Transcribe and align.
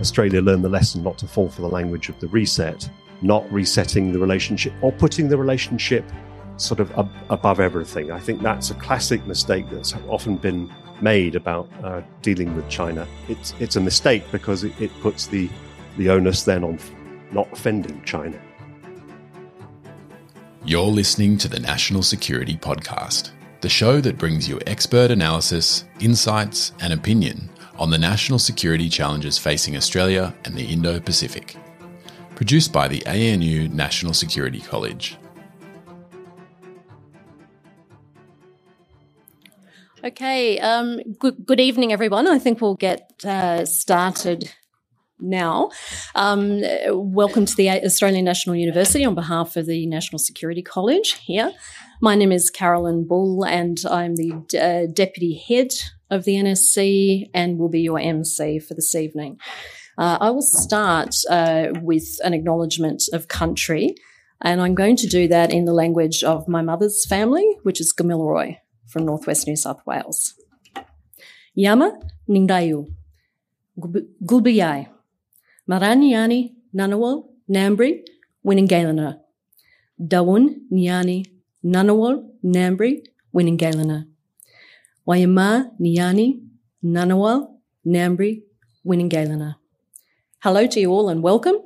Australia 0.00 0.40
learned 0.40 0.64
the 0.64 0.68
lesson 0.68 1.02
not 1.02 1.18
to 1.18 1.26
fall 1.26 1.48
for 1.48 1.62
the 1.62 1.68
language 1.68 2.08
of 2.08 2.18
the 2.20 2.28
reset, 2.28 2.88
not 3.22 3.50
resetting 3.52 4.12
the 4.12 4.18
relationship 4.18 4.72
or 4.80 4.92
putting 4.92 5.28
the 5.28 5.36
relationship 5.36 6.04
sort 6.56 6.80
of 6.80 6.90
ab- 6.98 7.10
above 7.30 7.60
everything. 7.60 8.10
I 8.10 8.20
think 8.20 8.42
that's 8.42 8.70
a 8.70 8.74
classic 8.74 9.26
mistake 9.26 9.66
that's 9.70 9.94
often 10.08 10.36
been 10.36 10.72
made 11.00 11.36
about 11.36 11.68
uh, 11.82 12.02
dealing 12.22 12.54
with 12.56 12.68
China. 12.68 13.06
It's 13.28 13.54
it's 13.60 13.76
a 13.76 13.80
mistake 13.80 14.24
because 14.32 14.64
it, 14.64 14.80
it 14.80 14.90
puts 15.00 15.26
the 15.26 15.48
the 15.96 16.10
onus 16.10 16.42
then 16.44 16.64
on 16.64 16.74
f- 16.74 16.92
not 17.32 17.50
offending 17.52 18.02
China. 18.04 18.40
You're 20.64 20.82
listening 20.82 21.38
to 21.38 21.48
the 21.48 21.60
National 21.60 22.02
Security 22.02 22.56
Podcast, 22.56 23.30
the 23.62 23.68
show 23.68 24.00
that 24.00 24.18
brings 24.18 24.48
you 24.48 24.60
expert 24.66 25.10
analysis, 25.10 25.84
insights, 26.00 26.72
and 26.80 26.92
opinion 26.92 27.48
on 27.78 27.90
the 27.90 27.98
national 27.98 28.38
security 28.38 28.88
challenges 28.88 29.38
facing 29.38 29.76
Australia 29.76 30.34
and 30.44 30.54
the 30.54 30.64
Indo 30.64 30.98
Pacific. 31.00 31.56
Produced 32.34 32.72
by 32.72 32.88
the 32.88 33.04
ANU 33.06 33.68
National 33.68 34.12
Security 34.12 34.60
College. 34.60 35.16
Okay, 40.04 40.58
um, 40.60 41.00
good, 41.18 41.44
good 41.44 41.58
evening, 41.58 41.92
everyone. 41.92 42.28
I 42.28 42.38
think 42.38 42.60
we'll 42.60 42.76
get 42.76 43.10
uh, 43.24 43.64
started 43.64 44.52
now. 45.18 45.70
Um, 46.14 46.62
welcome 46.88 47.46
to 47.46 47.56
the 47.56 47.68
Australian 47.70 48.24
National 48.24 48.54
University 48.54 49.04
on 49.04 49.16
behalf 49.16 49.56
of 49.56 49.66
the 49.66 49.86
National 49.86 50.20
Security 50.20 50.62
College 50.62 51.14
here. 51.24 51.52
My 52.00 52.14
name 52.14 52.30
is 52.30 52.48
Carolyn 52.48 53.08
Bull, 53.08 53.44
and 53.44 53.78
I'm 53.90 54.14
the 54.14 54.32
uh, 54.56 54.92
Deputy 54.92 55.34
Head 55.34 55.70
of 56.10 56.24
the 56.24 56.34
NSC 56.34 57.30
and 57.34 57.58
will 57.58 57.68
be 57.68 57.80
your 57.80 57.98
MC 57.98 58.58
for 58.58 58.74
this 58.74 58.94
evening. 58.94 59.38
Uh, 59.96 60.16
I 60.20 60.30
will 60.30 60.42
start 60.42 61.14
uh, 61.28 61.68
with 61.82 62.18
an 62.22 62.32
acknowledgement 62.32 63.02
of 63.12 63.28
country, 63.28 63.96
and 64.40 64.60
I'm 64.60 64.74
going 64.74 64.96
to 64.96 65.08
do 65.08 65.26
that 65.28 65.52
in 65.52 65.64
the 65.64 65.72
language 65.72 66.22
of 66.22 66.46
my 66.46 66.62
mother's 66.62 67.04
family, 67.04 67.56
which 67.64 67.80
is 67.80 67.92
Gamilaroi 67.92 68.58
from 68.86 69.06
northwest 69.06 69.46
New 69.46 69.56
South 69.56 69.80
Wales. 69.86 70.34
Yama 71.54 71.98
Ningdayu, 72.28 72.86
Gulbiyai, 74.24 74.88
Maranyani 75.68 76.52
Nanawal 76.74 77.24
Nambri 77.50 78.04
Winingalana, 78.46 79.18
Dawun 80.00 80.60
Nyani 80.72 81.26
Nanawal 81.64 82.24
Nambri 82.44 83.04
Winingalana, 83.34 84.06
Wayama 85.08 85.70
Nyani 85.80 86.42
Nanawal 86.84 87.46
Nambri 87.86 88.42
Winingalana. 88.86 89.54
Hello 90.42 90.66
to 90.66 90.80
you 90.80 90.90
all 90.90 91.08
and 91.08 91.22
welcome. 91.22 91.56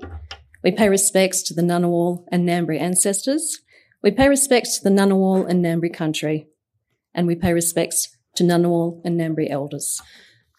We 0.63 0.71
pay 0.71 0.89
respects 0.89 1.43
to 1.45 1.55
the 1.55 1.63
Ngunnawal 1.63 2.25
and 2.31 2.49
Ngambri 2.49 2.81
ancestors. 2.81 3.59
We 4.01 4.13
pay 4.13 4.29
respects 4.29 4.79
to 4.79 4.85
the 4.85 4.91
Ngunnawal 4.91 5.49
and 5.49 5.65
Ngambri 5.65 5.93
country 5.93 6.47
and 7.17 7.27
we 7.27 7.35
pay 7.35 7.53
respects 7.53 8.17
to 8.37 8.45
Ngunnawal 8.45 9.01
and 9.05 9.19
Ngambri 9.19 9.51
elders. 9.51 10.01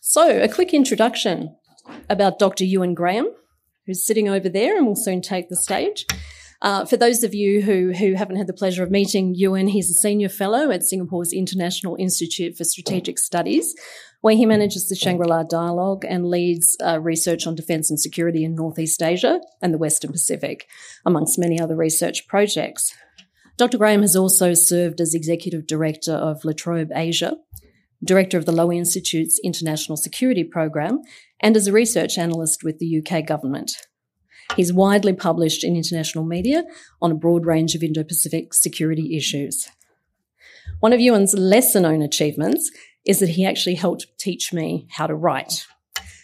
So, 0.01 0.41
a 0.41 0.49
quick 0.49 0.73
introduction 0.73 1.55
about 2.09 2.37
Dr. 2.37 2.65
Euan 2.65 2.95
Graham, 2.95 3.29
who's 3.85 4.05
sitting 4.05 4.27
over 4.27 4.49
there 4.49 4.75
and 4.75 4.85
will 4.85 4.97
soon 4.97 5.21
take 5.21 5.47
the 5.47 5.55
stage. 5.55 6.05
Uh, 6.63 6.85
for 6.85 6.95
those 6.95 7.23
of 7.23 7.35
you 7.35 7.61
who, 7.61 7.91
who 7.91 8.13
haven't 8.13 8.37
had 8.37 8.47
the 8.47 8.53
pleasure 8.53 8.83
of 8.83 8.89
meeting 8.89 9.35
Euan, 9.35 9.69
he's 9.69 9.91
a 9.91 9.93
senior 9.93 10.29
fellow 10.29 10.71
at 10.71 10.81
Singapore's 10.81 11.33
International 11.33 11.97
Institute 11.99 12.55
for 12.55 12.63
Strategic 12.63 13.19
Studies, 13.19 13.75
where 14.21 14.37
he 14.37 14.45
manages 14.45 14.87
the 14.87 14.95
Shangri 14.95 15.27
La 15.27 15.43
Dialogue 15.43 16.05
and 16.07 16.29
leads 16.29 16.77
uh, 16.81 17.01
research 17.01 17.45
on 17.45 17.55
defence 17.55 17.89
and 17.89 17.99
security 17.99 18.45
in 18.45 18.55
Northeast 18.55 19.03
Asia 19.03 19.41
and 19.61 19.73
the 19.73 19.77
Western 19.77 20.13
Pacific, 20.13 20.65
amongst 21.05 21.37
many 21.37 21.59
other 21.59 21.75
research 21.75 22.25
projects. 22.29 22.95
Dr. 23.57 23.77
Graham 23.77 24.01
has 24.01 24.15
also 24.15 24.53
served 24.53 25.01
as 25.01 25.13
Executive 25.13 25.67
Director 25.67 26.13
of 26.13 26.45
La 26.45 26.53
Trobe 26.53 26.91
Asia, 26.95 27.35
Director 28.01 28.37
of 28.37 28.45
the 28.45 28.53
Lowy 28.53 28.77
Institute's 28.77 29.37
International 29.43 29.97
Security 29.97 30.45
Program, 30.45 31.01
and 31.41 31.57
as 31.57 31.67
a 31.67 31.73
research 31.73 32.17
analyst 32.17 32.63
with 32.63 32.79
the 32.79 33.03
UK 33.05 33.25
government. 33.25 33.73
He's 34.55 34.73
widely 34.73 35.13
published 35.13 35.63
in 35.63 35.75
international 35.75 36.25
media 36.25 36.63
on 37.01 37.11
a 37.11 37.15
broad 37.15 37.45
range 37.45 37.75
of 37.75 37.83
Indo 37.83 38.03
Pacific 38.03 38.53
security 38.53 39.17
issues. 39.17 39.67
One 40.79 40.93
of 40.93 40.99
Euan's 40.99 41.33
lesser 41.33 41.79
known 41.79 42.01
achievements 42.01 42.71
is 43.05 43.19
that 43.19 43.29
he 43.29 43.45
actually 43.45 43.75
helped 43.75 44.07
teach 44.19 44.53
me 44.53 44.87
how 44.91 45.07
to 45.07 45.15
write. 45.15 45.65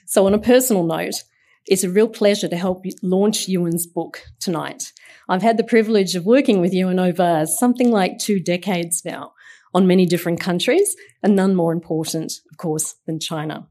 So, 0.06 0.26
on 0.26 0.34
a 0.34 0.40
personal 0.40 0.84
note, 0.84 1.24
it's 1.68 1.84
a 1.84 1.90
real 1.90 2.08
pleasure 2.08 2.48
to 2.48 2.58
help 2.58 2.84
launch 3.04 3.48
Euan's 3.48 3.86
book 3.86 4.24
tonight. 4.40 4.92
I've 5.28 5.44
had 5.44 5.58
the 5.58 5.64
privilege 5.64 6.16
of 6.16 6.26
working 6.26 6.62
with 6.62 6.74
Euan 6.74 7.00
over 7.00 7.46
something 7.46 7.92
like 7.92 8.18
two 8.18 8.40
decades 8.40 9.04
now 9.06 9.34
on 9.74 9.86
many 9.86 10.06
different 10.06 10.40
countries, 10.40 10.96
and 11.22 11.36
none 11.36 11.56
more 11.56 11.72
important, 11.72 12.34
of 12.52 12.58
course, 12.58 12.96
than 13.06 13.20
China. 13.20 13.68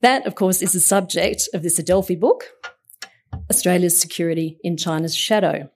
That, 0.00 0.26
of 0.26 0.34
course, 0.34 0.60
is 0.60 0.72
the 0.72 0.80
subject 0.80 1.48
of 1.54 1.62
this 1.62 1.78
Adelphi 1.78 2.16
book, 2.16 2.50
Australia's 3.50 4.00
Security 4.00 4.58
in 4.62 4.76
China's 4.76 5.14
Shadow. 5.14 5.70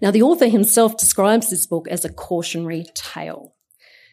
Now, 0.00 0.10
the 0.10 0.22
author 0.22 0.48
himself 0.48 0.96
describes 0.96 1.50
this 1.50 1.66
book 1.66 1.88
as 1.88 2.04
a 2.04 2.12
cautionary 2.12 2.86
tale. 2.94 3.54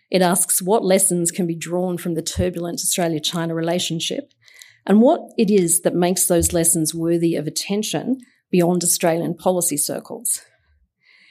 It 0.10 0.22
asks 0.22 0.62
what 0.62 0.84
lessons 0.84 1.32
can 1.32 1.48
be 1.48 1.56
drawn 1.56 1.98
from 1.98 2.16
the 2.16 2.22
turbulent 2.22 2.80
Australia 2.80 3.20
China 3.20 3.56
relationship 3.56 4.34
and 4.86 5.02
what 5.02 5.22
it 5.38 5.50
is 5.50 5.82
that 5.82 5.96
makes 5.96 6.28
those 6.28 6.54
lessons 6.54 6.94
worthy 6.94 7.36
of 7.36 7.48
attention 7.48 8.18
beyond 8.50 8.84
Australian 8.84 9.36
policy 9.36 9.78
circles. 9.78 10.42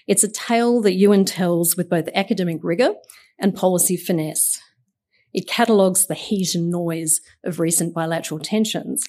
It's 0.06 0.24
a 0.24 0.32
tale 0.32 0.80
that 0.82 0.98
Euan 0.98 1.24
tells 1.26 1.76
with 1.76 1.90
both 1.90 2.08
academic 2.14 2.60
rigour 2.62 2.94
and 3.38 3.54
policy 3.54 3.96
finesse. 3.96 4.60
It 5.32 5.46
catalogues 5.46 6.06
the 6.06 6.14
heat 6.14 6.54
and 6.54 6.70
noise 6.70 7.20
of 7.44 7.60
recent 7.60 7.94
bilateral 7.94 8.40
tensions, 8.40 9.04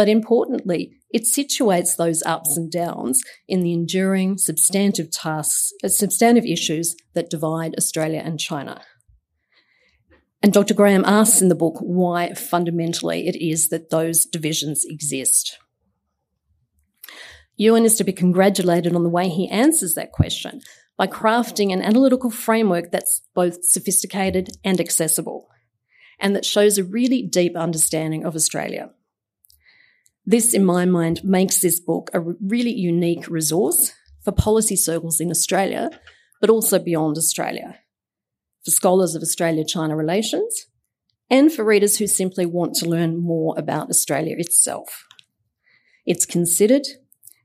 but 0.00 0.08
importantly, 0.08 0.92
it 1.10 1.24
situates 1.24 1.94
those 1.94 2.22
ups 2.22 2.56
and 2.56 2.72
downs 2.72 3.20
in 3.46 3.60
the 3.60 3.74
enduring 3.74 4.38
substantive 4.38 5.10
tasks, 5.10 5.74
uh, 5.84 5.88
substantive 5.88 6.46
issues 6.46 6.96
that 7.12 7.28
divide 7.28 7.74
Australia 7.76 8.22
and 8.24 8.40
China. 8.40 8.80
And 10.42 10.54
Dr. 10.54 10.72
Graham 10.72 11.04
asks 11.04 11.42
in 11.42 11.50
the 11.50 11.54
book 11.54 11.76
why 11.80 12.32
fundamentally 12.32 13.28
it 13.28 13.36
is 13.36 13.68
that 13.68 13.90
those 13.90 14.24
divisions 14.24 14.86
exist. 14.86 15.58
Euan 17.60 17.84
is 17.84 17.96
to 17.96 18.04
be 18.04 18.14
congratulated 18.14 18.96
on 18.96 19.02
the 19.02 19.10
way 19.10 19.28
he 19.28 19.50
answers 19.50 19.92
that 19.96 20.12
question 20.12 20.62
by 20.96 21.06
crafting 21.06 21.74
an 21.74 21.82
analytical 21.82 22.30
framework 22.30 22.90
that's 22.90 23.20
both 23.34 23.62
sophisticated 23.66 24.48
and 24.64 24.80
accessible, 24.80 25.50
and 26.18 26.34
that 26.34 26.46
shows 26.46 26.78
a 26.78 26.84
really 26.84 27.20
deep 27.20 27.54
understanding 27.54 28.24
of 28.24 28.34
Australia. 28.34 28.88
This, 30.30 30.54
in 30.54 30.64
my 30.64 30.84
mind, 30.84 31.24
makes 31.24 31.60
this 31.60 31.80
book 31.80 32.08
a 32.14 32.20
really 32.20 32.72
unique 32.72 33.26
resource 33.26 33.92
for 34.22 34.30
policy 34.30 34.76
circles 34.76 35.18
in 35.20 35.28
Australia, 35.28 35.90
but 36.40 36.48
also 36.48 36.78
beyond 36.78 37.18
Australia, 37.18 37.80
for 38.64 38.70
scholars 38.70 39.16
of 39.16 39.22
Australia 39.22 39.64
China 39.64 39.96
relations, 39.96 40.66
and 41.28 41.52
for 41.52 41.64
readers 41.64 41.96
who 41.96 42.06
simply 42.06 42.46
want 42.46 42.76
to 42.76 42.88
learn 42.88 43.20
more 43.20 43.56
about 43.58 43.90
Australia 43.90 44.36
itself. 44.38 45.04
It's 46.06 46.24
considered, 46.24 46.86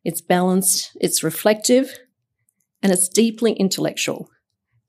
it's 0.03 0.21
balanced, 0.21 0.95
it's 1.01 1.23
reflective, 1.23 1.97
and 2.83 2.91
it's 2.91 3.09
deeply 3.09 3.53
intellectual, 3.53 4.29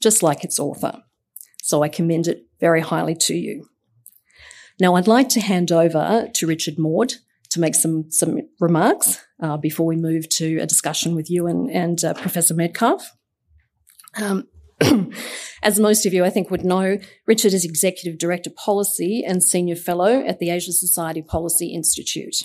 just 0.02 0.22
like 0.22 0.44
its 0.44 0.58
author. 0.58 1.02
So 1.62 1.82
I 1.82 1.88
commend 1.88 2.28
it 2.28 2.44
very 2.60 2.82
highly 2.82 3.14
to 3.14 3.34
you. 3.34 3.70
Now, 4.78 4.96
I'd 4.96 5.08
like 5.08 5.30
to 5.30 5.40
hand 5.40 5.72
over 5.72 6.28
to 6.34 6.46
Richard 6.46 6.78
Maude 6.78 7.14
to 7.56 7.60
make 7.60 7.74
some, 7.74 8.10
some 8.10 8.38
remarks 8.60 9.18
uh, 9.42 9.56
before 9.56 9.86
we 9.86 9.96
move 9.96 10.28
to 10.28 10.58
a 10.58 10.66
discussion 10.66 11.16
with 11.16 11.30
you 11.30 11.46
and, 11.46 11.70
and 11.70 12.04
uh, 12.04 12.14
Professor 12.14 12.54
Medcalf. 12.54 13.02
Um, 14.16 14.48
as 15.62 15.80
most 15.80 16.06
of 16.06 16.12
you, 16.12 16.24
I 16.24 16.30
think, 16.30 16.50
would 16.50 16.64
know, 16.64 16.98
Richard 17.26 17.54
is 17.54 17.64
Executive 17.64 18.18
Director 18.18 18.50
Policy 18.50 19.24
and 19.26 19.42
Senior 19.42 19.76
Fellow 19.76 20.24
at 20.24 20.38
the 20.38 20.50
Asia 20.50 20.72
Society 20.72 21.22
Policy 21.22 21.72
Institute. 21.72 22.36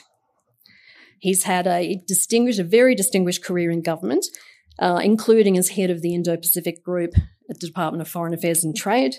He's 1.19 1.44
had 1.44 1.68
a 1.68 2.02
distinguished, 2.08 2.60
a 2.60 2.63
very 2.63 2.96
distinguished 2.96 3.44
career 3.44 3.69
in 3.69 3.81
government, 3.81 4.25
uh, 4.80 5.02
including 5.04 5.58
as 5.58 5.69
head 5.69 5.90
of 5.90 6.02
the 6.02 6.16
Indo-Pacific 6.16 6.84
Group 6.84 7.12
at 7.50 7.60
the 7.60 7.68
Department 7.68 8.02
of 8.02 8.08
Foreign 8.08 8.34
Affairs 8.34 8.63
and 8.63 8.75
Trade, 8.75 9.18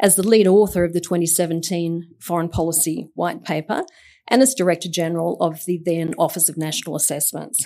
as 0.00 0.14
the 0.14 0.26
lead 0.26 0.46
author 0.46 0.84
of 0.84 0.92
the 0.92 1.00
2017 1.00 2.14
Foreign 2.20 2.48
Policy 2.48 3.10
White 3.14 3.44
Paper, 3.44 3.82
and 4.28 4.42
as 4.42 4.54
Director 4.54 4.88
General 4.88 5.36
of 5.40 5.64
the 5.66 5.80
then 5.84 6.14
Office 6.18 6.48
of 6.48 6.56
National 6.56 6.96
Assessments. 6.96 7.64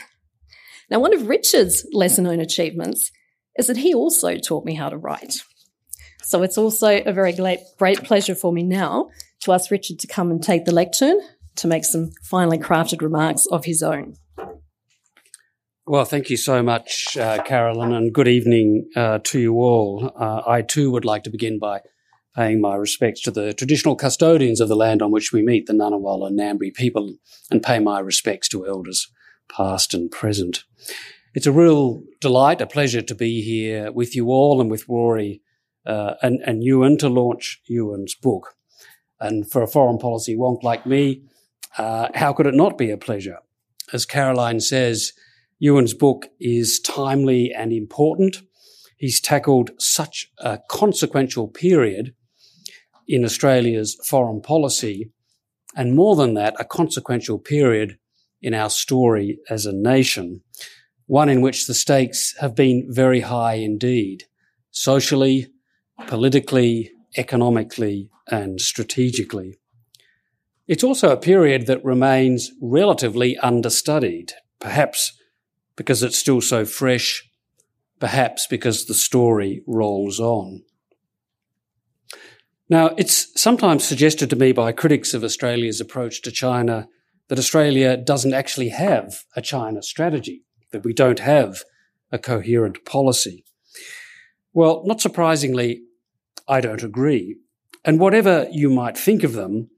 Now, 0.90 1.00
one 1.00 1.14
of 1.14 1.28
Richard's 1.28 1.86
lesser 1.92 2.22
known 2.22 2.40
achievements 2.40 3.12
is 3.58 3.66
that 3.66 3.76
he 3.76 3.94
also 3.94 4.36
taught 4.36 4.64
me 4.64 4.74
how 4.74 4.88
to 4.88 4.96
write. 4.96 5.42
So 6.22 6.42
it's 6.42 6.58
also 6.58 7.02
a 7.04 7.12
very 7.12 7.32
great, 7.32 7.60
great 7.78 8.04
pleasure 8.04 8.34
for 8.34 8.52
me 8.52 8.62
now 8.62 9.08
to 9.40 9.52
ask 9.52 9.70
Richard 9.70 9.98
to 10.00 10.06
come 10.06 10.30
and 10.30 10.42
take 10.42 10.64
the 10.64 10.74
lectern 10.74 11.20
to 11.56 11.66
make 11.66 11.84
some 11.84 12.10
finely 12.22 12.58
crafted 12.58 13.02
remarks 13.02 13.46
of 13.46 13.64
his 13.64 13.82
own. 13.82 14.14
Well, 15.86 16.04
thank 16.04 16.28
you 16.28 16.36
so 16.36 16.62
much, 16.62 17.16
uh, 17.16 17.42
Carolyn, 17.44 17.92
and 17.92 18.12
good 18.12 18.28
evening 18.28 18.90
uh, 18.94 19.20
to 19.24 19.40
you 19.40 19.54
all. 19.54 20.12
Uh, 20.14 20.42
I 20.46 20.60
too 20.60 20.90
would 20.90 21.06
like 21.06 21.24
to 21.24 21.30
begin 21.30 21.58
by 21.58 21.80
paying 22.38 22.60
my 22.60 22.76
respects 22.76 23.20
to 23.20 23.32
the 23.32 23.52
traditional 23.52 23.96
custodians 23.96 24.60
of 24.60 24.68
the 24.68 24.76
land 24.76 25.02
on 25.02 25.10
which 25.10 25.32
we 25.32 25.42
meet, 25.42 25.66
the 25.66 25.72
Ngunnawal 25.72 26.24
and 26.24 26.38
Ngambri 26.38 26.72
people, 26.72 27.16
and 27.50 27.64
pay 27.64 27.80
my 27.80 27.98
respects 27.98 28.48
to 28.50 28.64
elders 28.64 29.10
past 29.50 29.92
and 29.92 30.08
present. 30.08 30.62
It's 31.34 31.48
a 31.48 31.52
real 31.52 32.04
delight, 32.20 32.60
a 32.60 32.66
pleasure 32.66 33.02
to 33.02 33.14
be 33.16 33.42
here 33.42 33.90
with 33.90 34.14
you 34.14 34.28
all 34.28 34.60
and 34.60 34.70
with 34.70 34.88
Rory 34.88 35.42
uh, 35.84 36.14
and, 36.22 36.40
and 36.46 36.62
Euan 36.62 36.96
to 37.00 37.08
launch 37.08 37.60
Euan's 37.68 38.14
book. 38.14 38.54
And 39.18 39.50
for 39.50 39.60
a 39.60 39.66
foreign 39.66 39.98
policy 39.98 40.36
wonk 40.36 40.62
like 40.62 40.86
me, 40.86 41.24
uh, 41.76 42.06
how 42.14 42.32
could 42.32 42.46
it 42.46 42.54
not 42.54 42.78
be 42.78 42.92
a 42.92 42.96
pleasure? 42.96 43.38
As 43.92 44.06
Carolyn 44.06 44.60
says, 44.60 45.12
Euan's 45.60 45.92
book 45.92 46.28
is 46.38 46.78
timely 46.78 47.52
and 47.52 47.72
important. 47.72 48.42
He's 48.96 49.20
tackled 49.20 49.72
such 49.80 50.30
a 50.38 50.60
consequential 50.70 51.48
period 51.48 52.14
in 53.08 53.24
Australia's 53.24 53.98
foreign 54.04 54.40
policy, 54.42 55.10
and 55.74 55.96
more 55.96 56.14
than 56.14 56.34
that, 56.34 56.54
a 56.58 56.64
consequential 56.64 57.38
period 57.38 57.98
in 58.42 58.54
our 58.54 58.70
story 58.70 59.38
as 59.48 59.66
a 59.66 59.72
nation, 59.72 60.42
one 61.06 61.28
in 61.28 61.40
which 61.40 61.66
the 61.66 61.74
stakes 61.74 62.34
have 62.40 62.54
been 62.54 62.86
very 62.88 63.20
high 63.20 63.54
indeed, 63.54 64.24
socially, 64.70 65.46
politically, 66.06 66.92
economically, 67.16 68.10
and 68.28 68.60
strategically. 68.60 69.58
It's 70.66 70.84
also 70.84 71.10
a 71.10 71.16
period 71.16 71.66
that 71.66 71.84
remains 71.84 72.52
relatively 72.60 73.38
understudied, 73.38 74.32
perhaps 74.60 75.18
because 75.76 76.02
it's 76.02 76.18
still 76.18 76.42
so 76.42 76.66
fresh, 76.66 77.26
perhaps 77.98 78.46
because 78.46 78.84
the 78.84 78.94
story 78.94 79.62
rolls 79.66 80.20
on. 80.20 80.62
Now, 82.70 82.94
it's 82.98 83.40
sometimes 83.40 83.84
suggested 83.84 84.28
to 84.30 84.36
me 84.36 84.52
by 84.52 84.72
critics 84.72 85.14
of 85.14 85.24
Australia's 85.24 85.80
approach 85.80 86.20
to 86.22 86.30
China 86.30 86.88
that 87.28 87.38
Australia 87.38 87.96
doesn't 87.96 88.34
actually 88.34 88.68
have 88.70 89.24
a 89.34 89.40
China 89.40 89.82
strategy, 89.82 90.44
that 90.72 90.84
we 90.84 90.92
don't 90.92 91.20
have 91.20 91.62
a 92.12 92.18
coherent 92.18 92.84
policy. 92.84 93.44
Well, 94.52 94.82
not 94.84 95.00
surprisingly, 95.00 95.82
I 96.46 96.60
don't 96.60 96.82
agree. 96.82 97.36
And 97.84 98.00
whatever 98.00 98.46
you 98.50 98.68
might 98.68 98.98
think 98.98 99.22
of 99.22 99.32
them, 99.32 99.70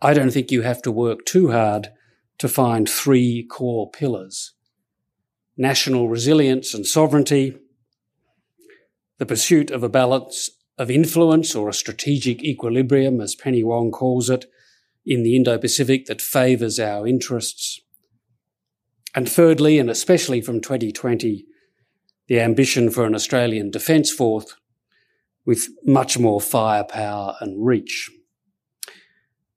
I 0.00 0.14
don't 0.14 0.30
think 0.30 0.50
you 0.50 0.62
have 0.62 0.82
to 0.82 0.92
work 0.92 1.24
too 1.24 1.50
hard 1.50 1.88
to 2.38 2.48
find 2.48 2.88
three 2.88 3.46
core 3.48 3.90
pillars 3.90 4.52
national 5.56 6.08
resilience 6.08 6.74
and 6.74 6.84
sovereignty, 6.84 7.56
the 9.18 9.26
pursuit 9.26 9.70
of 9.70 9.84
a 9.84 9.88
balance 9.88 10.50
of 10.78 10.90
influence 10.90 11.54
or 11.54 11.68
a 11.68 11.74
strategic 11.74 12.42
equilibrium, 12.42 13.20
as 13.20 13.34
Penny 13.34 13.62
Wong 13.62 13.90
calls 13.90 14.28
it, 14.28 14.46
in 15.06 15.22
the 15.22 15.36
Indo 15.36 15.58
Pacific 15.58 16.06
that 16.06 16.22
favours 16.22 16.80
our 16.80 17.06
interests. 17.06 17.80
And 19.14 19.28
thirdly, 19.28 19.78
and 19.78 19.88
especially 19.88 20.40
from 20.40 20.60
2020, 20.60 21.44
the 22.26 22.40
ambition 22.40 22.90
for 22.90 23.04
an 23.04 23.14
Australian 23.14 23.70
Defence 23.70 24.10
Force 24.10 24.56
with 25.44 25.68
much 25.84 26.18
more 26.18 26.40
firepower 26.40 27.36
and 27.40 27.64
reach. 27.64 28.10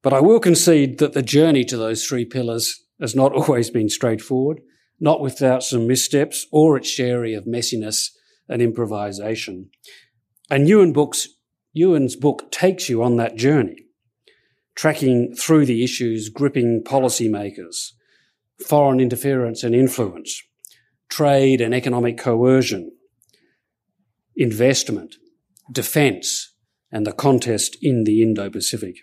But 0.04 0.14
I 0.14 0.20
will 0.20 0.40
concede 0.40 1.00
that 1.00 1.14
the 1.14 1.22
journey 1.22 1.64
to 1.66 1.78
those 1.78 2.06
three 2.06 2.26
pillars 2.26 2.84
has 3.00 3.16
not 3.16 3.34
always 3.34 3.70
been 3.70 3.90
straightforward, 3.90 4.62
not 5.00 5.22
without 5.22 5.64
some 5.64 5.88
missteps 5.88 6.46
or 6.52 6.78
its 6.78 6.90
share 6.90 7.24
of 7.26 7.46
messiness 7.46 8.10
and 8.50 8.62
improvisation. 8.62 9.70
And 10.50 10.68
Euan 10.68 10.94
books, 10.94 11.28
Euan's 11.78 12.16
book 12.16 12.52
takes 12.52 12.90
you 12.90 13.04
on 13.04 13.18
that 13.18 13.36
journey, 13.36 13.86
tracking 14.76 15.36
through 15.36 15.66
the 15.66 15.84
issues 15.84 16.30
gripping 16.30 16.84
policymakers, 16.84 17.92
foreign 18.66 19.00
interference 19.00 19.64
and 19.64 19.76
influence, 19.76 20.42
trade 21.10 21.62
and 21.62 21.74
economic 21.74 22.18
coercion, 22.18 22.92
investment, 24.36 25.16
defence, 25.72 26.54
and 26.92 27.06
the 27.06 27.12
contest 27.12 27.78
in 27.82 28.06
the 28.06 28.22
Indo-Pacific. 28.22 28.96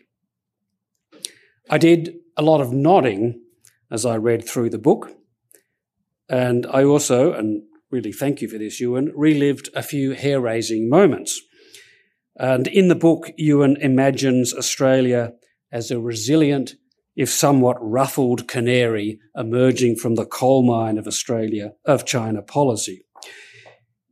I 1.70 1.78
did 1.78 2.16
a 2.36 2.42
lot 2.42 2.60
of 2.60 2.72
nodding 2.72 3.42
as 3.90 4.04
I 4.04 4.16
read 4.16 4.48
through 4.48 4.70
the 4.70 4.78
book. 4.78 5.12
And 6.28 6.66
I 6.66 6.84
also, 6.84 7.32
and 7.32 7.62
really 7.94 8.12
thank 8.12 8.42
you 8.42 8.48
for 8.48 8.58
this, 8.58 8.80
Euan, 8.82 9.12
relived 9.14 9.68
a 9.72 9.82
few 9.82 10.12
hair 10.12 10.40
raising 10.40 10.88
moments. 10.88 11.40
And 12.36 12.66
in 12.66 12.88
the 12.88 12.96
book, 12.96 13.30
Euan 13.38 13.78
imagines 13.78 14.52
Australia 14.52 15.34
as 15.70 15.92
a 15.92 16.00
resilient, 16.00 16.74
if 17.14 17.30
somewhat 17.30 17.76
ruffled 17.80 18.48
canary 18.48 19.20
emerging 19.36 19.94
from 19.94 20.16
the 20.16 20.26
coal 20.26 20.64
mine 20.66 20.98
of 20.98 21.06
Australia, 21.06 21.74
of 21.84 22.04
China 22.04 22.42
policy. 22.42 23.04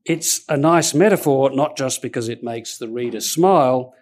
It's 0.05 0.45
a 0.49 0.57
nice 0.57 0.95
metaphor, 0.95 1.51
not 1.51 1.77
just 1.77 2.03
because 2.03 2.29
it 2.29 2.45
makes 2.45 2.79
the 2.79 2.89
reader 2.89 3.21
smile, 3.21 3.95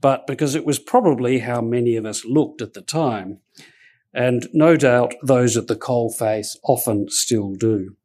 but 0.00 0.26
because 0.26 0.54
it 0.54 0.64
was 0.64 0.78
probably 0.78 1.40
how 1.40 1.60
many 1.60 1.96
of 1.96 2.06
us 2.06 2.24
looked 2.24 2.62
at 2.62 2.72
the 2.72 2.80
time. 2.80 3.40
And 4.14 4.48
no 4.54 4.76
doubt 4.76 5.12
those 5.22 5.58
at 5.58 5.66
the 5.66 5.76
coalface 5.76 6.56
often 6.64 7.10
still 7.10 7.52
do. 7.52 7.96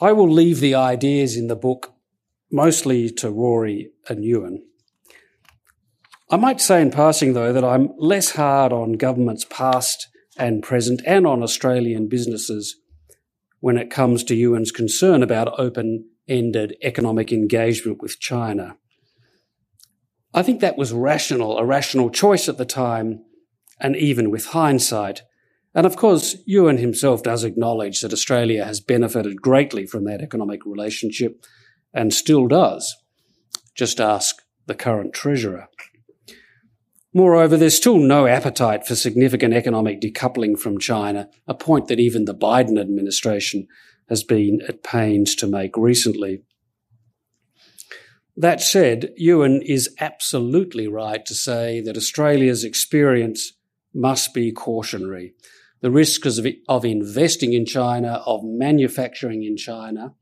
I 0.00 0.12
will 0.12 0.30
leave 0.30 0.60
the 0.60 0.74
ideas 0.74 1.36
in 1.36 1.48
the 1.48 1.56
book 1.56 1.92
mostly 2.50 3.10
to 3.10 3.30
Rory 3.30 3.90
and 4.08 4.24
Euan. 4.24 4.58
I 6.30 6.36
might 6.36 6.60
say 6.60 6.80
in 6.80 6.90
passing, 6.90 7.32
though, 7.32 7.52
that 7.52 7.64
I'm 7.64 7.90
less 7.98 8.32
hard 8.32 8.72
on 8.72 8.92
governments 8.92 9.44
past 9.48 10.08
and 10.36 10.62
present 10.62 11.02
and 11.04 11.26
on 11.26 11.42
Australian 11.42 12.08
businesses 12.08 12.76
when 13.60 13.76
it 13.76 13.90
comes 13.90 14.22
to 14.24 14.36
Euan's 14.36 14.70
concern 14.70 15.22
about 15.22 15.58
open 15.58 16.08
ended 16.28 16.76
economic 16.82 17.32
engagement 17.32 18.00
with 18.00 18.20
China. 18.20 18.76
I 20.32 20.42
think 20.42 20.60
that 20.60 20.78
was 20.78 20.92
rational, 20.92 21.58
a 21.58 21.64
rational 21.64 22.10
choice 22.10 22.48
at 22.48 22.58
the 22.58 22.66
time, 22.66 23.24
and 23.80 23.96
even 23.96 24.30
with 24.30 24.46
hindsight. 24.46 25.22
And 25.78 25.86
of 25.86 25.94
course, 25.94 26.34
Euan 26.48 26.80
himself 26.80 27.22
does 27.22 27.44
acknowledge 27.44 28.00
that 28.00 28.12
Australia 28.12 28.64
has 28.64 28.80
benefited 28.80 29.40
greatly 29.40 29.86
from 29.86 30.06
that 30.06 30.20
economic 30.20 30.66
relationship 30.66 31.46
and 31.94 32.12
still 32.12 32.48
does. 32.48 32.96
Just 33.76 34.00
ask 34.00 34.42
the 34.66 34.74
current 34.74 35.12
Treasurer. 35.12 35.68
Moreover, 37.14 37.56
there's 37.56 37.76
still 37.76 37.98
no 37.98 38.26
appetite 38.26 38.88
for 38.88 38.96
significant 38.96 39.54
economic 39.54 40.00
decoupling 40.00 40.58
from 40.58 40.80
China, 40.80 41.28
a 41.46 41.54
point 41.54 41.86
that 41.86 42.00
even 42.00 42.24
the 42.24 42.34
Biden 42.34 42.80
administration 42.80 43.68
has 44.08 44.24
been 44.24 44.58
at 44.66 44.82
pains 44.82 45.36
to 45.36 45.46
make 45.46 45.76
recently. 45.76 46.42
That 48.36 48.60
said, 48.60 49.12
Euan 49.16 49.62
is 49.64 49.94
absolutely 50.00 50.88
right 50.88 51.24
to 51.24 51.36
say 51.36 51.80
that 51.82 51.96
Australia's 51.96 52.64
experience 52.64 53.52
must 53.94 54.34
be 54.34 54.50
cautionary. 54.50 55.34
The 55.80 55.90
risks 55.90 56.38
of, 56.38 56.46
of 56.68 56.84
investing 56.84 57.52
in 57.52 57.64
China, 57.64 58.22
of 58.26 58.40
manufacturing 58.42 59.44
in 59.44 59.56
China, 59.56 60.14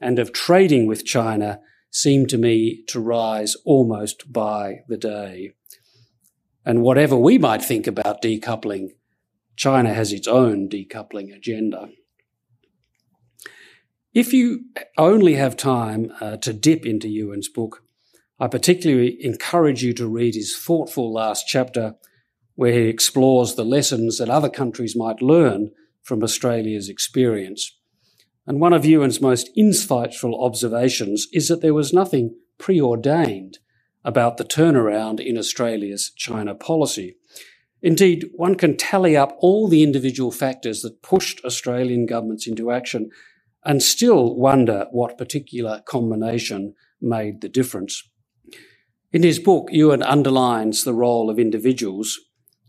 and 0.00 0.18
of 0.18 0.32
trading 0.32 0.86
with 0.86 1.04
China 1.04 1.60
seem 1.90 2.26
to 2.26 2.38
me 2.38 2.84
to 2.88 3.00
rise 3.00 3.56
almost 3.64 4.32
by 4.32 4.80
the 4.88 4.96
day. 4.96 5.52
And 6.64 6.82
whatever 6.82 7.16
we 7.16 7.38
might 7.38 7.62
think 7.62 7.86
about 7.86 8.22
decoupling, 8.22 8.90
China 9.56 9.94
has 9.94 10.12
its 10.12 10.28
own 10.28 10.68
decoupling 10.68 11.34
agenda. 11.34 11.88
If 14.14 14.32
you 14.32 14.64
only 14.96 15.34
have 15.34 15.56
time 15.56 16.12
uh, 16.20 16.36
to 16.38 16.52
dip 16.52 16.84
into 16.84 17.08
Euan's 17.08 17.48
book, 17.48 17.82
I 18.40 18.46
particularly 18.48 19.16
encourage 19.24 19.82
you 19.82 19.92
to 19.94 20.06
read 20.06 20.34
his 20.34 20.56
thoughtful 20.56 21.12
last 21.12 21.46
chapter, 21.46 21.94
where 22.58 22.72
he 22.72 22.88
explores 22.88 23.54
the 23.54 23.64
lessons 23.64 24.18
that 24.18 24.28
other 24.28 24.50
countries 24.50 24.96
might 24.96 25.22
learn 25.22 25.70
from 26.02 26.24
Australia's 26.24 26.88
experience. 26.88 27.78
And 28.48 28.58
one 28.58 28.72
of 28.72 28.82
Euan's 28.82 29.20
most 29.20 29.48
insightful 29.56 30.36
observations 30.44 31.28
is 31.32 31.46
that 31.46 31.60
there 31.60 31.72
was 31.72 31.92
nothing 31.92 32.34
preordained 32.58 33.58
about 34.04 34.38
the 34.38 34.44
turnaround 34.44 35.24
in 35.24 35.38
Australia's 35.38 36.10
China 36.16 36.52
policy. 36.52 37.14
Indeed, 37.80 38.28
one 38.34 38.56
can 38.56 38.76
tally 38.76 39.16
up 39.16 39.36
all 39.38 39.68
the 39.68 39.84
individual 39.84 40.32
factors 40.32 40.82
that 40.82 41.00
pushed 41.00 41.44
Australian 41.44 42.06
governments 42.06 42.48
into 42.48 42.72
action 42.72 43.10
and 43.64 43.80
still 43.80 44.34
wonder 44.34 44.88
what 44.90 45.16
particular 45.16 45.80
combination 45.86 46.74
made 47.00 47.40
the 47.40 47.48
difference. 47.48 48.02
In 49.12 49.22
his 49.22 49.38
book, 49.38 49.68
Euan 49.72 50.02
underlines 50.04 50.82
the 50.82 50.92
role 50.92 51.30
of 51.30 51.38
individuals, 51.38 52.18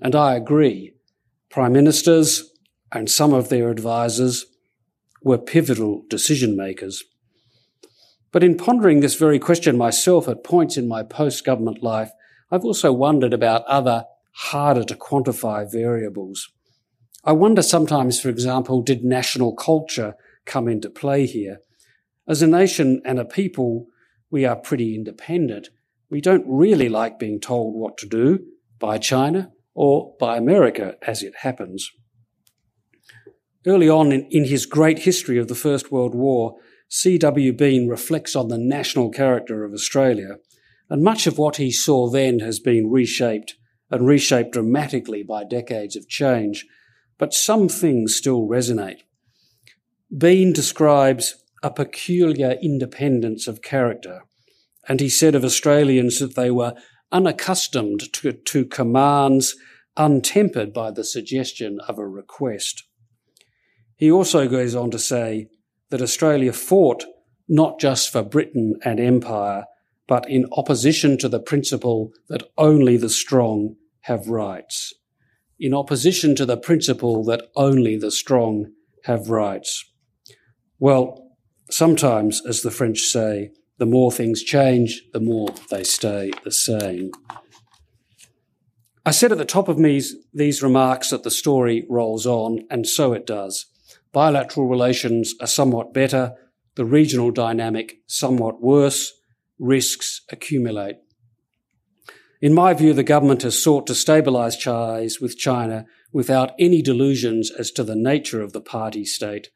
and 0.02 0.16
I 0.16 0.36
agree. 0.36 0.94
Prime 1.50 1.74
ministers 1.74 2.52
and 2.92 3.10
some 3.10 3.34
of 3.34 3.50
their 3.50 3.70
advisers 3.70 4.46
were 5.22 5.38
pivotal 5.38 6.04
decision 6.10 6.56
makers. 6.56 7.04
But 8.32 8.44
in 8.44 8.58
pondering 8.58 9.00
this 9.00 9.16
very 9.16 9.40
question 9.40 9.78
myself 9.78 10.28
at 10.28 10.44
points 10.44 10.78
in 10.78 10.88
my 10.88 11.04
post 11.04 11.44
government 11.44 11.84
life, 11.84 12.12
I've 12.52 12.64
also 12.64 12.94
wondered 12.94 13.34
about 13.34 13.66
other 13.66 14.06
harder 14.32 14.84
to 14.84 14.96
quantify 14.96 15.70
variables. 15.70 16.50
I 17.26 17.34
wonder 17.34 17.62
sometimes, 17.62 18.20
for 18.20 18.30
example, 18.30 18.82
did 18.82 19.04
national 19.04 19.56
culture 19.56 20.16
come 20.46 20.68
into 20.68 20.90
play 20.90 21.26
here? 21.26 21.60
As 22.28 22.42
a 22.42 22.48
nation 22.48 23.02
and 23.04 23.20
a 23.20 23.26
people, 23.26 23.88
we 24.32 24.46
are 24.46 24.56
pretty 24.56 24.96
independent. 24.96 25.70
We 26.10 26.22
don't 26.22 26.46
really 26.48 26.88
like 26.88 27.20
being 27.20 27.40
told 27.40 27.76
what 27.76 27.98
to 27.98 28.08
do 28.08 28.40
by 28.80 29.00
China 29.00 29.52
or 29.80 30.14
by 30.20 30.36
America, 30.36 30.96
as 31.08 31.24
it 31.24 31.34
happens. 31.38 31.90
Early 33.66 33.88
on 33.88 34.12
in, 34.12 34.28
in 34.30 34.44
his 34.44 34.66
great 34.66 35.00
history 35.00 35.40
of 35.40 35.48
the 35.48 35.56
First 35.56 35.90
World 35.90 36.14
War, 36.14 36.58
C.W. 36.90 37.54
Bean 37.54 37.88
reflects 37.88 38.36
on 38.36 38.50
the 38.50 38.58
national 38.58 39.10
character 39.10 39.64
of 39.64 39.72
Australia, 39.72 40.36
and 40.90 41.02
much 41.02 41.28
of 41.28 41.38
what 41.38 41.56
he 41.56 41.72
saw 41.72 42.10
then 42.10 42.40
has 42.40 42.60
been 42.60 42.92
reshaped 42.92 43.56
and 43.90 44.06
reshaped 44.06 44.52
dramatically 44.52 45.24
by 45.24 45.46
decades 45.46 45.96
of 45.96 46.10
change, 46.10 46.66
but 47.18 47.34
some 47.34 47.70
things 47.70 48.14
still 48.14 48.50
resonate. 48.50 49.04
Bean 50.16 50.52
describes 50.52 51.42
a 51.64 51.72
peculiar 51.72 52.58
independence 52.62 53.48
of 53.48 53.62
character, 53.62 54.24
and 54.90 55.00
he 55.00 55.08
said 55.08 55.36
of 55.36 55.46
Australians 55.46 56.20
that 56.20 56.36
they 56.36 56.52
were 56.52 56.76
unaccustomed 57.12 58.12
to, 58.14 58.32
to 58.34 58.66
commands 58.66 59.56
untempered 59.98 60.74
by 60.74 60.92
the 60.92 61.04
suggestion 61.04 61.80
of 61.88 61.98
a 61.98 62.08
request. 62.08 62.84
He 63.98 64.12
also 64.12 64.48
goes 64.48 64.76
on 64.76 64.92
to 64.92 65.00
say 65.00 65.48
that 65.90 66.02
Australia 66.02 66.54
fought 66.54 67.04
not 67.50 67.80
just 67.80 68.12
for 68.12 68.24
Britain 68.24 68.76
and 68.86 69.00
empire, 69.00 69.66
but 70.08 70.30
in 70.30 70.46
opposition 70.54 71.18
to 71.18 71.28
the 71.28 71.40
principle 71.40 72.12
that 72.30 72.44
only 72.58 72.96
the 72.96 73.10
strong 73.10 73.76
have 74.02 74.28
rights. 74.28 74.94
In 75.60 75.74
opposition 75.74 76.36
to 76.36 76.46
the 76.46 76.58
principle 76.58 77.24
that 77.26 77.50
only 77.56 77.98
the 77.98 78.12
strong 78.12 78.72
have 79.04 79.30
rights. 79.30 79.84
Well, 80.80 81.36
sometimes, 81.70 82.42
as 82.48 82.62
the 82.62 82.72
French 82.72 83.00
say, 83.00 83.52
the 83.80 83.86
more 83.86 84.12
things 84.12 84.44
change, 84.44 85.04
the 85.14 85.20
more 85.20 85.50
they 85.72 85.84
stay 85.84 86.32
the 86.44 86.52
same. 86.52 87.12
I 89.06 89.12
said 89.12 89.32
at 89.32 89.38
the 89.38 89.46
top 89.46 89.68
of 89.70 89.78
these, 89.78 90.16
these 90.34 90.62
remarks 90.62 91.10
that 91.10 91.24
the 91.24 91.32
story 91.32 91.86
rolls 91.90 92.26
on, 92.28 92.60
and 92.70 92.86
so 92.86 93.14
it 93.14 93.26
does. 93.26 93.66
Bilateral 94.12 94.68
relations 94.68 95.34
are 95.42 95.48
somewhat 95.48 95.94
better, 95.94 96.34
the 96.76 96.86
regional 96.86 97.32
dynamic 97.32 97.96
somewhat 98.06 98.62
worse, 98.62 99.14
risks 99.58 100.22
accumulate. 100.30 100.98
In 102.42 102.54
my 102.54 102.74
view, 102.74 102.94
the 102.94 103.04
government 103.04 103.42
has 103.44 103.62
sought 103.62 103.88
to 103.88 103.94
stabilise 103.94 104.62
ties 104.62 105.20
with 105.20 105.38
China 105.38 105.86
without 106.12 106.52
any 106.60 106.82
delusions 106.82 107.52
as 107.52 107.72
to 107.72 107.84
the 107.84 107.96
nature 107.96 108.42
of 108.42 108.54
the 108.54 108.62
party 108.62 109.06
state 109.06 109.50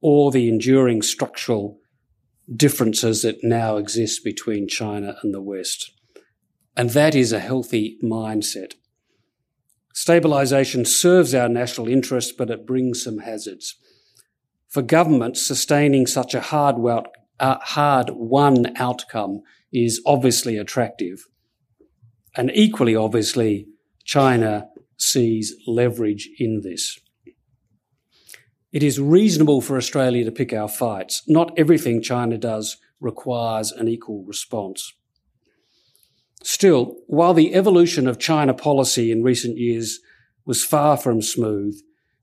or 0.00 0.30
the 0.30 0.48
enduring 0.48 1.02
structural 1.02 1.79
differences 2.54 3.22
that 3.22 3.42
now 3.42 3.76
exist 3.76 4.24
between 4.24 4.68
China 4.68 5.16
and 5.22 5.32
the 5.32 5.40
West. 5.40 5.92
And 6.76 6.90
that 6.90 7.14
is 7.14 7.32
a 7.32 7.40
healthy 7.40 7.98
mindset. 8.02 8.74
Stabilisation 9.94 10.86
serves 10.86 11.34
our 11.34 11.48
national 11.48 11.88
interests, 11.88 12.32
but 12.32 12.50
it 12.50 12.66
brings 12.66 13.02
some 13.02 13.18
hazards. 13.18 13.76
For 14.68 14.82
governments, 14.82 15.44
sustaining 15.44 16.06
such 16.06 16.32
a 16.32 16.40
hard, 16.40 16.76
uh, 17.40 17.58
hard 17.58 18.10
won 18.10 18.72
outcome 18.76 19.42
is 19.72 20.00
obviously 20.06 20.56
attractive. 20.56 21.26
And 22.36 22.50
equally 22.54 22.94
obviously, 22.94 23.66
China 24.04 24.68
sees 24.96 25.54
leverage 25.66 26.28
in 26.38 26.60
this. 26.62 26.98
It 28.72 28.82
is 28.82 29.00
reasonable 29.00 29.60
for 29.60 29.76
Australia 29.76 30.24
to 30.24 30.32
pick 30.32 30.52
our 30.52 30.68
fights. 30.68 31.22
Not 31.26 31.52
everything 31.58 32.02
China 32.02 32.38
does 32.38 32.76
requires 33.00 33.72
an 33.72 33.88
equal 33.88 34.22
response. 34.24 34.92
Still, 36.42 36.96
while 37.06 37.34
the 37.34 37.54
evolution 37.54 38.06
of 38.06 38.18
China 38.18 38.54
policy 38.54 39.10
in 39.10 39.22
recent 39.22 39.58
years 39.58 40.00
was 40.46 40.64
far 40.64 40.96
from 40.96 41.20
smooth, 41.20 41.80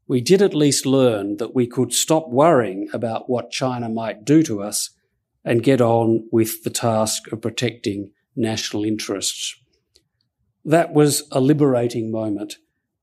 we 0.07 0.21
did 0.21 0.41
at 0.41 0.55
least 0.55 0.85
learn 0.85 1.37
that 1.37 1.53
we 1.53 1.67
could 1.67 1.93
stop 1.93 2.29
worrying 2.29 2.89
about 2.93 3.29
what 3.29 3.51
China 3.51 3.89
might 3.89 4.23
do 4.23 4.41
to 4.43 4.61
us 4.61 4.91
and 5.43 5.63
get 5.63 5.81
on 5.81 6.27
with 6.31 6.63
the 6.63 6.69
task 6.69 7.31
of 7.31 7.41
protecting 7.41 8.11
national 8.35 8.85
interests. 8.85 9.55
That 10.63 10.93
was 10.93 11.27
a 11.31 11.41
liberating 11.41 12.09
moment 12.09 12.57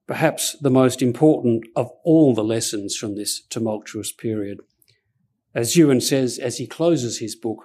perhaps 0.06 0.56
the 0.60 0.70
most 0.70 1.00
important 1.02 1.64
of 1.74 1.90
all 2.04 2.34
the 2.34 2.44
lessons 2.44 2.96
from 2.96 3.14
this 3.14 3.40
tumultuous 3.48 4.12
period. 4.12 4.60
As 5.54 5.74
Euan 5.74 6.02
says 6.02 6.38
as 6.38 6.58
he 6.58 6.66
closes 6.66 7.18
his 7.18 7.36
book, 7.36 7.64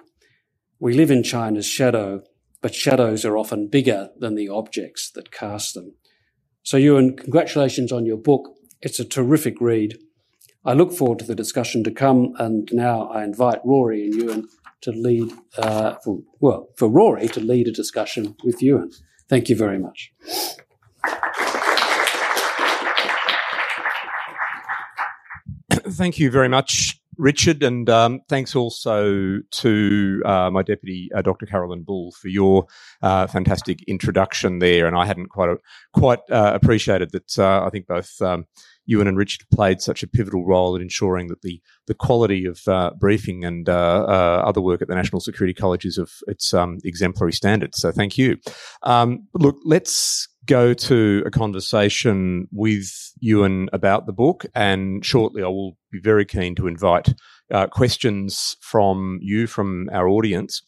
we 0.78 0.94
live 0.94 1.10
in 1.10 1.22
China's 1.22 1.66
shadow, 1.66 2.22
but 2.62 2.74
shadows 2.74 3.24
are 3.24 3.36
often 3.36 3.68
bigger 3.68 4.10
than 4.18 4.34
the 4.34 4.48
objects 4.48 5.10
that 5.10 5.30
cast 5.30 5.74
them. 5.74 5.94
So, 6.62 6.78
Euan, 6.78 7.16
congratulations 7.16 7.92
on 7.92 8.06
your 8.06 8.16
book. 8.16 8.54
It's 8.80 9.00
a 9.00 9.04
terrific 9.04 9.60
read. 9.60 9.98
I 10.64 10.74
look 10.74 10.92
forward 10.92 11.18
to 11.20 11.24
the 11.24 11.34
discussion 11.34 11.84
to 11.84 11.90
come, 11.90 12.32
and 12.38 12.68
now 12.72 13.08
I 13.08 13.24
invite 13.24 13.60
Rory 13.64 14.06
and 14.06 14.14
Euan 14.14 14.44
to 14.82 14.92
lead, 14.92 15.32
uh, 15.58 15.96
for, 16.04 16.20
well, 16.40 16.68
for 16.76 16.88
Rory 16.88 17.28
to 17.28 17.40
lead 17.40 17.68
a 17.68 17.72
discussion 17.72 18.36
with 18.44 18.60
Euan. 18.60 18.94
Thank 19.28 19.48
you 19.48 19.56
very 19.56 19.78
much. 19.78 20.12
Thank 26.00 26.18
you 26.18 26.30
very 26.30 26.48
much, 26.48 26.98
Richard, 27.18 27.62
and 27.62 27.90
um, 27.90 28.22
thanks 28.26 28.56
also 28.56 29.40
to 29.50 30.22
uh, 30.24 30.48
my 30.50 30.62
deputy, 30.62 31.10
uh, 31.14 31.20
Dr. 31.20 31.44
Carolyn 31.44 31.82
Bull, 31.82 32.12
for 32.12 32.28
your 32.28 32.66
uh, 33.02 33.26
fantastic 33.26 33.82
introduction 33.82 34.60
there. 34.60 34.86
And 34.86 34.96
I 34.96 35.04
hadn't 35.04 35.26
quite 35.26 35.54
quite 35.92 36.20
uh, 36.30 36.52
appreciated 36.54 37.12
that. 37.12 37.38
Uh, 37.38 37.66
I 37.66 37.68
think 37.68 37.86
both. 37.86 38.18
Um, 38.22 38.46
Euan 38.90 39.06
and 39.06 39.18
Richard 39.18 39.46
played 39.52 39.80
such 39.82 40.02
a 40.02 40.08
pivotal 40.08 40.44
role 40.44 40.74
in 40.74 40.80
ensuring 40.80 41.28
that 41.28 41.42
the 41.42 41.60
the 41.86 41.94
quality 41.94 42.46
of 42.46 42.66
uh, 42.66 42.92
briefing 42.98 43.44
and 43.44 43.68
other 43.68 44.62
work 44.62 44.80
at 44.80 44.88
the 44.88 44.94
National 44.94 45.20
Security 45.20 45.52
College 45.52 45.84
is 45.84 45.98
of 45.98 46.10
its 46.26 46.54
um, 46.54 46.78
exemplary 46.82 47.34
standards. 47.34 47.76
So 47.76 47.92
thank 47.92 48.16
you. 48.16 48.38
Um, 48.84 49.28
look, 49.34 49.58
let's 49.64 50.28
go 50.50 50.74
to 50.74 51.22
a 51.24 51.30
conversation 51.30 52.48
with 52.50 52.90
Euan 53.22 53.68
about 53.72 54.06
the 54.06 54.12
book, 54.12 54.44
and 54.52 55.04
shortly 55.04 55.44
I 55.44 55.46
will 55.46 55.78
be 55.92 56.00
very 56.00 56.24
keen 56.24 56.56
to 56.56 56.66
invite 56.66 57.14
uh, 57.52 57.68
questions 57.68 58.56
from 58.60 59.20
you, 59.22 59.46
from 59.46 59.88
our 59.92 60.08
audience. 60.08 60.60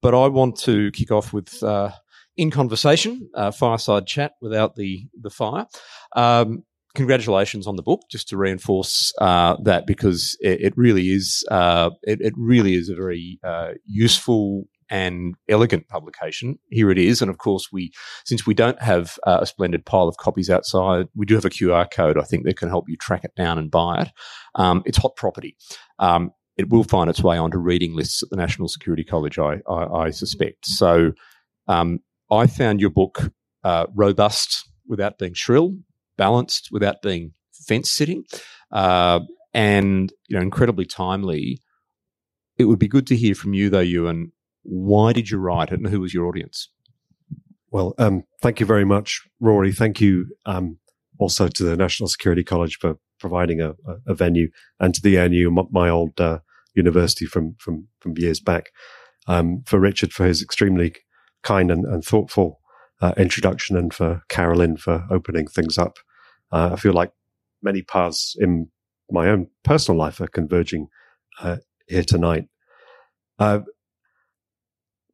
But 0.00 0.14
I 0.14 0.28
want 0.28 0.56
to 0.60 0.92
kick 0.92 1.10
off 1.10 1.32
with 1.32 1.60
uh, 1.64 1.90
in 2.36 2.52
conversation, 2.52 3.28
uh, 3.34 3.50
fireside 3.50 4.06
chat 4.06 4.34
without 4.40 4.76
the 4.76 5.08
the 5.20 5.30
fire. 5.30 5.66
Um, 6.14 6.62
congratulations 6.94 7.66
on 7.66 7.74
the 7.74 7.82
book, 7.82 8.02
just 8.08 8.28
to 8.28 8.36
reinforce 8.36 9.12
uh, 9.20 9.56
that 9.64 9.88
because 9.88 10.36
it, 10.40 10.60
it 10.60 10.74
really 10.76 11.10
is 11.10 11.44
uh, 11.50 11.90
it, 12.04 12.20
it, 12.20 12.34
really 12.36 12.74
is 12.74 12.88
a 12.88 12.94
very 12.94 13.40
uh, 13.42 13.72
useful 13.84 14.68
and 14.90 15.34
elegant 15.48 15.88
publication. 15.88 16.58
Here 16.70 16.90
it 16.90 16.98
is, 16.98 17.20
and 17.22 17.30
of 17.30 17.38
course, 17.38 17.68
we 17.72 17.92
since 18.24 18.46
we 18.46 18.54
don't 18.54 18.80
have 18.80 19.18
uh, 19.26 19.38
a 19.42 19.46
splendid 19.46 19.84
pile 19.84 20.08
of 20.08 20.16
copies 20.16 20.50
outside, 20.50 21.08
we 21.14 21.26
do 21.26 21.34
have 21.34 21.44
a 21.44 21.50
QR 21.50 21.90
code. 21.90 22.18
I 22.18 22.22
think 22.22 22.44
that 22.44 22.58
can 22.58 22.68
help 22.68 22.88
you 22.88 22.96
track 22.96 23.24
it 23.24 23.34
down 23.36 23.58
and 23.58 23.70
buy 23.70 24.02
it. 24.02 24.08
Um, 24.54 24.82
it's 24.86 24.98
hot 24.98 25.16
property. 25.16 25.56
Um, 25.98 26.30
it 26.56 26.70
will 26.70 26.84
find 26.84 27.10
its 27.10 27.22
way 27.22 27.36
onto 27.36 27.58
reading 27.58 27.94
lists 27.94 28.22
at 28.22 28.30
the 28.30 28.36
National 28.36 28.68
Security 28.68 29.04
College, 29.04 29.38
I, 29.38 29.60
I, 29.68 30.04
I 30.04 30.10
suspect. 30.10 30.66
So 30.66 31.12
um, 31.68 32.00
I 32.30 32.46
found 32.46 32.80
your 32.80 32.90
book 32.90 33.30
uh, 33.62 33.86
robust 33.94 34.68
without 34.88 35.18
being 35.18 35.34
shrill, 35.34 35.76
balanced 36.16 36.68
without 36.70 37.02
being 37.02 37.32
fence 37.52 37.90
sitting, 37.90 38.24
uh, 38.72 39.20
and 39.52 40.12
you 40.28 40.36
know 40.36 40.42
incredibly 40.42 40.86
timely. 40.86 41.60
It 42.58 42.64
would 42.64 42.78
be 42.78 42.88
good 42.88 43.06
to 43.08 43.16
hear 43.16 43.34
from 43.34 43.52
you, 43.52 43.68
though, 43.68 43.84
Euan. 43.84 44.30
Why 44.68 45.12
did 45.12 45.30
you 45.30 45.38
write 45.38 45.70
it, 45.70 45.78
and 45.78 45.88
who 45.88 46.00
was 46.00 46.12
your 46.12 46.26
audience? 46.26 46.68
Well, 47.70 47.94
um, 47.98 48.24
thank 48.40 48.58
you 48.58 48.66
very 48.66 48.84
much, 48.84 49.22
Rory. 49.40 49.72
Thank 49.72 50.00
you 50.00 50.26
um, 50.44 50.78
also 51.18 51.48
to 51.48 51.62
the 51.62 51.76
National 51.76 52.08
Security 52.08 52.42
College 52.42 52.78
for 52.78 52.98
providing 53.20 53.60
a, 53.60 53.74
a 54.06 54.14
venue, 54.14 54.48
and 54.80 54.94
to 54.94 55.00
the 55.00 55.18
ANU, 55.18 55.50
my 55.70 55.88
old 55.88 56.20
uh, 56.20 56.40
university 56.74 57.26
from 57.26 57.54
from 57.58 57.88
from 58.00 58.16
years 58.18 58.40
back. 58.40 58.70
Um, 59.28 59.62
for 59.66 59.80
Richard 59.80 60.12
for 60.12 60.24
his 60.24 60.40
extremely 60.40 60.94
kind 61.42 61.70
and, 61.70 61.84
and 61.84 62.04
thoughtful 62.04 62.60
uh, 63.00 63.12
introduction, 63.16 63.76
and 63.76 63.94
for 63.94 64.22
Carolyn 64.28 64.76
for 64.76 65.06
opening 65.10 65.46
things 65.46 65.78
up. 65.78 65.98
Uh, 66.52 66.70
I 66.72 66.76
feel 66.76 66.92
like 66.92 67.12
many 67.62 67.82
paths 67.82 68.36
in 68.38 68.70
my 69.10 69.28
own 69.28 69.48
personal 69.64 69.98
life 69.98 70.20
are 70.20 70.28
converging 70.28 70.88
uh, 71.40 71.58
here 71.88 72.04
tonight. 72.04 72.48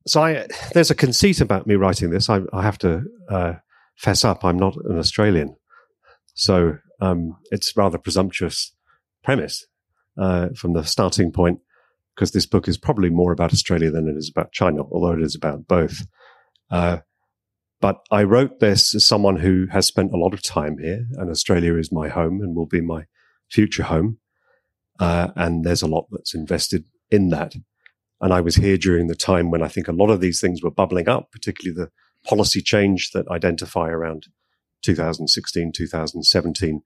So 0.07 0.23
I, 0.23 0.47
there's 0.75 0.91
a 0.91 0.97
conceit 0.97 1.41
about 1.41 1.67
me 1.67 1.75
writing 1.75 2.11
this. 2.11 2.29
I, 2.29 2.41
I 2.53 2.63
have 2.63 2.79
to 2.79 3.05
uh, 3.29 3.55
fess 3.97 4.25
up. 4.25 4.45
I'm 4.45 4.59
not 4.59 4.77
an 4.85 4.99
Australian, 4.99 5.57
so 6.35 6.79
um, 7.01 7.37
it's 7.51 7.77
rather 7.77 7.99
presumptuous 7.99 8.75
premise 9.23 9.67
uh, 10.19 10.49
from 10.57 10.73
the 10.73 10.85
starting 10.85 11.31
point 11.31 11.61
because 12.15 12.33
this 12.33 12.47
book 12.47 12.69
is 12.69 12.77
probably 12.77 13.11
more 13.11 13.33
about 13.33 13.53
Australia 13.53 13.91
than 13.91 14.09
it 14.09 14.17
is 14.17 14.31
about 14.31 14.53
China, 14.53 14.83
although 14.91 15.13
it 15.13 15.23
is 15.23 15.35
about 15.35 15.67
both. 15.67 16.07
Uh, 16.71 16.99
but 17.81 18.01
I 18.11 18.23
wrote 18.23 18.61
this 18.61 18.95
as 18.95 19.07
someone 19.07 19.37
who 19.37 19.67
has 19.73 19.87
spent 19.87 20.13
a 20.13 20.17
lot 20.17 20.35
of 20.35 20.43
time 20.43 20.79
here, 20.79 21.07
and 21.15 21.31
Australia 21.31 21.77
is 21.77 21.91
my 21.91 22.09
home 22.09 22.41
and 22.41 22.55
will 22.55 22.67
be 22.67 22.81
my 22.81 23.07
future 23.51 23.83
home. 23.83 24.19
Uh, 25.01 25.29
and 25.37 25.65
there's 25.65 25.83
a 25.83 25.89
lot 25.89 26.07
that's 26.11 26.35
invested 26.35 26.85
in 27.11 27.31
that. 27.31 27.55
And 28.23 28.33
I 28.33 28.41
was 28.41 28.55
here 28.55 28.79
during 28.79 29.09
the 29.09 29.17
time 29.17 29.51
when 29.51 29.63
I 29.63 29.69
think 29.69 29.89
a 29.89 29.93
lot 29.93 30.09
of 30.09 30.21
these 30.21 30.41
things 30.41 30.63
were 30.63 30.71
bubbling 30.71 31.09
up, 31.09 31.33
particularly 31.33 31.75
the 31.75 31.91
policy 32.27 32.63
change 32.63 33.11
that 33.11 33.29
identify 33.29 33.89
around 33.89 34.29
2016, 34.83 35.73
2017, 35.75 36.83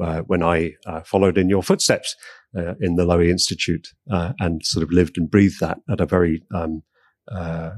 uh, 0.00 0.20
when 0.22 0.42
I 0.42 0.72
uh, 0.86 1.02
followed 1.02 1.38
in 1.38 1.48
your 1.48 1.62
footsteps 1.62 2.16
uh, 2.56 2.74
in 2.80 2.96
the 2.96 3.04
Lowy 3.04 3.30
Institute 3.30 3.88
uh, 4.10 4.32
and 4.40 4.64
sort 4.64 4.82
of 4.82 4.90
lived 4.90 5.16
and 5.16 5.30
breathed 5.30 5.60
that 5.60 5.78
at 5.88 6.00
a 6.00 6.06
very 6.06 6.42
um, 6.52 6.82
uh, 7.30 7.70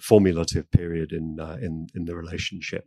formulative 0.00 0.70
period 0.70 1.12
in, 1.12 1.38
uh, 1.40 1.58
in 1.60 1.88
in 1.94 2.04
the 2.04 2.16
relationship. 2.16 2.86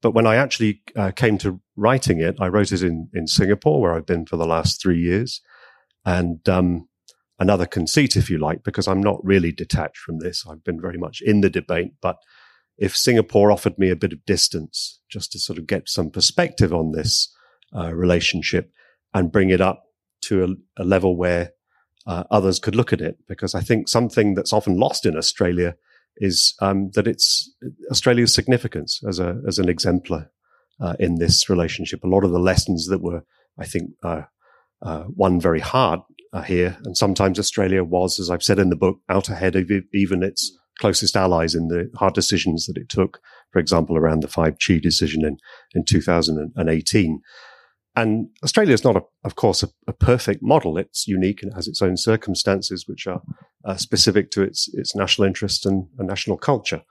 But 0.00 0.12
when 0.12 0.26
I 0.26 0.34
actually 0.34 0.82
came 1.14 1.38
to 1.38 1.60
writing 1.76 2.20
it, 2.20 2.34
I 2.40 2.48
wrote 2.48 2.72
it 2.72 2.82
in 2.82 3.08
in 3.14 3.26
Singapore, 3.28 3.80
where 3.80 3.94
I've 3.94 4.06
been 4.06 4.26
for 4.26 4.36
the 4.36 4.46
last 4.46 4.82
three 4.82 4.98
years, 4.98 5.40
and 6.04 6.46
um, 6.48 6.88
another 7.42 7.66
conceit, 7.66 8.16
if 8.16 8.30
you 8.30 8.38
like, 8.38 8.62
because 8.62 8.88
I'm 8.88 9.02
not 9.02 9.24
really 9.24 9.52
detached 9.52 9.98
from 9.98 10.18
this. 10.18 10.44
I've 10.48 10.64
been 10.64 10.80
very 10.80 10.98
much 10.98 11.20
in 11.20 11.40
the 11.42 11.50
debate, 11.50 11.92
but 12.00 12.16
if 12.78 12.96
Singapore 12.96 13.52
offered 13.52 13.78
me 13.78 13.90
a 13.90 13.96
bit 13.96 14.12
of 14.12 14.24
distance 14.24 15.00
just 15.14 15.32
to 15.32 15.38
sort 15.38 15.58
of 15.58 15.66
get 15.66 15.88
some 15.88 16.10
perspective 16.10 16.72
on 16.72 16.92
this 16.92 17.34
uh, 17.76 17.92
relationship 17.94 18.72
and 19.12 19.32
bring 19.32 19.50
it 19.50 19.60
up 19.60 19.84
to 20.22 20.44
a, 20.44 20.82
a 20.82 20.84
level 20.84 21.16
where 21.16 21.52
uh, 22.06 22.24
others 22.30 22.58
could 22.58 22.76
look 22.76 22.92
at 22.92 23.00
it, 23.00 23.16
because 23.28 23.54
I 23.54 23.60
think 23.60 23.88
something 23.88 24.34
that's 24.34 24.52
often 24.52 24.78
lost 24.78 25.06
in 25.06 25.16
Australia 25.16 25.74
is 26.16 26.54
um, 26.60 26.90
that 26.94 27.06
it's 27.06 27.54
Australia's 27.90 28.34
significance 28.34 29.00
as 29.08 29.18
a 29.18 29.40
as 29.48 29.58
an 29.58 29.68
exemplar 29.68 30.30
uh, 30.80 30.94
in 30.98 31.18
this 31.18 31.48
relationship. 31.48 32.04
A 32.04 32.08
lot 32.14 32.24
of 32.24 32.32
the 32.32 32.44
lessons 32.50 32.86
that 32.88 33.02
were, 33.02 33.22
I 33.58 33.66
think, 33.66 33.90
uh, 34.02 34.22
uh, 34.82 35.04
won 35.08 35.40
very 35.40 35.60
hard 35.60 36.00
here, 36.40 36.78
and 36.84 36.96
sometimes 36.96 37.38
Australia 37.38 37.84
was, 37.84 38.18
as 38.18 38.30
I've 38.30 38.42
said 38.42 38.58
in 38.58 38.70
the 38.70 38.76
book, 38.76 38.98
out 39.08 39.28
ahead 39.28 39.54
of 39.54 39.70
even 39.92 40.22
its 40.22 40.56
closest 40.80 41.14
allies 41.14 41.54
in 41.54 41.68
the 41.68 41.90
hard 41.96 42.14
decisions 42.14 42.66
that 42.66 42.78
it 42.78 42.88
took, 42.88 43.20
for 43.52 43.58
example, 43.58 43.96
around 43.96 44.20
the 44.20 44.28
5G 44.28 44.80
decision 44.80 45.24
in, 45.24 45.36
in 45.74 45.84
2018. 45.84 47.20
And 47.94 48.28
Australia 48.42 48.72
is 48.72 48.84
not, 48.84 48.96
a, 48.96 49.02
of 49.24 49.34
course, 49.34 49.62
a, 49.62 49.68
a, 49.86 49.92
perfect 49.92 50.42
model. 50.42 50.78
It's 50.78 51.06
unique 51.06 51.42
and 51.42 51.52
has 51.52 51.68
its 51.68 51.82
own 51.82 51.98
circumstances, 51.98 52.88
which 52.88 53.06
are 53.06 53.20
uh, 53.66 53.76
specific 53.76 54.30
to 54.30 54.42
its 54.42 54.70
its 54.72 54.96
national 54.96 55.26
interest 55.26 55.66
and, 55.66 55.86
and 55.98 56.08
national 56.08 56.38
culture. 56.38 56.82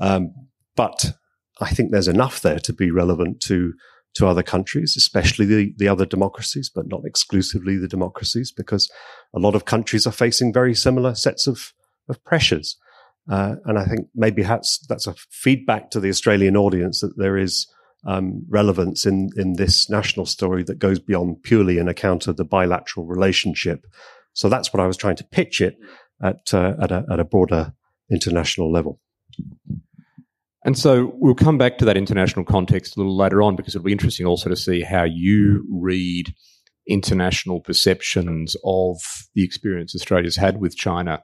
Um, 0.00 0.32
but 0.74 1.12
I 1.60 1.70
think 1.70 1.90
there's 1.90 2.08
enough 2.08 2.40
there 2.40 2.60
to 2.60 2.72
be 2.72 2.90
relevant 2.90 3.40
to 3.42 3.74
to 4.18 4.26
other 4.26 4.42
countries, 4.42 4.94
especially 4.96 5.46
the, 5.46 5.74
the 5.76 5.88
other 5.88 6.06
democracies, 6.06 6.70
but 6.74 6.86
not 6.86 7.04
exclusively 7.04 7.78
the 7.78 7.88
democracies, 7.88 8.52
because 8.52 8.90
a 9.34 9.38
lot 9.38 9.54
of 9.54 9.64
countries 9.64 10.06
are 10.06 10.12
facing 10.12 10.52
very 10.52 10.74
similar 10.74 11.14
sets 11.14 11.46
of, 11.46 11.72
of 12.08 12.22
pressures. 12.24 12.76
Uh, 13.30 13.56
and 13.64 13.78
I 13.78 13.84
think 13.84 14.08
maybe 14.14 14.42
that's, 14.42 14.84
that's 14.88 15.06
a 15.06 15.14
feedback 15.30 15.90
to 15.90 16.00
the 16.00 16.08
Australian 16.08 16.56
audience 16.56 17.00
that 17.00 17.16
there 17.16 17.36
is 17.36 17.66
um, 18.06 18.44
relevance 18.48 19.06
in, 19.06 19.30
in 19.36 19.54
this 19.54 19.90
national 19.90 20.26
story 20.26 20.62
that 20.64 20.78
goes 20.78 20.98
beyond 20.98 21.42
purely 21.42 21.78
an 21.78 21.88
account 21.88 22.26
of 22.26 22.36
the 22.36 22.44
bilateral 22.44 23.06
relationship. 23.06 23.84
So 24.32 24.48
that's 24.48 24.72
what 24.72 24.80
I 24.80 24.86
was 24.86 24.96
trying 24.96 25.16
to 25.16 25.24
pitch 25.24 25.60
it 25.60 25.76
at, 26.22 26.54
uh, 26.54 26.74
at, 26.80 26.90
a, 26.90 27.04
at 27.10 27.20
a 27.20 27.24
broader 27.24 27.72
international 28.10 28.72
level. 28.72 29.00
And 30.64 30.76
so 30.76 31.12
we'll 31.14 31.34
come 31.34 31.58
back 31.58 31.78
to 31.78 31.84
that 31.84 31.96
international 31.96 32.44
context 32.44 32.96
a 32.96 33.00
little 33.00 33.16
later 33.16 33.42
on 33.42 33.56
because 33.56 33.74
it'll 33.74 33.84
be 33.84 33.92
interesting 33.92 34.26
also 34.26 34.50
to 34.50 34.56
see 34.56 34.82
how 34.82 35.04
you 35.04 35.64
read 35.70 36.34
international 36.88 37.60
perceptions 37.60 38.56
of 38.64 38.96
the 39.34 39.44
experience 39.44 39.94
Australia's 39.94 40.36
had 40.36 40.60
with 40.60 40.76
China 40.76 41.22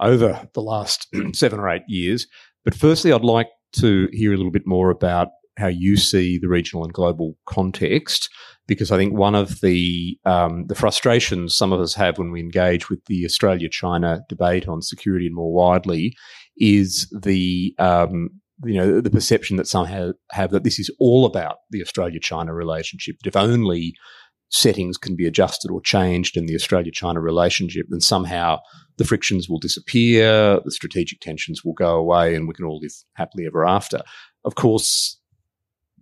over 0.00 0.48
the 0.54 0.62
last 0.62 1.06
seven 1.34 1.60
or 1.60 1.68
eight 1.68 1.82
years. 1.86 2.26
But 2.64 2.74
firstly, 2.74 3.12
I'd 3.12 3.22
like 3.22 3.48
to 3.74 4.08
hear 4.12 4.32
a 4.32 4.36
little 4.36 4.52
bit 4.52 4.66
more 4.66 4.90
about 4.90 5.28
how 5.58 5.68
you 5.68 5.96
see 5.96 6.38
the 6.38 6.48
regional 6.48 6.84
and 6.84 6.92
global 6.92 7.36
context, 7.46 8.30
because 8.66 8.90
I 8.90 8.96
think 8.96 9.14
one 9.14 9.34
of 9.34 9.60
the 9.60 10.18
um, 10.24 10.66
the 10.66 10.74
frustrations 10.74 11.54
some 11.54 11.72
of 11.72 11.80
us 11.80 11.94
have 11.94 12.18
when 12.18 12.30
we 12.30 12.40
engage 12.40 12.88
with 12.88 13.04
the 13.06 13.24
Australia-China 13.24 14.22
debate 14.28 14.66
on 14.66 14.82
security 14.82 15.26
and 15.26 15.34
more 15.34 15.52
widely 15.52 16.14
is 16.56 17.12
the 17.22 17.74
um, 17.78 18.30
you 18.64 18.74
know 18.74 19.00
the 19.00 19.10
perception 19.10 19.56
that 19.56 19.66
some 19.66 19.86
have, 19.86 20.14
have 20.30 20.50
that 20.50 20.64
this 20.64 20.78
is 20.78 20.90
all 20.98 21.26
about 21.26 21.56
the 21.70 21.82
Australia-China 21.82 22.54
relationship. 22.54 23.16
That 23.22 23.28
if 23.28 23.36
only 23.36 23.94
settings 24.50 24.98
can 24.98 25.16
be 25.16 25.26
adjusted 25.26 25.70
or 25.70 25.80
changed 25.80 26.36
in 26.36 26.46
the 26.46 26.54
Australia 26.54 26.92
China 26.92 27.20
relationship, 27.20 27.86
then 27.88 28.00
somehow 28.00 28.58
the 28.98 29.04
frictions 29.04 29.48
will 29.48 29.58
disappear, 29.58 30.60
the 30.64 30.70
strategic 30.70 31.20
tensions 31.20 31.64
will 31.64 31.72
go 31.72 31.96
away, 31.96 32.34
and 32.34 32.46
we 32.46 32.54
can 32.54 32.66
all 32.66 32.78
live 32.80 32.92
happily 33.14 33.46
ever 33.46 33.66
after. 33.66 34.02
Of 34.44 34.54
course, 34.54 35.18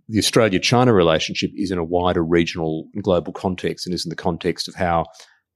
the 0.09 0.19
Australia 0.19 0.59
China 0.59 0.93
relationship 0.93 1.51
is 1.55 1.71
in 1.71 1.77
a 1.77 1.83
wider 1.83 2.23
regional 2.23 2.87
and 2.93 3.03
global 3.03 3.31
context 3.31 3.87
and 3.87 3.95
is 3.95 4.05
in 4.05 4.09
the 4.09 4.15
context 4.15 4.67
of 4.67 4.75
how 4.75 5.05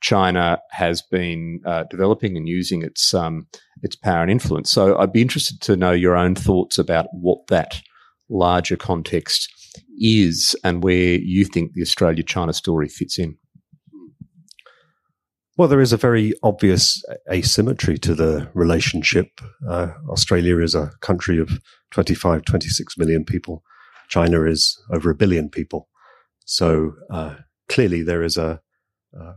China 0.01 0.59
has 0.71 1.01
been 1.01 1.61
uh, 1.65 1.83
developing 1.89 2.37
and 2.37 2.47
using 2.47 2.83
its 2.83 3.13
um, 3.13 3.47
its 3.81 3.95
power 3.95 4.21
and 4.21 4.31
influence. 4.31 4.71
So 4.71 4.97
I'd 4.97 5.13
be 5.13 5.21
interested 5.21 5.61
to 5.61 5.75
know 5.75 5.91
your 5.91 6.15
own 6.15 6.35
thoughts 6.35 6.77
about 6.77 7.07
what 7.11 7.47
that 7.47 7.81
larger 8.29 8.75
context 8.75 9.49
is 9.99 10.55
and 10.63 10.83
where 10.83 11.19
you 11.19 11.45
think 11.45 11.73
the 11.73 11.81
Australia 11.81 12.23
China 12.23 12.53
story 12.53 12.87
fits 12.87 13.19
in. 13.19 13.37
Well, 15.57 15.69
there 15.69 15.81
is 15.81 15.93
a 15.93 15.97
very 15.97 16.33
obvious 16.43 17.01
asymmetry 17.31 17.97
to 17.99 18.13
the 18.13 18.49
relationship. 18.53 19.39
Uh, 19.67 19.87
Australia 20.09 20.59
is 20.59 20.75
a 20.75 20.91
country 20.99 21.39
of 21.39 21.49
25, 21.91 22.43
26 22.43 22.97
million 22.97 23.23
people. 23.23 23.63
China 24.09 24.43
is 24.43 24.77
over 24.91 25.09
a 25.09 25.15
billion 25.15 25.49
people. 25.49 25.87
So 26.45 26.93
uh, 27.09 27.35
clearly 27.69 28.03
there 28.03 28.21
is 28.21 28.35
a, 28.35 28.59
uh, 29.17 29.33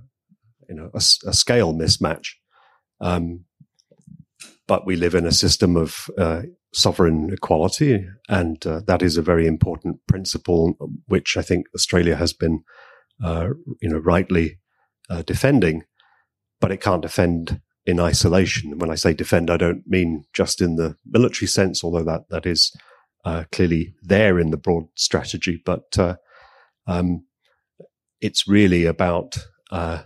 you 0.68 0.74
know, 0.74 0.90
a, 0.94 0.98
a 0.98 1.32
scale 1.32 1.72
mismatch. 1.74 2.28
Um, 3.00 3.44
but 4.66 4.86
we 4.86 4.96
live 4.96 5.14
in 5.14 5.26
a 5.26 5.32
system 5.32 5.76
of 5.76 6.10
uh, 6.18 6.42
sovereign 6.72 7.32
equality, 7.32 8.06
and 8.28 8.64
uh, 8.66 8.80
that 8.86 9.02
is 9.02 9.16
a 9.16 9.22
very 9.22 9.46
important 9.46 10.00
principle, 10.06 10.74
which 11.06 11.36
I 11.36 11.42
think 11.42 11.66
Australia 11.74 12.16
has 12.16 12.32
been, 12.32 12.62
uh, 13.24 13.48
you 13.80 13.88
know, 13.88 13.98
rightly 13.98 14.58
uh, 15.08 15.22
defending. 15.22 15.84
But 16.60 16.72
it 16.72 16.80
can't 16.80 17.02
defend 17.02 17.60
in 17.86 18.00
isolation. 18.00 18.78
When 18.78 18.90
I 18.90 18.96
say 18.96 19.14
defend, 19.14 19.48
I 19.48 19.56
don't 19.56 19.84
mean 19.86 20.24
just 20.34 20.60
in 20.60 20.76
the 20.76 20.96
military 21.06 21.46
sense, 21.46 21.82
although 21.82 22.04
that 22.04 22.28
that 22.28 22.46
is 22.46 22.72
uh, 23.24 23.44
clearly 23.50 23.94
there 24.02 24.38
in 24.38 24.50
the 24.50 24.56
broad 24.56 24.88
strategy. 24.94 25.62
But 25.64 25.98
uh, 25.98 26.16
um, 26.86 27.24
it's 28.20 28.46
really 28.48 28.84
about 28.84 29.38
uh, 29.70 30.02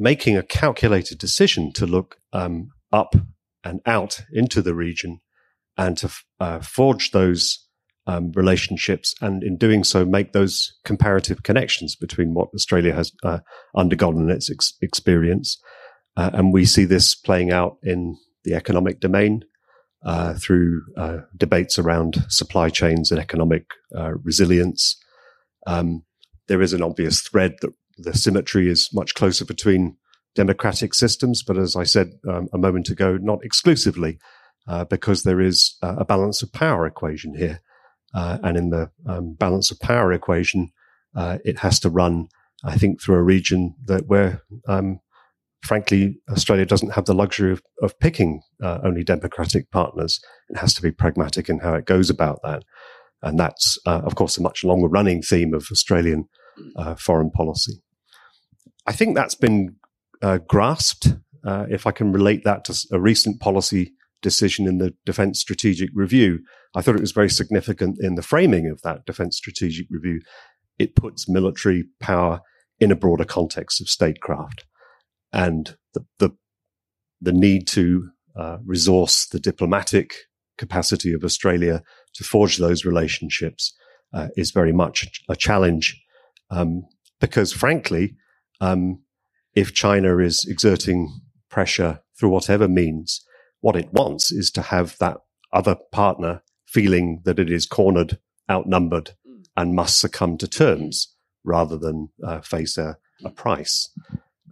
making 0.00 0.36
a 0.36 0.42
calculated 0.42 1.18
decision 1.18 1.72
to 1.74 1.86
look 1.86 2.16
um, 2.32 2.70
up 2.90 3.14
and 3.62 3.80
out 3.84 4.22
into 4.32 4.62
the 4.62 4.74
region 4.74 5.20
and 5.76 5.98
to 5.98 6.10
uh, 6.40 6.58
forge 6.60 7.10
those 7.10 7.66
um, 8.06 8.32
relationships, 8.34 9.14
and 9.20 9.42
in 9.44 9.56
doing 9.56 9.84
so, 9.84 10.04
make 10.04 10.32
those 10.32 10.72
comparative 10.84 11.42
connections 11.42 11.94
between 11.94 12.34
what 12.34 12.48
Australia 12.54 12.94
has 12.94 13.12
uh, 13.22 13.38
undergone 13.76 14.16
in 14.16 14.30
its 14.30 14.50
ex- 14.50 14.72
experience. 14.80 15.60
Uh, 16.16 16.30
and 16.32 16.52
we 16.52 16.64
see 16.64 16.84
this 16.84 17.14
playing 17.14 17.52
out 17.52 17.76
in 17.82 18.16
the 18.44 18.54
economic 18.54 19.00
domain 19.00 19.44
uh, 20.04 20.34
through 20.34 20.82
uh, 20.96 21.18
debates 21.36 21.78
around 21.78 22.24
supply 22.28 22.70
chains 22.70 23.10
and 23.10 23.20
economic 23.20 23.66
uh, 23.96 24.12
resilience. 24.24 24.96
Um, 25.66 26.02
there 26.48 26.62
is 26.62 26.72
an 26.72 26.82
obvious 26.82 27.20
thread 27.20 27.52
that 27.60 27.70
the 28.02 28.14
symmetry 28.14 28.68
is 28.68 28.88
much 28.92 29.14
closer 29.14 29.44
between 29.44 29.96
democratic 30.34 30.94
systems, 30.94 31.42
but 31.42 31.58
as 31.58 31.76
I 31.76 31.84
said 31.84 32.12
um, 32.28 32.48
a 32.52 32.58
moment 32.58 32.88
ago, 32.88 33.18
not 33.20 33.44
exclusively, 33.44 34.18
uh, 34.68 34.84
because 34.84 35.22
there 35.22 35.40
is 35.40 35.76
a 35.82 36.04
balance 36.04 36.42
of 36.42 36.52
power 36.52 36.86
equation 36.86 37.34
here. 37.34 37.60
Uh, 38.14 38.38
and 38.42 38.56
in 38.56 38.70
the 38.70 38.90
um, 39.06 39.34
balance 39.34 39.70
of 39.70 39.78
power 39.80 40.12
equation, 40.12 40.70
uh, 41.16 41.38
it 41.44 41.58
has 41.58 41.80
to 41.80 41.90
run, 41.90 42.28
I 42.64 42.76
think, 42.76 43.00
through 43.00 43.16
a 43.16 43.22
region 43.22 43.74
that 43.86 44.06
where, 44.06 44.42
um, 44.68 45.00
frankly, 45.62 46.20
Australia 46.30 46.66
doesn't 46.66 46.94
have 46.94 47.04
the 47.04 47.14
luxury 47.14 47.52
of, 47.52 47.62
of 47.82 47.98
picking 47.98 48.42
uh, 48.62 48.78
only 48.84 49.04
democratic 49.04 49.70
partners. 49.70 50.20
It 50.48 50.58
has 50.58 50.74
to 50.74 50.82
be 50.82 50.90
pragmatic 50.90 51.48
in 51.48 51.60
how 51.60 51.74
it 51.74 51.86
goes 51.86 52.10
about 52.10 52.40
that. 52.42 52.64
And 53.22 53.38
that's, 53.38 53.78
uh, 53.86 54.02
of 54.04 54.14
course, 54.14 54.38
a 54.38 54.42
much 54.42 54.64
longer 54.64 54.88
running 54.88 55.22
theme 55.22 55.54
of 55.54 55.66
Australian 55.70 56.28
uh, 56.76 56.94
foreign 56.94 57.30
policy. 57.30 57.82
I 58.90 58.92
think 58.92 59.14
that's 59.14 59.36
been 59.36 59.76
uh, 60.20 60.38
grasped. 60.38 61.14
if 61.44 61.86
I 61.86 61.92
can 61.92 62.10
relate 62.10 62.42
that 62.42 62.64
to 62.64 62.74
a 62.90 62.98
recent 62.98 63.38
policy 63.38 63.92
decision 64.20 64.66
in 64.66 64.78
the 64.78 64.92
Defence 65.06 65.38
Strategic 65.38 65.90
Review, 65.94 66.40
I 66.74 66.82
thought 66.82 66.96
it 66.96 67.00
was 67.00 67.12
very 67.12 67.30
significant 67.30 67.98
in 68.00 68.16
the 68.16 68.22
framing 68.22 68.68
of 68.68 68.82
that 68.82 69.06
Defence 69.06 69.36
Strategic 69.36 69.86
Review. 69.90 70.20
It 70.76 70.96
puts 70.96 71.28
military 71.28 71.84
power 72.00 72.40
in 72.80 72.90
a 72.90 72.96
broader 72.96 73.24
context 73.24 73.80
of 73.80 73.88
statecraft 73.88 74.64
and 75.32 75.76
the, 75.94 76.04
the, 76.18 76.30
the 77.20 77.32
need 77.32 77.68
to 77.68 78.08
uh, 78.34 78.56
resource 78.64 79.28
the 79.28 79.38
diplomatic 79.38 80.14
capacity 80.58 81.12
of 81.12 81.22
Australia 81.22 81.84
to 82.14 82.24
forge 82.24 82.56
those 82.56 82.84
relationships 82.84 83.72
uh, 84.12 84.30
is 84.36 84.50
very 84.50 84.72
much 84.72 85.06
a 85.28 85.36
challenge. 85.36 85.96
Um, 86.50 86.82
because 87.20 87.52
frankly, 87.52 88.16
um, 88.60 89.02
if 89.54 89.74
China 89.74 90.18
is 90.18 90.46
exerting 90.48 91.20
pressure 91.48 92.00
through 92.18 92.30
whatever 92.30 92.68
means, 92.68 93.24
what 93.60 93.76
it 93.76 93.92
wants 93.92 94.32
is 94.32 94.50
to 94.52 94.62
have 94.62 94.96
that 94.98 95.18
other 95.52 95.76
partner 95.92 96.42
feeling 96.66 97.22
that 97.24 97.38
it 97.38 97.50
is 97.50 97.66
cornered, 97.66 98.18
outnumbered, 98.50 99.12
and 99.56 99.74
must 99.74 99.98
succumb 99.98 100.38
to 100.38 100.46
terms 100.46 101.14
rather 101.44 101.76
than 101.76 102.10
uh, 102.24 102.40
face 102.40 102.78
a, 102.78 102.96
a 103.24 103.30
price. 103.30 103.90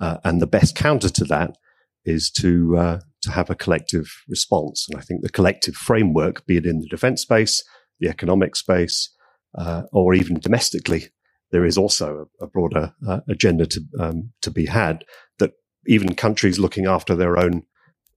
Uh, 0.01 0.19
and 0.25 0.41
the 0.41 0.47
best 0.47 0.75
counter 0.75 1.09
to 1.09 1.25
that 1.25 1.57
is 2.05 2.31
to 2.31 2.77
uh, 2.77 3.01
to 3.21 3.31
have 3.31 3.51
a 3.51 3.55
collective 3.55 4.23
response. 4.29 4.87
And 4.89 4.99
I 4.99 5.03
think 5.03 5.23
the 5.23 5.29
collective 5.29 5.75
framework, 5.75 6.47
be 6.47 6.57
it 6.57 6.67
in 6.67 6.81
the 6.81 6.89
defence 6.89 7.23
space, 7.23 7.65
the 8.01 8.09
economic 8.09 8.57
space, 8.57 9.11
uh, 9.57 9.83
or 9.93 10.15
even 10.15 10.39
domestically, 10.39 11.09
there 11.51 11.65
is 11.65 11.79
also 11.79 12.29
a, 12.41 12.45
a 12.45 12.47
broader 12.47 12.95
uh, 13.07 13.21
agenda 13.29 13.67
to 13.67 13.81
um, 13.99 14.33
to 14.43 14.51
be 14.51 14.67
had. 14.67 15.05
That 15.39 15.53
even 15.87 16.15
countries 16.15 16.59
looking 16.59 16.87
after 16.87 17.15
their 17.15 17.39
own 17.39 17.63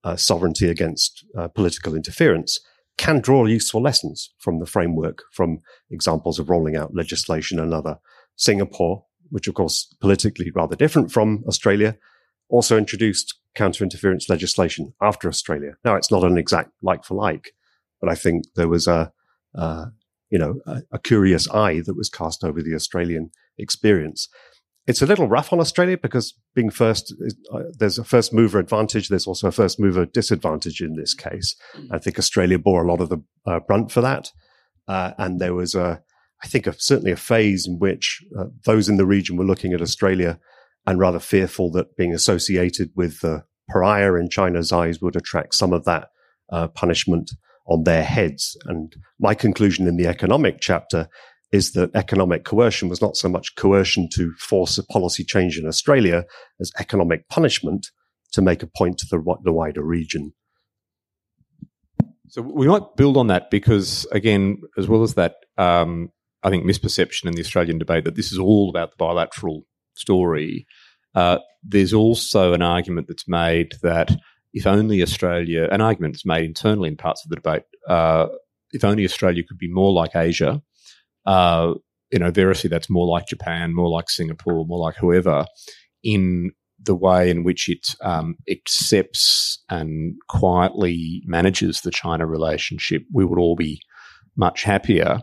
uh, 0.03 0.15
sovereignty 0.15 0.69
against 0.69 1.25
uh, 1.37 1.47
political 1.47 1.95
interference 1.95 2.59
can 2.97 3.19
draw 3.19 3.45
useful 3.45 3.81
lessons 3.81 4.33
from 4.39 4.59
the 4.59 4.65
framework, 4.65 5.23
from 5.31 5.59
examples 5.89 6.39
of 6.39 6.49
rolling 6.49 6.75
out 6.75 6.95
legislation 6.95 7.59
and 7.59 7.73
other. 7.73 7.97
Singapore, 8.35 9.05
which 9.29 9.47
of 9.47 9.53
course 9.53 9.95
politically 10.01 10.51
rather 10.53 10.75
different 10.75 11.11
from 11.11 11.43
Australia, 11.47 11.97
also 12.49 12.77
introduced 12.77 13.39
counter 13.55 13.83
interference 13.83 14.29
legislation 14.29 14.93
after 15.01 15.27
Australia. 15.27 15.73
Now 15.83 15.95
it's 15.95 16.11
not 16.11 16.23
an 16.23 16.37
exact 16.37 16.71
like 16.81 17.03
for 17.03 17.15
like, 17.15 17.53
but 17.99 18.09
I 18.09 18.15
think 18.15 18.45
there 18.55 18.67
was 18.67 18.87
a, 18.87 19.11
uh, 19.55 19.85
you 20.31 20.39
know, 20.39 20.55
a, 20.65 20.81
a, 20.93 20.99
curious 20.99 21.47
eye 21.49 21.81
that 21.85 21.97
was 21.97 22.09
cast 22.09 22.43
over 22.43 22.61
the 22.61 22.73
Australian 22.73 23.29
experience. 23.57 24.29
It's 24.87 25.01
a 25.01 25.05
little 25.05 25.27
rough 25.27 25.53
on 25.53 25.59
Australia 25.59 25.97
because 25.97 26.33
being 26.55 26.71
first, 26.71 27.13
uh, 27.53 27.63
there's 27.77 27.99
a 27.99 28.03
first 28.03 28.33
mover 28.33 28.57
advantage. 28.57 29.09
There's 29.09 29.27
also 29.27 29.49
a 29.49 29.51
first 29.51 29.79
mover 29.79 30.05
disadvantage 30.05 30.81
in 30.81 30.95
this 30.95 31.13
case. 31.13 31.55
I 31.91 31.99
think 31.99 32.17
Australia 32.17 32.57
bore 32.57 32.83
a 32.83 32.87
lot 32.87 33.01
of 33.01 33.09
the 33.09 33.19
uh, 33.45 33.59
brunt 33.59 33.91
for 33.91 34.01
that. 34.01 34.31
Uh, 34.87 35.11
and 35.19 35.39
there 35.39 35.53
was 35.53 35.75
a, 35.75 36.01
I 36.43 36.47
think, 36.47 36.65
a, 36.65 36.73
certainly 36.79 37.11
a 37.11 37.17
phase 37.17 37.67
in 37.67 37.77
which 37.77 38.23
uh, 38.39 38.45
those 38.65 38.89
in 38.89 38.97
the 38.97 39.05
region 39.05 39.37
were 39.37 39.45
looking 39.45 39.73
at 39.73 39.81
Australia 39.81 40.39
and 40.87 40.97
rather 40.97 41.19
fearful 41.19 41.71
that 41.71 41.95
being 41.95 42.13
associated 42.13 42.89
with 42.95 43.19
the 43.19 43.43
pariah 43.69 44.15
in 44.15 44.29
China's 44.29 44.71
eyes 44.71 44.99
would 45.01 45.15
attract 45.15 45.53
some 45.53 45.73
of 45.73 45.85
that 45.85 46.09
uh, 46.51 46.67
punishment 46.69 47.31
on 47.67 47.83
their 47.83 48.03
heads. 48.03 48.57
And 48.65 48.93
my 49.19 49.33
conclusion 49.33 49.87
in 49.87 49.97
the 49.97 50.07
economic 50.07 50.57
chapter 50.61 51.07
is 51.51 51.73
that 51.73 51.91
economic 51.95 52.45
coercion 52.45 52.89
was 52.89 53.01
not 53.01 53.17
so 53.17 53.27
much 53.27 53.55
coercion 53.55 54.07
to 54.13 54.33
force 54.39 54.77
a 54.77 54.85
policy 54.85 55.23
change 55.23 55.57
in 55.57 55.67
Australia 55.67 56.23
as 56.59 56.71
economic 56.79 57.27
punishment 57.29 57.87
to 58.31 58.41
make 58.41 58.63
a 58.63 58.67
point 58.67 58.97
to 58.99 59.07
the, 59.11 59.21
the 59.43 59.51
wider 59.51 59.83
region. 59.83 60.33
So 62.29 62.41
we 62.41 62.67
might 62.67 62.95
build 62.95 63.17
on 63.17 63.27
that 63.27 63.51
because, 63.51 64.07
again, 64.13 64.61
as 64.77 64.87
well 64.87 65.03
as 65.03 65.15
that, 65.15 65.35
um, 65.57 66.09
I 66.43 66.49
think 66.49 66.63
misperception 66.63 67.25
in 67.25 67.33
the 67.33 67.41
Australian 67.41 67.77
debate 67.77 68.05
that 68.05 68.15
this 68.15 68.31
is 68.31 68.39
all 68.39 68.69
about 68.69 68.91
the 68.91 68.97
bilateral 68.97 69.63
story. 69.95 70.65
Uh, 71.13 71.39
there's 71.61 71.93
also 71.93 72.53
an 72.53 72.61
argument 72.61 73.07
that's 73.09 73.27
made 73.27 73.73
that 73.83 74.15
if 74.53 74.67
only 74.67 75.01
Australia, 75.01 75.67
an 75.71 75.81
argument 75.81 76.13
that's 76.13 76.25
made 76.25 76.45
internally 76.45 76.89
in 76.89 76.97
parts 76.97 77.23
of 77.23 77.29
the 77.29 77.35
debate, 77.35 77.63
uh, 77.87 78.27
if 78.71 78.83
only 78.83 79.05
Australia 79.05 79.43
could 79.47 79.57
be 79.57 79.71
more 79.71 79.91
like 79.91 80.15
Asia, 80.15 80.61
uh, 81.25 81.73
you 82.11 82.19
know, 82.19 82.31
variously 82.31 82.69
that's 82.69 82.89
more 82.89 83.07
like 83.07 83.27
Japan, 83.27 83.73
more 83.73 83.89
like 83.89 84.09
Singapore, 84.09 84.65
more 84.65 84.79
like 84.79 84.95
whoever, 84.97 85.45
in 86.03 86.51
the 86.83 86.95
way 86.95 87.29
in 87.29 87.43
which 87.43 87.69
it 87.69 87.95
um, 88.01 88.35
accepts 88.49 89.63
and 89.69 90.15
quietly 90.27 91.21
manages 91.25 91.81
the 91.81 91.91
China 91.91 92.25
relationship, 92.25 93.03
we 93.13 93.23
would 93.23 93.39
all 93.39 93.55
be 93.55 93.79
much 94.35 94.63
happier. 94.63 95.19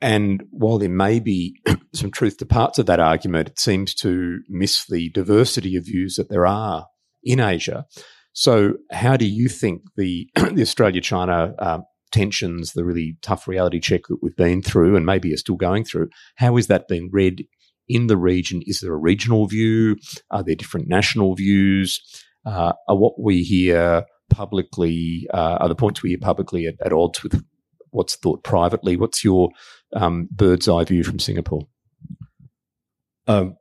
And 0.00 0.42
while 0.50 0.78
there 0.78 0.88
may 0.88 1.20
be 1.20 1.60
some 1.94 2.10
truth 2.10 2.38
to 2.38 2.46
parts 2.46 2.78
of 2.78 2.86
that 2.86 3.00
argument, 3.00 3.48
it 3.48 3.58
seems 3.58 3.94
to 3.96 4.40
miss 4.48 4.86
the 4.86 5.10
diversity 5.10 5.76
of 5.76 5.84
views 5.84 6.16
that 6.16 6.28
there 6.28 6.46
are 6.46 6.86
in 7.22 7.40
Asia. 7.40 7.86
So, 8.32 8.74
how 8.92 9.16
do 9.16 9.26
you 9.26 9.48
think 9.48 9.82
the, 9.96 10.28
the 10.52 10.62
Australia 10.62 11.00
China 11.00 11.54
um, 11.58 11.84
tensions, 12.12 12.72
the 12.72 12.84
really 12.84 13.16
tough 13.22 13.48
reality 13.48 13.80
check 13.80 14.02
that 14.08 14.22
we've 14.22 14.36
been 14.36 14.62
through 14.62 14.96
and 14.96 15.04
maybe 15.04 15.32
are 15.32 15.38
still 15.38 15.56
going 15.56 15.84
through, 15.84 16.08
how 16.36 16.56
is 16.56 16.68
that 16.68 16.88
being 16.88 17.10
read 17.12 17.46
in 17.88 18.06
the 18.06 18.16
region? 18.16 18.62
Is 18.66 18.80
there 18.80 18.92
a 18.92 18.98
regional 18.98 19.46
view? 19.46 19.96
Are 20.30 20.42
there 20.42 20.54
different 20.54 20.88
national 20.88 21.34
views? 21.34 22.00
Uh, 22.46 22.72
are 22.88 22.96
what 22.96 23.20
we 23.20 23.42
hear 23.42 24.04
publicly, 24.30 25.26
uh, 25.34 25.58
are 25.60 25.68
the 25.68 25.74
points 25.74 26.02
we 26.02 26.10
hear 26.10 26.18
publicly 26.18 26.66
at, 26.66 26.74
at 26.84 26.92
odds 26.92 27.22
with 27.22 27.42
what's 27.90 28.16
thought 28.16 28.44
privately? 28.44 28.96
What's 28.96 29.24
your 29.24 29.50
um, 29.94 30.28
bird's 30.30 30.68
eye 30.68 30.84
view 30.84 31.02
from 31.02 31.18
Singapore? 31.18 31.66
Um, 33.26 33.56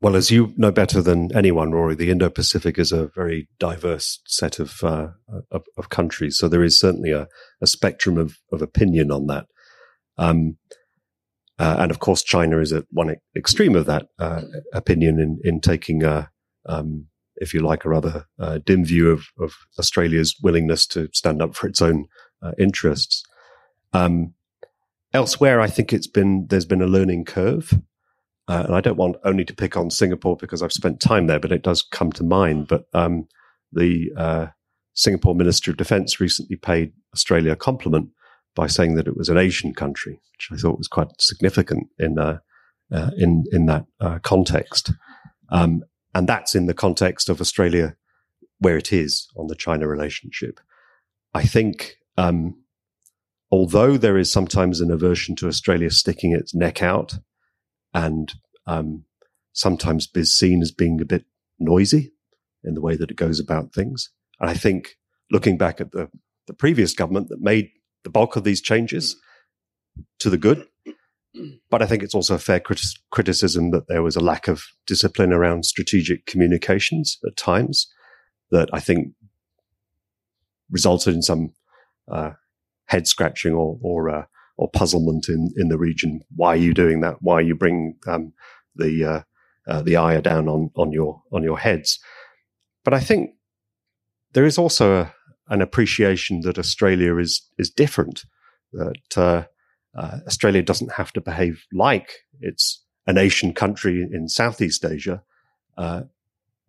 well, 0.00 0.14
as 0.14 0.30
you 0.30 0.52
know 0.56 0.70
better 0.70 1.00
than 1.00 1.34
anyone, 1.34 1.72
Rory, 1.72 1.94
the 1.94 2.10
Indo-Pacific 2.10 2.78
is 2.78 2.92
a 2.92 3.06
very 3.08 3.48
diverse 3.58 4.20
set 4.26 4.58
of 4.58 4.84
uh, 4.84 5.08
of, 5.50 5.64
of, 5.78 5.88
countries. 5.88 6.38
So 6.38 6.48
there 6.48 6.62
is 6.62 6.78
certainly 6.78 7.12
a, 7.12 7.28
a 7.62 7.66
spectrum 7.66 8.18
of, 8.18 8.36
of 8.52 8.60
opinion 8.60 9.10
on 9.10 9.26
that. 9.28 9.46
Um, 10.18 10.58
uh, 11.58 11.76
and 11.78 11.90
of 11.90 11.98
course, 11.98 12.22
China 12.22 12.58
is 12.58 12.72
at 12.72 12.84
one 12.90 13.16
extreme 13.34 13.74
of 13.74 13.86
that 13.86 14.08
uh, 14.18 14.42
opinion 14.74 15.18
in 15.18 15.40
in 15.42 15.60
taking 15.60 16.04
a, 16.04 16.30
um, 16.66 17.06
if 17.36 17.54
you 17.54 17.60
like, 17.60 17.86
a 17.86 17.88
rather 17.88 18.26
uh, 18.38 18.58
dim 18.64 18.84
view 18.84 19.10
of, 19.10 19.28
of 19.40 19.54
Australia's 19.78 20.36
willingness 20.42 20.86
to 20.88 21.08
stand 21.14 21.40
up 21.40 21.54
for 21.54 21.66
its 21.66 21.80
own 21.80 22.06
uh, 22.42 22.52
interests. 22.58 23.24
Um, 23.94 24.34
elsewhere, 25.14 25.58
I 25.62 25.68
think 25.68 25.94
it's 25.94 26.06
been 26.06 26.48
there's 26.48 26.66
been 26.66 26.82
a 26.82 26.86
learning 26.86 27.24
curve. 27.24 27.72
Uh, 28.48 28.62
and 28.66 28.74
I 28.74 28.80
don't 28.80 28.96
want 28.96 29.16
only 29.24 29.44
to 29.44 29.54
pick 29.54 29.76
on 29.76 29.90
Singapore 29.90 30.36
because 30.36 30.62
I've 30.62 30.72
spent 30.72 31.00
time 31.00 31.26
there, 31.26 31.40
but 31.40 31.52
it 31.52 31.62
does 31.62 31.82
come 31.82 32.12
to 32.12 32.22
mind. 32.22 32.68
But 32.68 32.86
um, 32.94 33.26
the 33.72 34.10
uh, 34.16 34.46
Singapore 34.94 35.34
Minister 35.34 35.70
of 35.70 35.76
Defence 35.76 36.20
recently 36.20 36.56
paid 36.56 36.92
Australia 37.12 37.52
a 37.52 37.56
compliment 37.56 38.10
by 38.54 38.66
saying 38.68 38.94
that 38.94 39.08
it 39.08 39.16
was 39.16 39.28
an 39.28 39.36
Asian 39.36 39.74
country, 39.74 40.20
which 40.32 40.48
I 40.52 40.60
thought 40.60 40.78
was 40.78 40.88
quite 40.88 41.08
significant 41.20 41.88
in 41.98 42.18
uh, 42.18 42.38
uh 42.92 43.10
in 43.18 43.44
in 43.50 43.66
that 43.66 43.84
uh, 44.00 44.20
context. 44.20 44.92
Um, 45.50 45.82
and 46.14 46.28
that's 46.28 46.54
in 46.54 46.66
the 46.66 46.74
context 46.74 47.28
of 47.28 47.40
Australia 47.40 47.96
where 48.58 48.78
it 48.78 48.92
is 48.92 49.28
on 49.36 49.48
the 49.48 49.54
China 49.54 49.86
relationship. 49.86 50.60
I 51.34 51.42
think, 51.42 51.96
um, 52.16 52.62
although 53.50 53.98
there 53.98 54.16
is 54.16 54.32
sometimes 54.32 54.80
an 54.80 54.90
aversion 54.90 55.36
to 55.36 55.48
Australia 55.48 55.90
sticking 55.90 56.32
its 56.32 56.54
neck 56.54 56.82
out 56.82 57.18
and 57.96 58.34
um, 58.66 59.04
sometimes 59.54 60.08
is 60.14 60.36
seen 60.36 60.60
as 60.60 60.70
being 60.70 61.00
a 61.00 61.06
bit 61.06 61.24
noisy 61.58 62.12
in 62.62 62.74
the 62.74 62.82
way 62.82 62.94
that 62.94 63.10
it 63.10 63.16
goes 63.16 63.40
about 63.40 63.72
things. 63.72 64.10
And 64.38 64.50
I 64.50 64.54
think 64.54 64.96
looking 65.30 65.56
back 65.56 65.80
at 65.80 65.92
the, 65.92 66.10
the 66.46 66.52
previous 66.52 66.92
government 66.92 67.30
that 67.30 67.40
made 67.40 67.70
the 68.04 68.10
bulk 68.10 68.36
of 68.36 68.44
these 68.44 68.60
changes 68.60 69.16
to 70.18 70.28
the 70.28 70.36
good, 70.36 70.66
but 71.70 71.80
I 71.80 71.86
think 71.86 72.02
it's 72.02 72.14
also 72.14 72.34
a 72.34 72.38
fair 72.38 72.60
criticism 73.10 73.70
that 73.70 73.88
there 73.88 74.02
was 74.02 74.14
a 74.14 74.20
lack 74.20 74.46
of 74.46 74.62
discipline 74.86 75.32
around 75.32 75.64
strategic 75.64 76.26
communications 76.26 77.18
at 77.26 77.36
times 77.38 77.90
that 78.50 78.68
I 78.74 78.80
think 78.80 79.14
resulted 80.70 81.14
in 81.14 81.22
some 81.22 81.54
uh, 82.10 82.32
head 82.86 83.06
scratching 83.06 83.54
or 83.54 83.78
or, 83.80 84.10
uh, 84.10 84.24
or 84.56 84.70
puzzlement 84.70 85.28
in 85.28 85.52
in 85.56 85.68
the 85.68 85.78
region. 85.78 86.20
Why 86.34 86.48
are 86.50 86.56
you 86.56 86.74
doing 86.74 87.00
that? 87.00 87.16
Why 87.20 87.34
are 87.34 87.42
you 87.42 87.54
bringing 87.54 87.96
um, 88.06 88.32
the 88.74 89.04
uh, 89.04 89.22
uh 89.66 89.82
the 89.82 89.96
ire 89.96 90.20
down 90.20 90.48
on 90.48 90.70
on 90.76 90.92
your 90.92 91.22
on 91.32 91.42
your 91.42 91.58
heads? 91.58 91.98
But 92.84 92.94
I 92.94 93.00
think 93.00 93.30
there 94.32 94.46
is 94.46 94.58
also 94.58 94.94
a, 94.94 95.14
an 95.48 95.60
appreciation 95.60 96.40
that 96.42 96.58
Australia 96.58 97.16
is 97.16 97.42
is 97.58 97.70
different. 97.70 98.24
That 98.72 99.16
uh, 99.16 99.44
uh, 99.98 100.18
Australia 100.26 100.62
doesn't 100.62 100.92
have 100.92 101.12
to 101.14 101.20
behave 101.20 101.64
like 101.72 102.10
it's 102.40 102.84
a 103.06 103.12
nation 103.12 103.54
country 103.54 104.02
in 104.02 104.28
Southeast 104.28 104.84
Asia, 104.84 105.22
uh, 105.78 106.02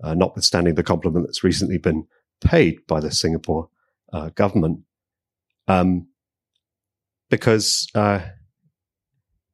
uh, 0.04 0.13
notwithstanding 0.13 0.76
the 0.76 0.84
compliment 0.84 1.26
that's 1.26 1.43
recently 1.43 1.78
been 1.78 2.08
paid 2.41 2.78
by 2.88 3.00
the 3.00 3.12
Singapore 3.12 3.69
government, 4.36 4.80
um, 5.67 6.08
because 7.29 7.87
uh, 7.95 8.21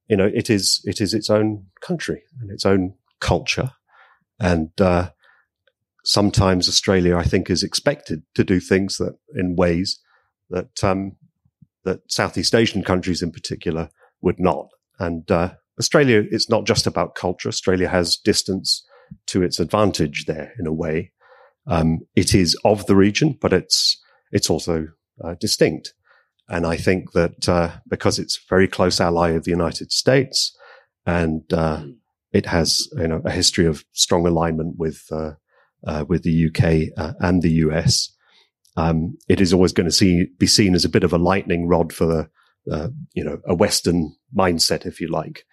you 0.08 0.18
know 0.18 0.30
it 0.34 0.50
is 0.50 0.82
it 0.86 1.02
is 1.02 1.14
its 1.14 1.30
own 1.30 1.66
country 1.82 2.24
and 2.40 2.52
its 2.52 2.66
own 2.66 2.94
culture, 3.20 3.72
and 4.40 4.70
uh, 4.80 5.10
sometimes 6.04 6.68
Australia, 6.68 7.18
I 7.18 7.24
think, 7.24 7.50
is 7.50 7.64
expected 7.64 8.24
to 8.36 8.44
do 8.44 8.60
things 8.60 8.98
that 8.98 9.18
in 9.36 9.56
ways 9.56 10.00
that 10.50 10.84
um, 10.84 11.16
that 11.84 12.00
Southeast 12.12 12.56
Asian 12.56 12.84
countries 12.84 13.22
in 13.22 13.32
particular 13.32 13.90
would 14.22 14.40
not. 14.40 14.70
And 15.00 15.30
uh, 15.32 15.54
Australia, 15.80 16.24
it's 16.30 16.50
not 16.50 16.66
just 16.66 16.88
about 16.88 17.16
culture. 17.16 17.50
Australia 17.50 17.90
has 17.90 18.16
distance 18.16 18.86
to 19.28 19.42
its 19.42 19.60
advantage 19.60 20.26
there 20.26 20.54
in 20.60 20.68
a 20.68 20.74
way. 20.74 21.12
Um, 21.68 22.00
it 22.16 22.36
is 22.36 22.58
of 22.66 22.86
the 22.88 22.96
region, 22.96 23.38
but 23.42 23.54
it's 23.54 24.02
it's 24.32 24.50
also 24.50 24.88
uh, 25.24 25.36
distinct. 25.40 25.94
And 26.50 26.66
I 26.66 26.78
think 26.78 27.14
that 27.14 27.48
uh, 27.48 27.72
because 27.88 28.20
it's 28.20 28.38
a 28.38 28.48
very 28.50 28.68
close 28.68 29.00
ally 29.00 29.32
of 29.32 29.46
the 29.46 29.52
United 29.52 29.92
States, 29.92 30.56
and 31.06 31.42
uh, 31.54 31.84
it 32.32 32.46
has 32.48 32.88
you 32.98 33.08
know 33.08 33.22
a 33.26 33.32
history 33.32 33.66
of 33.66 33.86
strong 33.94 34.28
alignment 34.28 34.76
with 34.78 35.04
uh, 35.12 35.32
uh, 35.86 36.06
with 36.08 36.24
the 36.24 36.48
UK 36.48 36.98
uh, 36.98 37.14
and 37.20 37.42
the 37.42 37.52
US, 37.52 38.14
um, 38.76 39.18
it 39.28 39.42
is 39.42 39.54
always 39.54 39.74
going 39.74 39.88
to 39.88 39.92
see, 39.92 40.28
be 40.38 40.48
seen 40.48 40.76
as 40.76 40.86
a 40.86 40.90
bit 40.90 41.04
of 41.04 41.14
a 41.14 41.18
lightning 41.18 41.68
rod 41.68 41.94
for 41.94 42.06
the, 42.06 42.30
uh, 42.72 42.90
you 43.14 43.24
know, 43.24 43.40
a 43.48 43.54
Western 43.54 44.16
mindset, 44.36 44.86
if 44.86 45.00
you 45.00 45.08
like. 45.08 45.46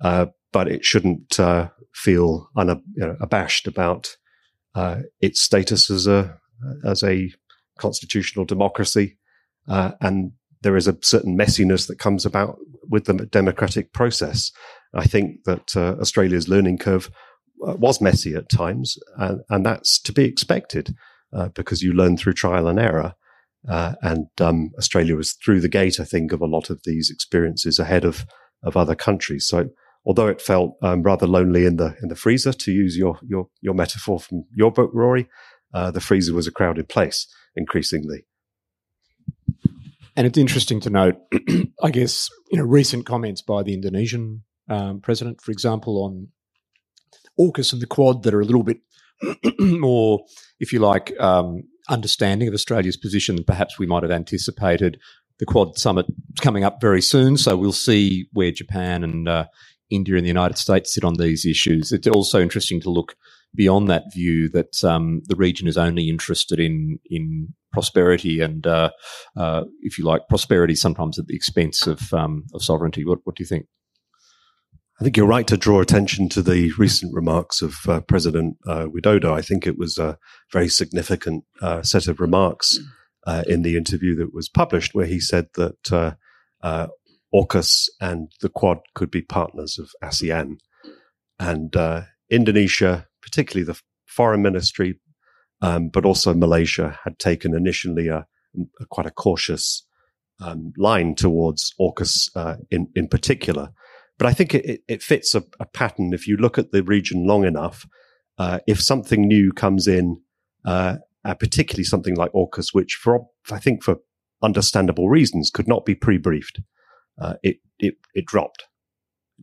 Uh, 0.00 0.26
but 0.52 0.68
it 0.68 0.84
shouldn't 0.84 1.38
uh, 1.38 1.68
feel 1.94 2.48
un- 2.56 2.82
you 2.94 3.06
know, 3.06 3.16
abashed 3.20 3.66
about 3.66 4.16
uh, 4.74 5.00
its 5.20 5.40
status 5.40 5.90
as 5.90 6.06
a 6.06 6.38
as 6.84 7.02
a 7.02 7.32
constitutional 7.78 8.44
democracy, 8.44 9.18
uh, 9.68 9.92
and 10.00 10.32
there 10.62 10.76
is 10.76 10.88
a 10.88 10.96
certain 11.02 11.36
messiness 11.36 11.86
that 11.88 11.98
comes 11.98 12.24
about 12.24 12.58
with 12.88 13.04
the 13.04 13.14
democratic 13.14 13.92
process. 13.92 14.52
I 14.94 15.04
think 15.04 15.44
that 15.44 15.76
uh, 15.76 15.96
Australia's 16.00 16.48
learning 16.48 16.78
curve 16.78 17.10
was 17.58 18.00
messy 18.00 18.34
at 18.34 18.48
times, 18.48 18.98
and, 19.16 19.40
and 19.48 19.64
that's 19.64 20.00
to 20.00 20.12
be 20.12 20.24
expected 20.24 20.94
uh, 21.32 21.48
because 21.48 21.82
you 21.82 21.92
learn 21.92 22.16
through 22.16 22.34
trial 22.34 22.68
and 22.68 22.78
error. 22.78 23.14
Uh, 23.68 23.94
and 24.02 24.26
um, 24.40 24.70
Australia 24.76 25.16
was 25.16 25.34
through 25.34 25.60
the 25.60 25.68
gate, 25.68 26.00
I 26.00 26.04
think, 26.04 26.32
of 26.32 26.40
a 26.40 26.46
lot 26.46 26.68
of 26.68 26.82
these 26.84 27.10
experiences 27.10 27.78
ahead 27.78 28.04
of 28.04 28.26
of 28.64 28.76
other 28.76 28.94
countries. 28.94 29.46
So, 29.46 29.70
although 30.04 30.28
it 30.28 30.40
felt 30.40 30.76
um, 30.82 31.02
rather 31.02 31.26
lonely 31.26 31.64
in 31.64 31.76
the 31.76 31.96
in 32.02 32.08
the 32.08 32.16
freezer, 32.16 32.52
to 32.52 32.72
use 32.72 32.96
your 32.96 33.18
your 33.22 33.48
your 33.60 33.74
metaphor 33.74 34.18
from 34.18 34.44
your 34.54 34.72
book, 34.72 34.90
Rory, 34.92 35.28
uh, 35.72 35.92
the 35.92 36.00
freezer 36.00 36.34
was 36.34 36.48
a 36.48 36.52
crowded 36.52 36.88
place 36.88 37.26
increasingly. 37.54 38.24
And 40.16 40.26
it's 40.26 40.38
interesting 40.38 40.80
to 40.80 40.90
note, 40.90 41.16
I 41.82 41.90
guess, 41.90 42.28
you 42.50 42.58
know, 42.58 42.64
recent 42.64 43.06
comments 43.06 43.40
by 43.40 43.62
the 43.62 43.74
Indonesian 43.74 44.42
um, 44.68 45.00
president, 45.00 45.40
for 45.40 45.50
example, 45.52 46.04
on 46.04 46.28
AUKUS 47.40 47.72
and 47.72 47.80
the 47.80 47.86
Quad 47.86 48.22
that 48.22 48.34
are 48.34 48.40
a 48.40 48.44
little 48.44 48.62
bit 48.62 48.78
more, 49.58 50.24
if 50.60 50.72
you 50.72 50.80
like, 50.80 51.18
um, 51.18 51.62
understanding 51.88 52.48
of 52.48 52.54
Australia's 52.54 52.96
position 52.96 53.36
than 53.36 53.44
perhaps 53.44 53.78
we 53.78 53.86
might 53.86 54.02
have 54.02 54.12
anticipated. 54.12 54.98
The 55.38 55.46
Quad 55.46 55.78
summit 55.78 56.06
is 56.08 56.40
coming 56.40 56.62
up 56.62 56.80
very 56.80 57.02
soon, 57.02 57.36
so 57.36 57.56
we'll 57.56 57.72
see 57.72 58.28
where 58.32 58.52
Japan 58.52 59.02
and 59.02 59.28
uh, 59.28 59.46
India 59.90 60.16
and 60.16 60.24
the 60.24 60.28
United 60.28 60.58
States 60.58 60.94
sit 60.94 61.04
on 61.04 61.14
these 61.14 61.44
issues. 61.46 61.90
It's 61.90 62.06
also 62.06 62.40
interesting 62.40 62.80
to 62.82 62.90
look 62.90 63.16
beyond 63.54 63.88
that 63.88 64.12
view 64.12 64.48
that 64.50 64.82
um, 64.84 65.22
the 65.26 65.36
region 65.36 65.68
is 65.68 65.76
only 65.76 66.08
interested 66.08 66.58
in 66.58 66.98
in 67.06 67.54
prosperity 67.72 68.40
and, 68.40 68.66
uh, 68.66 68.90
uh, 69.36 69.64
if 69.80 69.98
you 69.98 70.04
like, 70.04 70.28
prosperity 70.28 70.74
sometimes 70.74 71.18
at 71.18 71.26
the 71.26 71.36
expense 71.36 71.86
of 71.86 72.12
um, 72.12 72.44
of 72.54 72.62
sovereignty. 72.62 73.04
What, 73.04 73.20
what 73.24 73.36
do 73.36 73.42
you 73.42 73.48
think? 73.48 73.66
I 75.00 75.04
think 75.04 75.16
you're 75.16 75.26
right 75.26 75.46
to 75.48 75.56
draw 75.56 75.80
attention 75.80 76.28
to 76.28 76.42
the 76.42 76.70
recent 76.78 77.12
remarks 77.12 77.60
of 77.60 77.74
uh, 77.88 78.02
President 78.02 78.56
uh, 78.68 78.86
Widodo. 78.86 79.32
I 79.32 79.42
think 79.42 79.66
it 79.66 79.76
was 79.76 79.98
a 79.98 80.16
very 80.52 80.68
significant 80.68 81.44
uh, 81.60 81.82
set 81.82 82.06
of 82.06 82.20
remarks 82.20 82.78
uh, 83.26 83.42
in 83.48 83.62
the 83.62 83.76
interview 83.76 84.14
that 84.16 84.32
was 84.32 84.48
published, 84.48 84.94
where 84.94 85.06
he 85.06 85.18
said 85.18 85.48
that 85.54 85.92
uh, 85.92 86.12
uh, 86.62 86.86
AUKUS 87.34 87.88
and 88.00 88.30
the 88.42 88.48
Quad 88.48 88.78
could 88.94 89.10
be 89.10 89.22
partners 89.22 89.76
of 89.76 89.90
ASEAN, 90.04 90.58
and 91.40 91.74
Indonesia, 92.30 93.08
particularly 93.22 93.64
the 93.64 93.80
foreign 94.06 94.42
ministry, 94.42 95.00
um, 95.62 95.88
but 95.88 96.04
also 96.04 96.34
Malaysia, 96.34 96.98
had 97.04 97.18
taken 97.18 97.54
initially 97.54 98.08
a, 98.08 98.26
a 98.80 98.86
quite 98.86 99.06
a 99.06 99.10
cautious 99.10 99.86
um, 100.40 100.72
line 100.76 101.14
towards 101.14 101.72
AUKUS 101.80 102.28
in 102.70 102.88
in 102.94 103.08
particular. 103.08 103.70
But 104.18 104.26
I 104.26 104.34
think 104.34 104.54
it, 104.54 104.82
it 104.86 105.02
fits 105.02 105.34
a, 105.34 105.42
a, 105.58 105.66
pattern. 105.66 106.12
If 106.12 106.28
you 106.28 106.36
look 106.36 106.58
at 106.58 106.70
the 106.70 106.82
region 106.82 107.26
long 107.26 107.44
enough, 107.44 107.86
uh, 108.38 108.60
if 108.66 108.80
something 108.80 109.26
new 109.26 109.52
comes 109.52 109.88
in, 109.88 110.20
uh, 110.64 110.98
uh, 111.24 111.34
particularly 111.34 111.84
something 111.84 112.14
like 112.14 112.32
AUKUS, 112.32 112.68
which 112.72 112.94
for 112.94 113.26
I 113.50 113.58
think 113.58 113.82
for 113.82 113.96
understandable 114.42 115.08
reasons 115.08 115.50
could 115.50 115.68
not 115.68 115.84
be 115.84 115.94
pre-briefed, 115.94 116.60
uh, 117.20 117.34
it 117.42 117.56
it 117.78 117.94
it 118.14 118.26
dropped, 118.26 118.64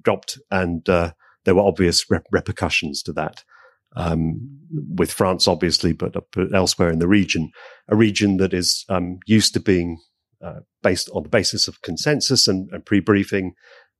dropped, 0.01 0.39
and 0.51 0.87
uh, 0.87 1.11
there 1.45 1.55
were 1.55 1.67
obvious 1.67 2.09
rep- 2.09 2.27
repercussions 2.31 3.01
to 3.03 3.13
that. 3.13 3.43
Um, 3.95 4.59
with 4.95 5.11
France, 5.11 5.47
obviously, 5.47 5.93
but, 5.93 6.13
but, 6.31 6.53
elsewhere 6.53 6.91
in 6.91 6.99
the 6.99 7.07
region, 7.07 7.51
a 7.87 7.95
region 7.95 8.37
that 8.37 8.53
is 8.53 8.85
um, 8.87 9.17
used 9.25 9.53
to 9.53 9.59
being 9.59 9.97
uh, 10.43 10.59
based 10.83 11.09
on 11.13 11.23
the 11.23 11.29
basis 11.29 11.67
of 11.67 11.81
consensus 11.81 12.47
and, 12.47 12.69
and 12.71 12.85
pre-briefing, 12.85 13.53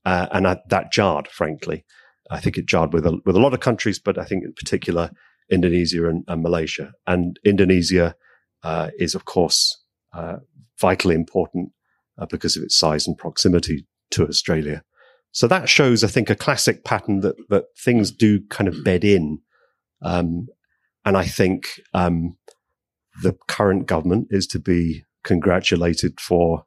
uh, 0.06 0.28
and 0.32 0.47
I, 0.47 0.58
that 0.69 0.91
jarred, 0.91 1.28
frankly. 1.28 1.86
I 2.30 2.39
think 2.39 2.58
it 2.58 2.67
jarred 2.67 2.93
with 2.93 3.06
a, 3.06 3.19
with 3.25 3.36
a 3.36 3.39
lot 3.39 3.54
of 3.54 3.60
countries, 3.62 3.99
but 3.99 4.17
I 4.17 4.25
think 4.25 4.43
in 4.43 4.54
particular 4.54 5.12
Indonesia 5.52 6.08
and, 6.08 6.23
and 6.28 6.43
Malaysia. 6.43 6.93
And 7.08 7.39
Indonesia 7.43 8.15
uh, 8.63 8.89
is, 8.97 9.15
of 9.15 9.25
course, 9.25 9.84
uh, 10.13 10.38
vitally 10.80 11.15
important 11.15 11.71
uh, 12.17 12.25
because 12.28 12.56
of 12.56 12.63
its 12.63 12.78
size 12.78 13.08
and 13.08 13.17
proximity 13.17 13.88
to 14.12 14.28
Australia. 14.28 14.84
So 15.32 15.47
that 15.47 15.69
shows, 15.69 16.04
I 16.04 16.08
think, 16.08 16.30
a 16.30 16.36
classic 16.36 16.84
pattern 16.84 17.21
that 17.21 17.36
that 17.49 17.65
things 17.78 18.12
do 18.12 18.41
kind 18.49 18.67
of 18.67 18.84
bed 18.84 19.04
in. 19.04 19.39
Um, 20.01 20.47
and 21.05 21.17
I 21.17 21.25
think 21.25 21.81
um, 21.93 22.38
the 23.21 23.35
current 23.47 23.85
government 23.85 24.27
is 24.29 24.47
to 24.47 24.59
be 24.59 25.03
congratulated 25.23 26.19
for 26.19 26.65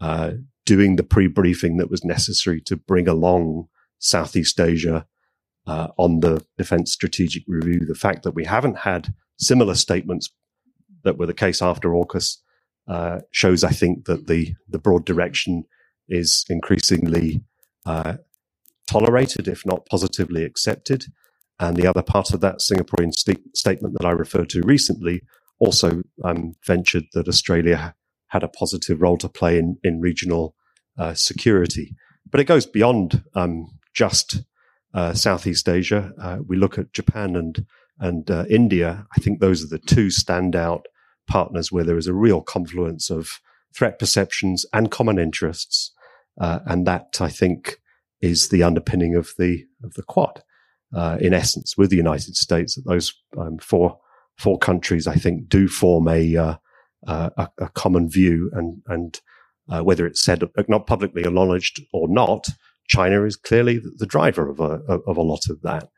uh, 0.00 0.32
doing 0.64 0.96
the 0.96 1.02
pre-briefing 1.02 1.76
that 1.76 1.90
was 1.90 2.04
necessary 2.04 2.60
to 2.62 2.76
bring 2.76 3.08
along 3.08 3.68
Southeast 3.98 4.58
Asia 4.60 5.06
uh, 5.66 5.88
on 5.96 6.20
the 6.20 6.44
defense 6.58 6.92
strategic 6.92 7.44
review. 7.46 7.80
The 7.86 7.94
fact 7.94 8.22
that 8.24 8.34
we 8.34 8.44
haven't 8.44 8.78
had 8.78 9.14
similar 9.38 9.74
statements 9.74 10.30
that 11.04 11.18
were 11.18 11.26
the 11.26 11.34
case 11.34 11.62
after 11.62 11.90
AUKUS 11.90 12.38
uh, 12.88 13.20
shows, 13.30 13.62
I 13.64 13.70
think, 13.70 14.06
that 14.06 14.26
the 14.26 14.54
the 14.68 14.78
broad 14.78 15.04
direction 15.04 15.64
is 16.08 16.44
increasingly 16.48 17.42
uh, 17.86 18.16
tolerated, 18.88 19.46
if 19.48 19.64
not 19.64 19.86
positively 19.86 20.44
accepted. 20.44 21.06
And 21.62 21.76
the 21.76 21.86
other 21.86 22.02
part 22.02 22.32
of 22.32 22.40
that 22.40 22.58
Singaporean 22.58 23.14
st- 23.14 23.56
statement 23.56 23.94
that 23.96 24.04
I 24.04 24.10
referred 24.10 24.50
to 24.50 24.62
recently 24.62 25.22
also 25.60 26.02
um, 26.24 26.56
ventured 26.66 27.04
that 27.12 27.28
Australia 27.28 27.94
had 28.26 28.42
a 28.42 28.48
positive 28.48 29.00
role 29.00 29.16
to 29.18 29.28
play 29.28 29.58
in, 29.58 29.76
in 29.84 30.00
regional 30.00 30.56
uh, 30.98 31.14
security. 31.14 31.94
But 32.28 32.40
it 32.40 32.46
goes 32.46 32.66
beyond 32.66 33.22
um, 33.36 33.68
just 33.94 34.42
uh, 34.92 35.14
Southeast 35.14 35.68
Asia. 35.68 36.10
Uh, 36.20 36.38
we 36.44 36.56
look 36.56 36.78
at 36.78 36.92
Japan 36.92 37.36
and 37.36 37.64
and 38.00 38.28
uh, 38.28 38.44
India. 38.50 39.06
I 39.16 39.20
think 39.20 39.38
those 39.38 39.62
are 39.62 39.68
the 39.68 39.78
two 39.78 40.08
standout 40.08 40.82
partners 41.28 41.70
where 41.70 41.84
there 41.84 41.98
is 41.98 42.08
a 42.08 42.14
real 42.14 42.40
confluence 42.40 43.08
of 43.08 43.38
threat 43.76 44.00
perceptions 44.00 44.66
and 44.72 44.90
common 44.90 45.20
interests, 45.20 45.92
uh, 46.40 46.58
and 46.66 46.88
that 46.88 47.18
I 47.20 47.28
think 47.28 47.78
is 48.20 48.48
the 48.48 48.64
underpinning 48.64 49.14
of 49.14 49.34
the 49.38 49.64
of 49.84 49.94
the 49.94 50.02
Quad. 50.02 50.42
Uh, 50.94 51.16
in 51.20 51.32
essence, 51.32 51.76
with 51.76 51.90
the 51.90 51.96
United 51.96 52.36
States, 52.36 52.78
those 52.84 53.14
um, 53.38 53.58
four 53.58 53.98
four 54.38 54.58
countries, 54.58 55.06
I 55.06 55.14
think, 55.14 55.48
do 55.48 55.68
form 55.68 56.08
a 56.08 56.36
uh, 56.36 56.56
a, 57.06 57.48
a, 57.58 57.68
common 57.70 58.10
view, 58.10 58.50
and 58.52 58.82
and 58.86 59.20
uh, 59.70 59.82
whether 59.82 60.06
it's 60.06 60.22
said 60.22 60.42
not 60.68 60.86
publicly 60.86 61.22
acknowledged 61.22 61.82
or 61.92 62.08
not, 62.08 62.46
China 62.88 63.24
is 63.24 63.36
clearly 63.36 63.80
the 63.96 64.06
driver 64.06 64.50
of 64.50 64.60
a 64.60 64.82
of 65.06 65.16
a 65.16 65.22
lot 65.22 65.48
of 65.48 65.62
that, 65.62 65.88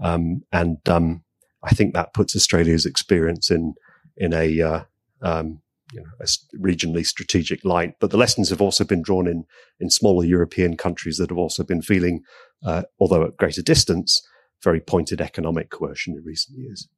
um, 0.00 0.42
and 0.52 0.78
um, 0.88 1.22
I 1.62 1.70
think 1.74 1.94
that 1.94 2.12
puts 2.12 2.34
Australia's 2.34 2.84
experience 2.84 3.50
in 3.50 3.74
in 4.16 4.32
a 4.32 4.60
uh, 4.60 4.84
um, 5.22 5.61
you 5.92 6.00
know, 6.00 6.10
a 6.20 6.26
regionally 6.58 7.04
strategic 7.04 7.64
light. 7.64 7.94
But 8.00 8.10
the 8.10 8.16
lessons 8.16 8.50
have 8.50 8.60
also 8.60 8.84
been 8.84 9.02
drawn 9.02 9.26
in 9.26 9.44
in 9.78 9.90
smaller 9.90 10.24
European 10.24 10.76
countries 10.76 11.18
that 11.18 11.30
have 11.30 11.38
also 11.38 11.62
been 11.62 11.82
feeling, 11.82 12.22
uh, 12.64 12.82
although 12.98 13.24
at 13.24 13.36
greater 13.36 13.62
distance, 13.62 14.20
very 14.62 14.80
pointed 14.80 15.20
economic 15.20 15.70
coercion 15.70 16.14
in 16.16 16.24
recent 16.24 16.58
years. 16.58 16.88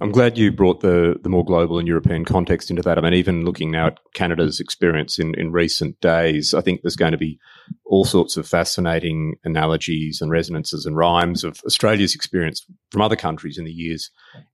I'm 0.00 0.10
glad 0.10 0.36
you 0.36 0.50
brought 0.50 0.80
the 0.80 1.16
the 1.22 1.28
more 1.28 1.44
global 1.44 1.78
and 1.78 1.86
European 1.86 2.24
context 2.24 2.70
into 2.70 2.82
that. 2.82 2.98
I 2.98 3.00
mean, 3.00 3.14
even 3.14 3.44
looking 3.44 3.70
now 3.70 3.88
at 3.88 3.98
Canada's 4.14 4.58
experience 4.58 5.18
in, 5.18 5.34
in 5.38 5.52
recent 5.52 6.00
days, 6.00 6.54
I 6.54 6.60
think 6.60 6.82
there's 6.82 6.96
going 6.96 7.12
to 7.12 7.18
be 7.18 7.38
all 7.84 8.04
sorts 8.04 8.36
of 8.36 8.48
fascinating 8.48 9.36
analogies 9.44 10.20
and 10.20 10.30
resonances 10.30 10.86
and 10.86 10.96
rhymes 10.96 11.44
of 11.44 11.60
Australia's 11.64 12.14
experience 12.16 12.66
from 12.90 13.02
other 13.02 13.16
countries 13.16 13.58
in 13.58 13.64
the 13.64 13.72
years 13.72 14.10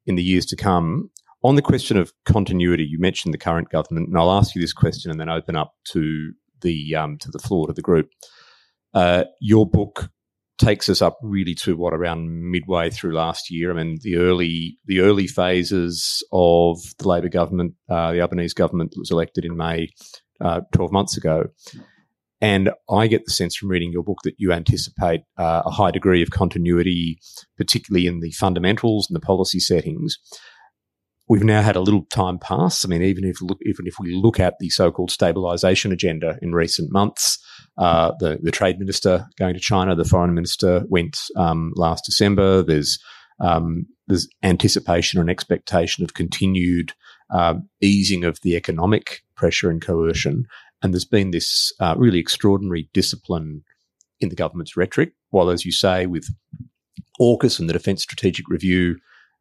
in 0.06 0.16
the 0.16 0.22
years 0.22 0.44
to 0.46 0.56
come. 0.56 1.10
On 1.44 1.54
the 1.54 1.62
question 1.62 1.96
of 1.96 2.12
continuity, 2.24 2.84
you 2.84 2.98
mentioned 2.98 3.32
the 3.32 3.38
current 3.38 3.70
government, 3.70 4.08
and 4.08 4.18
I'll 4.18 4.32
ask 4.32 4.54
you 4.54 4.60
this 4.60 4.72
question 4.72 5.10
and 5.10 5.20
then 5.20 5.28
open 5.28 5.54
up 5.54 5.74
to 5.92 6.32
the 6.62 6.94
um, 6.96 7.16
to 7.18 7.30
the 7.30 7.38
floor 7.38 7.68
to 7.68 7.72
the 7.72 7.82
group. 7.82 8.08
Uh, 8.92 9.24
your 9.40 9.64
book 9.64 10.10
takes 10.58 10.88
us 10.88 11.00
up 11.00 11.16
really 11.22 11.54
to 11.54 11.76
what 11.76 11.94
around 11.94 12.50
midway 12.50 12.90
through 12.90 13.14
last 13.14 13.48
year. 13.48 13.70
I 13.70 13.74
mean, 13.74 13.98
the 14.02 14.16
early 14.16 14.78
the 14.86 15.00
early 15.00 15.28
phases 15.28 16.26
of 16.32 16.80
the 16.98 17.06
Labor 17.06 17.28
government, 17.28 17.74
uh, 17.88 18.12
the 18.12 18.20
Albanese 18.20 18.54
government 18.54 18.90
that 18.90 18.98
was 18.98 19.12
elected 19.12 19.44
in 19.44 19.56
May, 19.56 19.90
uh, 20.40 20.62
twelve 20.72 20.90
months 20.90 21.16
ago. 21.16 21.44
And 22.40 22.70
I 22.90 23.08
get 23.08 23.24
the 23.24 23.32
sense 23.32 23.56
from 23.56 23.68
reading 23.68 23.92
your 23.92 24.04
book 24.04 24.18
that 24.24 24.34
you 24.38 24.52
anticipate 24.52 25.22
uh, 25.38 25.62
a 25.64 25.70
high 25.70 25.90
degree 25.90 26.22
of 26.22 26.30
continuity, 26.30 27.18
particularly 27.56 28.06
in 28.06 28.20
the 28.20 28.30
fundamentals 28.32 29.08
and 29.08 29.16
the 29.16 29.20
policy 29.20 29.58
settings. 29.58 30.18
We've 31.28 31.44
now 31.44 31.60
had 31.60 31.76
a 31.76 31.80
little 31.80 32.04
time 32.06 32.38
pass. 32.38 32.84
I 32.84 32.88
mean, 32.88 33.02
even 33.02 33.24
if 33.24 33.42
look, 33.42 33.58
even 33.62 33.86
if 33.86 33.96
we 34.00 34.14
look 34.14 34.40
at 34.40 34.54
the 34.58 34.70
so-called 34.70 35.10
stabilisation 35.10 35.92
agenda 35.92 36.38
in 36.40 36.52
recent 36.52 36.90
months, 36.90 37.38
uh, 37.76 38.12
the 38.18 38.38
the 38.42 38.50
trade 38.50 38.78
minister 38.78 39.26
going 39.38 39.54
to 39.54 39.60
China, 39.60 39.94
the 39.94 40.04
foreign 40.04 40.34
minister 40.34 40.84
went 40.88 41.18
um, 41.36 41.72
last 41.76 42.04
December. 42.06 42.62
There's 42.62 42.98
um, 43.40 43.86
there's 44.06 44.26
anticipation 44.42 45.20
and 45.20 45.28
expectation 45.28 46.02
of 46.02 46.14
continued 46.14 46.94
um, 47.30 47.68
easing 47.82 48.24
of 48.24 48.40
the 48.42 48.56
economic 48.56 49.20
pressure 49.36 49.70
and 49.70 49.82
coercion, 49.82 50.46
and 50.82 50.94
there's 50.94 51.04
been 51.04 51.30
this 51.30 51.72
uh, 51.78 51.94
really 51.98 52.18
extraordinary 52.18 52.88
discipline 52.94 53.64
in 54.20 54.30
the 54.30 54.36
government's 54.36 54.76
rhetoric. 54.76 55.12
While, 55.30 55.50
as 55.50 55.66
you 55.66 55.72
say, 55.72 56.06
with 56.06 56.26
AUKUS 57.20 57.60
and 57.60 57.68
the 57.68 57.74
Defence 57.74 58.02
Strategic 58.02 58.48
Review 58.48 58.96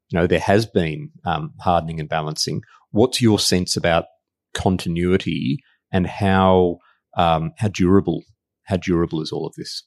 you 0.10 0.20
know, 0.20 0.28
there 0.28 0.40
has 0.40 0.66
been 0.66 1.12
um, 1.26 1.54
hardening 1.60 2.00
and 2.00 2.10
balancing. 2.10 2.62
What's 2.92 3.22
your 3.22 3.40
sense 3.40 3.76
about 3.76 4.06
continuity 4.54 5.60
and 5.92 6.08
how 6.08 6.78
um, 7.16 7.52
how 7.58 7.70
durable 7.70 8.24
how 8.64 8.78
durable 8.78 9.22
is 9.22 9.32
all 9.32 9.46
of 9.46 9.54
this? 9.56 9.84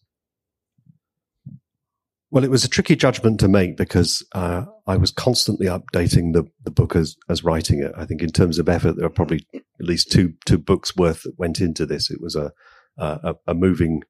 Well, 2.30 2.44
it 2.44 2.50
was 2.50 2.64
a 2.64 2.68
tricky 2.68 2.94
judgment 2.94 3.40
to 3.40 3.48
make 3.48 3.76
because 3.76 4.24
uh, 4.32 4.64
I 4.86 4.96
was 4.96 5.10
constantly 5.10 5.66
updating 5.66 6.32
the, 6.32 6.44
the 6.62 6.70
book 6.70 6.94
as, 6.94 7.16
as 7.28 7.42
writing 7.42 7.82
it. 7.82 7.90
I 7.96 8.04
think 8.04 8.22
in 8.22 8.30
terms 8.30 8.60
of 8.60 8.68
effort, 8.68 8.96
there 8.96 9.06
are 9.06 9.10
probably 9.10 9.44
at 9.54 9.62
least 9.80 10.12
two 10.12 10.34
two 10.44 10.58
books 10.58 10.96
worth 10.96 11.22
that 11.22 11.38
went 11.38 11.60
into 11.60 11.86
this. 11.86 12.10
It 12.10 12.20
was 12.20 12.36
a 12.36 12.52
a, 12.98 13.34
a 13.46 13.54
moving 13.54 14.02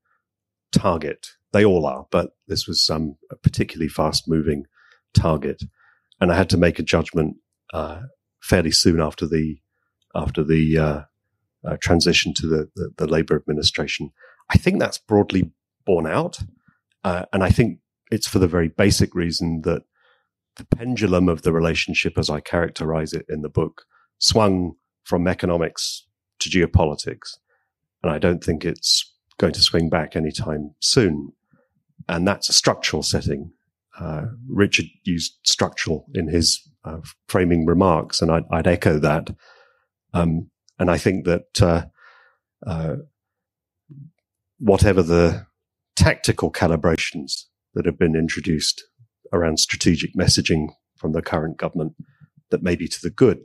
target. 0.72 1.28
They 1.52 1.64
all 1.64 1.86
are, 1.86 2.06
but 2.10 2.30
this 2.48 2.66
was 2.66 2.84
some 2.84 3.16
particularly 3.42 3.88
fast 3.88 4.24
moving 4.28 4.64
target 5.14 5.62
and 6.20 6.30
I 6.30 6.36
had 6.36 6.50
to 6.50 6.58
make 6.58 6.78
a 6.78 6.84
judgment 6.84 7.36
uh, 7.72 8.02
fairly 8.42 8.70
soon 8.70 9.00
after 9.00 9.26
the 9.26 9.58
after 10.14 10.42
the 10.42 10.78
uh, 10.78 11.00
uh, 11.64 11.76
transition 11.80 12.34
to 12.34 12.46
the, 12.48 12.68
the, 12.74 12.90
the 12.98 13.06
Labour 13.06 13.36
administration. 13.36 14.10
I 14.50 14.58
think 14.58 14.80
that's 14.80 14.98
broadly 14.98 15.52
borne 15.86 16.06
out, 16.06 16.40
uh, 17.04 17.26
and 17.32 17.42
I 17.44 17.50
think 17.50 17.78
it's 18.10 18.26
for 18.26 18.38
the 18.38 18.48
very 18.48 18.68
basic 18.68 19.14
reason 19.14 19.62
that 19.62 19.82
the 20.56 20.64
pendulum 20.64 21.28
of 21.28 21.42
the 21.42 21.52
relationship, 21.52 22.18
as 22.18 22.28
I 22.28 22.40
characterize 22.40 23.12
it 23.12 23.24
in 23.28 23.42
the 23.42 23.48
book, 23.48 23.82
swung 24.18 24.74
from 25.04 25.28
economics 25.28 26.06
to 26.40 26.50
geopolitics, 26.50 27.38
and 28.02 28.12
I 28.12 28.18
don't 28.18 28.42
think 28.42 28.64
it's 28.64 29.14
going 29.38 29.52
to 29.52 29.60
swing 29.60 29.88
back 29.88 30.16
anytime 30.16 30.74
soon. 30.80 31.32
And 32.08 32.26
that's 32.26 32.48
a 32.48 32.52
structural 32.52 33.02
setting 33.02 33.52
uh, 34.00 34.22
Richard 34.48 34.86
used 35.04 35.38
structural 35.44 36.06
in 36.14 36.28
his 36.28 36.60
uh, 36.84 36.98
framing 37.28 37.66
remarks, 37.66 38.22
and 38.22 38.30
I'd, 38.30 38.44
I'd 38.50 38.66
echo 38.66 38.98
that. 38.98 39.30
Um, 40.14 40.50
and 40.78 40.90
I 40.90 40.96
think 40.96 41.26
that 41.26 41.62
uh, 41.62 41.84
uh, 42.66 42.96
whatever 44.58 45.02
the 45.02 45.46
tactical 45.96 46.50
calibrations 46.50 47.44
that 47.74 47.84
have 47.84 47.98
been 47.98 48.16
introduced 48.16 48.82
around 49.32 49.60
strategic 49.60 50.14
messaging 50.14 50.68
from 50.96 51.12
the 51.12 51.22
current 51.22 51.58
government 51.58 51.92
that 52.50 52.62
may 52.62 52.76
be 52.76 52.88
to 52.88 52.98
the 53.02 53.10
good, 53.10 53.38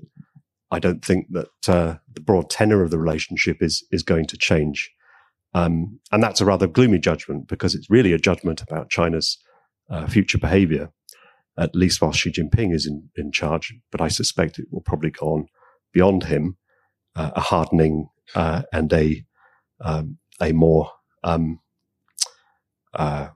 I 0.71 0.79
don't 0.79 1.03
think 1.03 1.27
that 1.31 1.49
uh, 1.67 1.95
the 2.11 2.21
broad 2.21 2.49
tenor 2.49 2.81
of 2.81 2.91
the 2.91 2.97
relationship 2.97 3.57
is 3.61 3.85
is 3.91 4.03
going 4.03 4.25
to 4.27 4.37
change. 4.37 4.91
Um, 5.53 5.99
and 6.11 6.21
that's 6.21 6.41
a 6.41 6.45
rather 6.45 6.67
gloomy 6.67 6.99
judgment 6.99 7.47
because 7.47 7.75
it's 7.75 7.89
really 7.89 8.13
a 8.13 8.17
judgment 8.17 8.61
about 8.61 8.89
China's 8.89 9.37
uh, 9.89 10.07
future 10.07 10.37
behavior, 10.37 10.89
at 11.57 11.75
least 11.75 12.01
while 12.01 12.11
Xi 12.11 12.31
Jinping 12.31 12.73
is 12.73 12.85
in, 12.85 13.09
in 13.15 13.31
charge. 13.31 13.73
But 13.91 14.01
I 14.01 14.07
suspect 14.07 14.59
it 14.59 14.67
will 14.71 14.81
probably 14.81 15.11
go 15.11 15.27
on 15.33 15.47
beyond 15.93 16.23
him, 16.23 16.57
uh, 17.15 17.31
a 17.35 17.41
hardening 17.41 18.09
uh, 18.33 18.63
and 18.73 18.91
a 18.93 19.25
um, 19.81 20.17
a 20.41 20.51
more 20.51 20.91
um, 21.23 21.59
uh, 22.93 23.29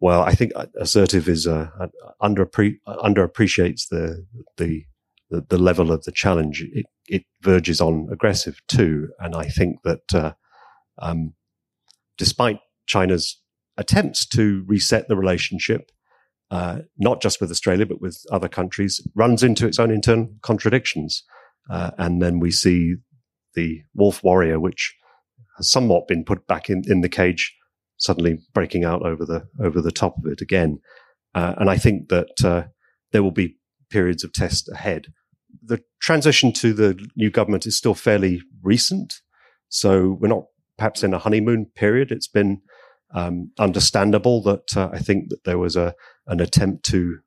well, 0.00 0.22
I 0.22 0.34
think 0.34 0.52
assertive 0.80 1.28
is 1.28 1.46
uh, 1.46 1.68
under 2.20 2.44
underappreciates 2.46 3.88
the, 3.88 4.26
the 4.56 4.84
the 5.30 5.46
the 5.48 5.58
level 5.58 5.92
of 5.92 6.02
the 6.04 6.12
challenge. 6.12 6.64
It 6.72 6.86
it 7.08 7.24
verges 7.40 7.80
on 7.80 8.08
aggressive 8.10 8.60
too, 8.66 9.10
and 9.20 9.34
I 9.36 9.44
think 9.44 9.82
that 9.84 10.14
uh, 10.14 10.32
um, 10.98 11.34
despite 12.18 12.58
China's 12.86 13.40
attempts 13.76 14.26
to 14.26 14.64
reset 14.66 15.08
the 15.08 15.16
relationship, 15.16 15.90
uh, 16.50 16.80
not 16.98 17.22
just 17.22 17.40
with 17.40 17.50
Australia, 17.50 17.86
but 17.86 18.00
with 18.00 18.22
other 18.30 18.48
countries, 18.48 19.00
runs 19.14 19.42
into 19.42 19.66
its 19.66 19.78
own 19.78 19.90
internal 19.90 20.28
contradictions. 20.42 21.24
Uh, 21.70 21.90
and 21.98 22.20
then 22.20 22.40
we 22.40 22.50
see 22.50 22.96
the 23.54 23.80
wolf 23.94 24.22
warrior, 24.22 24.60
which 24.60 24.94
has 25.56 25.70
somewhat 25.70 26.08
been 26.08 26.24
put 26.24 26.46
back 26.46 26.68
in, 26.68 26.82
in 26.86 27.00
the 27.00 27.08
cage, 27.08 27.54
suddenly 27.98 28.38
breaking 28.52 28.84
out 28.84 29.02
over 29.02 29.24
the 29.24 29.46
over 29.62 29.80
the 29.80 29.92
top 29.92 30.16
of 30.18 30.30
it 30.30 30.40
again. 30.40 30.78
Uh, 31.34 31.54
and 31.58 31.70
I 31.70 31.78
think 31.78 32.08
that 32.08 32.44
uh, 32.44 32.64
there 33.12 33.22
will 33.22 33.30
be 33.30 33.56
periods 33.90 34.24
of 34.24 34.32
test 34.32 34.68
ahead. 34.72 35.06
The 35.62 35.82
transition 36.00 36.52
to 36.54 36.72
the 36.72 36.98
new 37.16 37.30
government 37.30 37.66
is 37.66 37.76
still 37.76 37.94
fairly 37.94 38.42
recent, 38.62 39.14
so 39.68 40.18
we're 40.20 40.28
not 40.28 40.44
perhaps 40.78 41.02
in 41.02 41.14
a 41.14 41.18
honeymoon 41.18 41.66
period. 41.74 42.10
It's 42.10 42.28
been 42.28 42.62
um, 43.14 43.50
understandable 43.58 44.42
that 44.42 44.76
uh, 44.76 44.90
I 44.92 44.98
think 44.98 45.28
that 45.30 45.44
there 45.44 45.58
was 45.58 45.76
a 45.76 45.94
an 46.26 46.40
attempt 46.40 46.84
to 46.86 47.18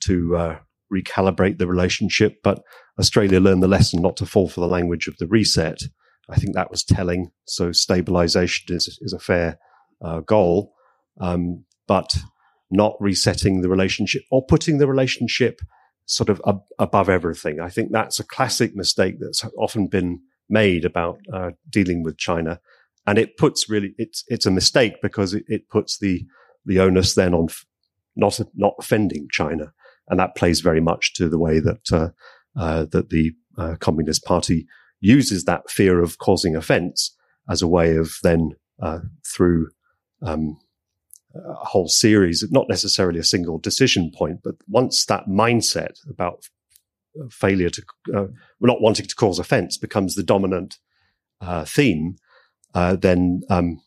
to 0.00 0.36
uh, 0.36 0.58
recalibrate 0.92 1.58
the 1.58 1.66
relationship, 1.66 2.42
but 2.42 2.62
Australia 2.98 3.40
learned 3.40 3.62
the 3.62 3.68
lesson 3.68 4.02
not 4.02 4.16
to 4.18 4.26
fall 4.26 4.48
for 4.48 4.60
the 4.60 4.68
language 4.68 5.08
of 5.08 5.16
the 5.18 5.26
reset. 5.26 5.82
I 6.28 6.36
think 6.36 6.54
that 6.54 6.70
was 6.70 6.84
telling. 6.84 7.30
So 7.46 7.72
stabilization 7.72 8.74
is 8.74 8.98
is 9.00 9.12
a 9.12 9.18
fair 9.18 9.58
uh, 10.02 10.20
goal, 10.20 10.74
um, 11.20 11.64
but 11.86 12.16
not 12.70 12.96
resetting 13.00 13.60
the 13.60 13.68
relationship 13.68 14.22
or 14.30 14.44
putting 14.44 14.78
the 14.78 14.86
relationship 14.86 15.60
sort 16.06 16.28
of 16.28 16.40
ab- 16.46 16.62
above 16.78 17.08
everything. 17.08 17.60
I 17.60 17.68
think 17.68 17.92
that's 17.92 18.18
a 18.18 18.24
classic 18.24 18.74
mistake 18.74 19.16
that's 19.20 19.44
often 19.58 19.86
been 19.88 20.20
made 20.48 20.84
about 20.84 21.18
uh, 21.32 21.50
dealing 21.68 22.02
with 22.02 22.18
China, 22.18 22.60
and 23.06 23.18
it 23.18 23.36
puts 23.36 23.68
really 23.68 23.94
it's 23.98 24.24
it's 24.28 24.46
a 24.46 24.50
mistake 24.50 24.94
because 25.02 25.34
it, 25.34 25.44
it 25.48 25.68
puts 25.68 25.98
the 25.98 26.24
the 26.64 26.78
onus 26.78 27.14
then 27.14 27.34
on 27.34 27.46
f- 27.48 27.64
not 28.16 28.38
not 28.54 28.74
offending 28.78 29.28
China, 29.30 29.72
and 30.08 30.18
that 30.20 30.36
plays 30.36 30.60
very 30.60 30.80
much 30.80 31.14
to 31.14 31.28
the 31.28 31.38
way 31.38 31.60
that 31.60 31.92
uh, 31.92 32.08
uh, 32.56 32.86
that 32.92 33.10
the 33.10 33.32
uh, 33.58 33.76
Communist 33.80 34.24
Party 34.24 34.66
uses 35.00 35.44
that 35.44 35.68
fear 35.68 36.00
of 36.00 36.18
causing 36.18 36.54
offence 36.54 37.16
as 37.48 37.60
a 37.60 37.68
way 37.68 37.96
of 37.96 38.14
then 38.22 38.50
uh, 38.80 39.00
through 39.26 39.68
um, 40.22 40.56
a 41.34 41.64
whole 41.64 41.88
series, 41.88 42.44
not 42.50 42.68
necessarily 42.68 43.18
a 43.18 43.24
single 43.24 43.58
decision 43.58 44.12
point, 44.14 44.40
but 44.44 44.54
once 44.68 45.04
that 45.06 45.26
mindset 45.26 45.98
about 46.08 46.48
failure 47.30 47.70
to, 47.70 47.82
uh, 48.14 48.26
not 48.60 48.80
wanting 48.80 49.06
to 49.06 49.14
cause 49.14 49.38
offense 49.38 49.76
becomes 49.76 50.14
the 50.14 50.22
dominant 50.22 50.78
uh, 51.40 51.64
theme, 51.64 52.16
uh, 52.74 52.96
then 52.96 53.42
um, 53.50 53.80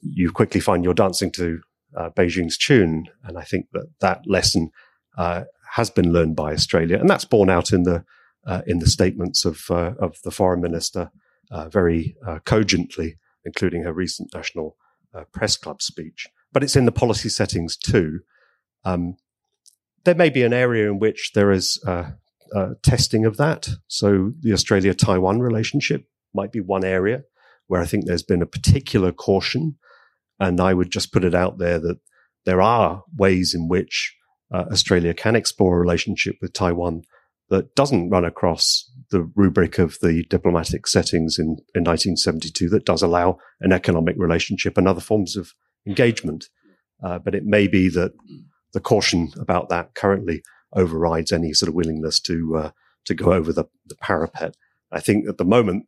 you 0.00 0.30
quickly 0.30 0.60
find 0.60 0.84
you're 0.84 0.94
dancing 0.94 1.30
to 1.32 1.60
uh, 1.96 2.10
Beijing's 2.10 2.58
tune. 2.58 3.08
And 3.24 3.38
I 3.38 3.42
think 3.42 3.68
that 3.72 3.86
that 4.00 4.22
lesson 4.26 4.70
uh, 5.16 5.44
has 5.72 5.90
been 5.90 6.12
learned 6.12 6.36
by 6.36 6.52
Australia, 6.52 6.98
and 6.98 7.08
that's 7.08 7.24
borne 7.24 7.50
out 7.50 7.72
in 7.72 7.84
the 7.84 8.04
uh, 8.46 8.62
in 8.66 8.78
the 8.78 8.86
statements 8.86 9.44
of 9.44 9.70
of 9.70 10.18
the 10.22 10.30
foreign 10.30 10.60
minister 10.60 11.10
very 11.68 12.16
cogently, 12.44 13.16
including 13.44 13.82
her 13.82 13.92
recent 13.92 14.32
national 14.34 14.76
press 15.32 15.56
club 15.56 15.80
speech 15.82 16.28
but 16.56 16.62
it's 16.62 16.74
in 16.74 16.86
the 16.86 16.92
policy 16.92 17.28
settings 17.28 17.76
too. 17.76 18.20
Um, 18.82 19.18
there 20.06 20.14
may 20.14 20.30
be 20.30 20.42
an 20.42 20.54
area 20.54 20.90
in 20.90 20.98
which 20.98 21.32
there 21.34 21.50
is 21.50 21.78
uh, 21.86 22.12
uh, 22.54 22.70
testing 22.82 23.26
of 23.26 23.36
that. 23.36 23.68
So 23.88 24.32
the 24.40 24.54
Australia 24.54 24.94
Taiwan 24.94 25.40
relationship 25.40 26.08
might 26.32 26.52
be 26.52 26.60
one 26.60 26.82
area 26.82 27.24
where 27.66 27.80
I 27.80 27.86
think 27.86 28.06
there's 28.06 28.22
been 28.22 28.42
a 28.42 28.46
particular 28.46 29.12
caution. 29.12 29.76
And 30.38 30.60
I 30.60 30.74
would 30.74 30.90
just 30.90 31.12
put 31.12 31.24
it 31.24 31.34
out 31.34 31.58
there 31.58 31.78
that 31.78 31.98
there 32.44 32.60
are 32.60 33.02
ways 33.16 33.54
in 33.54 33.68
which 33.68 34.14
uh, 34.52 34.64
Australia 34.70 35.14
can 35.14 35.34
explore 35.34 35.76
a 35.76 35.80
relationship 35.80 36.36
with 36.40 36.52
Taiwan 36.52 37.02
that 37.48 37.74
doesn't 37.74 38.10
run 38.10 38.24
across 38.24 38.90
the 39.10 39.22
rubric 39.34 39.78
of 39.78 39.98
the 40.00 40.24
diplomatic 40.24 40.86
settings 40.86 41.38
in, 41.38 41.56
in 41.74 41.84
1972 41.84 42.68
that 42.68 42.84
does 42.84 43.02
allow 43.02 43.38
an 43.60 43.72
economic 43.72 44.16
relationship 44.18 44.76
and 44.76 44.88
other 44.88 45.00
forms 45.00 45.36
of 45.36 45.52
engagement. 45.86 46.48
Uh, 47.02 47.18
but 47.18 47.34
it 47.34 47.44
may 47.44 47.66
be 47.66 47.88
that 47.88 48.12
the 48.72 48.80
caution 48.80 49.30
about 49.38 49.68
that 49.68 49.94
currently 49.94 50.42
overrides 50.72 51.32
any 51.32 51.52
sort 51.52 51.68
of 51.68 51.74
willingness 51.74 52.20
to 52.20 52.56
uh, 52.56 52.70
to 53.04 53.14
go 53.14 53.32
over 53.32 53.52
the, 53.52 53.64
the 53.86 53.94
parapet. 53.96 54.56
I 54.90 55.00
think 55.00 55.28
at 55.28 55.38
the 55.38 55.44
moment, 55.44 55.86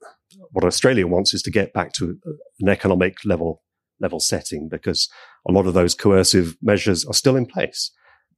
what 0.51 0.65
Australia 0.65 1.07
wants 1.07 1.35
is 1.35 1.43
to 1.43 1.51
get 1.51 1.73
back 1.73 1.93
to 1.95 2.19
an 2.61 2.69
economic 2.69 3.25
level 3.25 3.63
level 4.01 4.21
setting 4.21 4.69
because 4.69 5.09
a 5.49 5.53
lot 5.53 5.67
of 5.67 5.75
those 5.75 5.95
coercive 5.95 6.57
measures 6.63 7.05
are 7.05 7.15
still 7.15 7.37
in 7.37 7.47
place, 7.47 7.91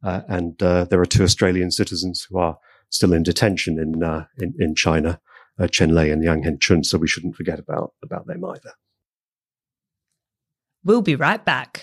uh, 0.02 0.22
and 0.28 0.62
uh, 0.62 0.84
there 0.84 1.00
are 1.00 1.06
two 1.06 1.24
Australian 1.24 1.70
citizens 1.70 2.26
who 2.28 2.38
are 2.38 2.58
still 2.90 3.12
in 3.12 3.22
detention 3.22 3.78
in 3.78 4.02
uh, 4.02 4.24
in, 4.38 4.54
in, 4.58 4.74
China, 4.74 5.20
uh, 5.58 5.66
Cheng 5.66 5.90
Lei 5.90 6.10
and 6.10 6.22
Yang 6.22 6.44
Hengjun. 6.44 6.84
So 6.84 6.98
we 6.98 7.08
shouldn't 7.08 7.36
forget 7.36 7.58
about 7.58 7.92
about 8.02 8.26
them 8.26 8.44
either. 8.44 8.72
We'll 10.84 11.02
be 11.02 11.16
right 11.16 11.44
back. 11.44 11.82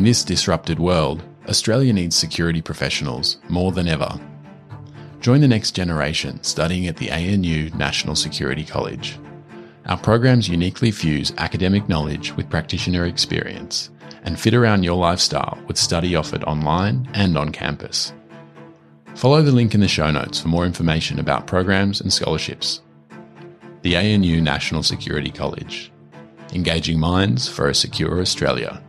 In 0.00 0.04
this 0.04 0.24
disrupted 0.24 0.78
world, 0.78 1.22
Australia 1.46 1.92
needs 1.92 2.16
security 2.16 2.62
professionals 2.62 3.36
more 3.50 3.70
than 3.70 3.86
ever. 3.86 4.18
Join 5.20 5.42
the 5.42 5.46
next 5.46 5.72
generation 5.72 6.42
studying 6.42 6.86
at 6.86 6.96
the 6.96 7.10
ANU 7.10 7.68
National 7.74 8.16
Security 8.16 8.64
College. 8.64 9.18
Our 9.84 9.98
programs 9.98 10.48
uniquely 10.48 10.90
fuse 10.90 11.34
academic 11.36 11.86
knowledge 11.86 12.34
with 12.34 12.48
practitioner 12.48 13.04
experience 13.04 13.90
and 14.22 14.40
fit 14.40 14.54
around 14.54 14.84
your 14.84 14.96
lifestyle 14.96 15.58
with 15.68 15.76
study 15.76 16.16
offered 16.16 16.44
online 16.44 17.06
and 17.12 17.36
on 17.36 17.52
campus. 17.52 18.14
Follow 19.16 19.42
the 19.42 19.52
link 19.52 19.74
in 19.74 19.80
the 19.80 19.86
show 19.86 20.10
notes 20.10 20.40
for 20.40 20.48
more 20.48 20.64
information 20.64 21.18
about 21.18 21.46
programs 21.46 22.00
and 22.00 22.10
scholarships. 22.10 22.80
The 23.82 23.98
ANU 23.98 24.40
National 24.40 24.82
Security 24.82 25.30
College, 25.30 25.92
engaging 26.54 26.98
minds 26.98 27.48
for 27.48 27.68
a 27.68 27.74
secure 27.74 28.22
Australia. 28.22 28.82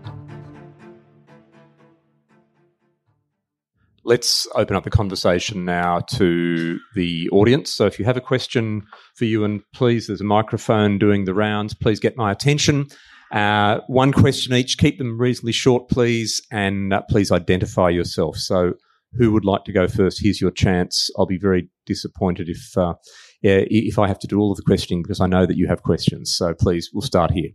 Let's 4.04 4.48
open 4.56 4.76
up 4.76 4.84
the 4.84 4.90
conversation 4.90 5.64
now 5.64 6.00
to 6.16 6.80
the 6.96 7.30
audience. 7.30 7.72
So, 7.72 7.86
if 7.86 8.00
you 8.00 8.06
have 8.06 8.18
a 8.18 8.22
question 8.22 8.84
for 9.16 9.26
you, 9.26 9.44
and 9.44 9.62
please, 9.74 10.08
there's 10.08 10.22
a 10.22 10.26
microphone 10.26 10.98
doing 10.98 11.26
the 11.26 11.34
rounds. 11.34 11.74
Please 11.74 12.00
get 12.00 12.18
my 12.18 12.32
attention. 12.32 12.88
Uh, 13.32 13.80
one 13.88 14.12
question 14.12 14.54
each. 14.54 14.78
Keep 14.78 14.98
them 14.98 15.20
reasonably 15.20 15.54
short, 15.54 15.88
please, 15.88 16.42
and 16.52 16.94
uh, 16.94 17.02
please 17.10 17.32
identify 17.32 17.90
yourself. 17.90 18.38
So, 18.38 18.74
who 19.14 19.32
would 19.34 19.46
like 19.46 19.66
to 19.66 19.72
go 19.72 19.88
first? 19.88 20.22
Here's 20.22 20.42
your 20.42 20.52
chance. 20.52 21.10
I'll 21.18 21.26
be 21.26 21.38
very 21.38 21.70
disappointed 21.86 22.50
if 22.50 22.78
uh, 22.78 22.94
if 23.42 24.00
I 24.00 24.08
have 24.08 24.20
to 24.20 24.28
do 24.28 24.40
all 24.40 24.52
of 24.52 24.58
the 24.58 24.64
questioning 24.64 25.04
because 25.04 25.20
I 25.20 25.28
know 25.28 25.46
that 25.46 25.58
you 25.58 25.68
have 25.68 25.84
questions. 25.84 26.34
So 26.36 26.54
please, 26.54 26.90
we'll 26.94 27.02
start 27.02 27.32
here. 27.32 27.50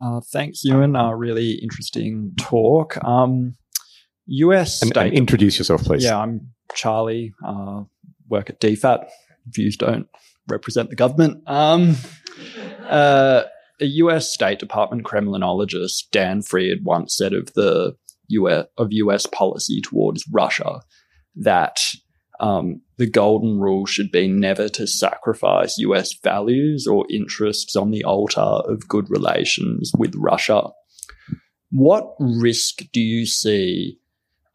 Uh, 0.00 0.20
thanks, 0.32 0.62
Euan. 0.66 0.98
Uh, 0.98 1.14
really 1.14 1.52
interesting 1.52 2.32
talk. 2.38 3.02
Um, 3.04 3.54
US 4.26 4.82
and, 4.82 4.96
and 4.96 5.12
introduce 5.12 5.58
yourself, 5.58 5.84
please. 5.84 6.04
Yeah, 6.04 6.18
I'm 6.18 6.48
Charlie. 6.74 7.34
Uh, 7.44 7.84
work 8.28 8.50
at 8.50 8.60
DFAT. 8.60 9.08
Views 9.46 9.76
don't 9.76 10.08
represent 10.48 10.90
the 10.90 10.96
government. 10.96 11.42
Um, 11.46 11.96
uh, 12.86 13.44
a 13.80 13.86
US 13.86 14.32
State 14.32 14.58
Department 14.58 15.04
Kremlinologist, 15.04 16.10
Dan 16.10 16.42
Fried, 16.42 16.84
once 16.84 17.16
said 17.16 17.32
of 17.32 17.52
the 17.54 17.96
US, 18.28 18.66
of 18.78 18.88
US 18.92 19.26
policy 19.26 19.80
towards 19.80 20.24
Russia 20.30 20.80
that 21.36 21.80
um, 22.44 22.82
the 22.98 23.08
golden 23.08 23.58
rule 23.58 23.86
should 23.86 24.12
be 24.12 24.28
never 24.28 24.68
to 24.68 24.86
sacrifice 24.86 25.78
US 25.78 26.12
values 26.22 26.86
or 26.86 27.06
interests 27.08 27.74
on 27.74 27.90
the 27.90 28.04
altar 28.04 28.40
of 28.40 28.86
good 28.86 29.08
relations 29.08 29.90
with 29.96 30.14
Russia. 30.14 30.64
What 31.70 32.14
risk 32.18 32.82
do 32.92 33.00
you 33.00 33.24
see 33.24 33.98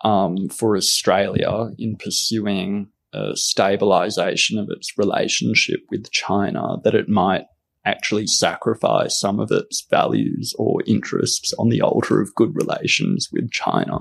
um, 0.01 0.49
for 0.49 0.77
Australia 0.77 1.71
in 1.79 1.95
pursuing 1.95 2.89
a 3.11 3.35
stabilization 3.35 4.59
of 4.59 4.69
its 4.69 4.95
relationship 4.95 5.79
with 5.89 6.11
China 6.11 6.77
that 6.83 6.93
it 6.93 7.09
might 7.09 7.45
actually 7.85 8.27
sacrifice 8.27 9.19
some 9.19 9.39
of 9.39 9.49
its 9.51 9.83
values 9.89 10.53
or 10.59 10.83
interests 10.85 11.53
on 11.57 11.69
the 11.69 11.81
altar 11.81 12.21
of 12.21 12.35
good 12.35 12.51
relations 12.53 13.29
with 13.31 13.49
China. 13.51 13.97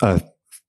Uh, 0.00 0.20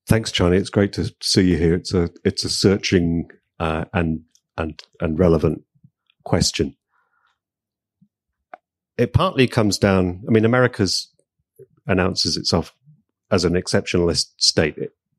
thanks, 0.06 0.32
Charlie. 0.32 0.56
It's 0.56 0.70
great 0.70 0.92
to 0.94 1.14
see 1.20 1.50
you 1.50 1.56
here. 1.56 1.74
It's 1.74 1.94
a 1.94 2.10
it's 2.24 2.44
a 2.44 2.48
searching 2.48 3.30
uh, 3.58 3.84
and 3.92 4.22
and 4.56 4.82
and 5.00 5.18
relevant 5.18 5.62
question. 6.24 6.76
It 8.96 9.12
partly 9.12 9.46
comes 9.46 9.78
down. 9.78 10.22
I 10.26 10.30
mean, 10.30 10.44
America's 10.44 11.08
announces 11.86 12.36
itself 12.36 12.72
as 13.30 13.44
an 13.44 13.54
exceptionalist 13.54 14.32
state, 14.36 14.78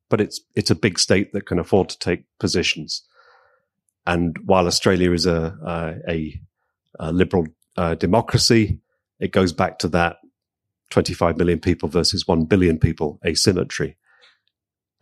but 0.09 0.21
it's 0.21 0.41
it's 0.55 0.71
a 0.71 0.75
big 0.75 0.99
state 0.99 1.33
that 1.33 1.45
can 1.45 1.59
afford 1.59 1.89
to 1.89 1.99
take 1.99 2.23
positions 2.39 3.03
and 4.05 4.37
while 4.45 4.67
Australia 4.67 5.11
is 5.11 5.25
a, 5.25 5.97
a, 6.07 6.39
a 6.99 7.11
liberal 7.11 7.47
uh, 7.75 7.95
democracy, 7.95 8.79
it 9.19 9.31
goes 9.31 9.51
back 9.51 9.79
to 9.79 9.87
that 9.89 10.17
25 10.91 11.37
million 11.37 11.59
people 11.59 11.89
versus 11.89 12.27
1 12.27 12.45
billion 12.45 12.77
people 12.77 13.19
asymmetry. 13.25 13.97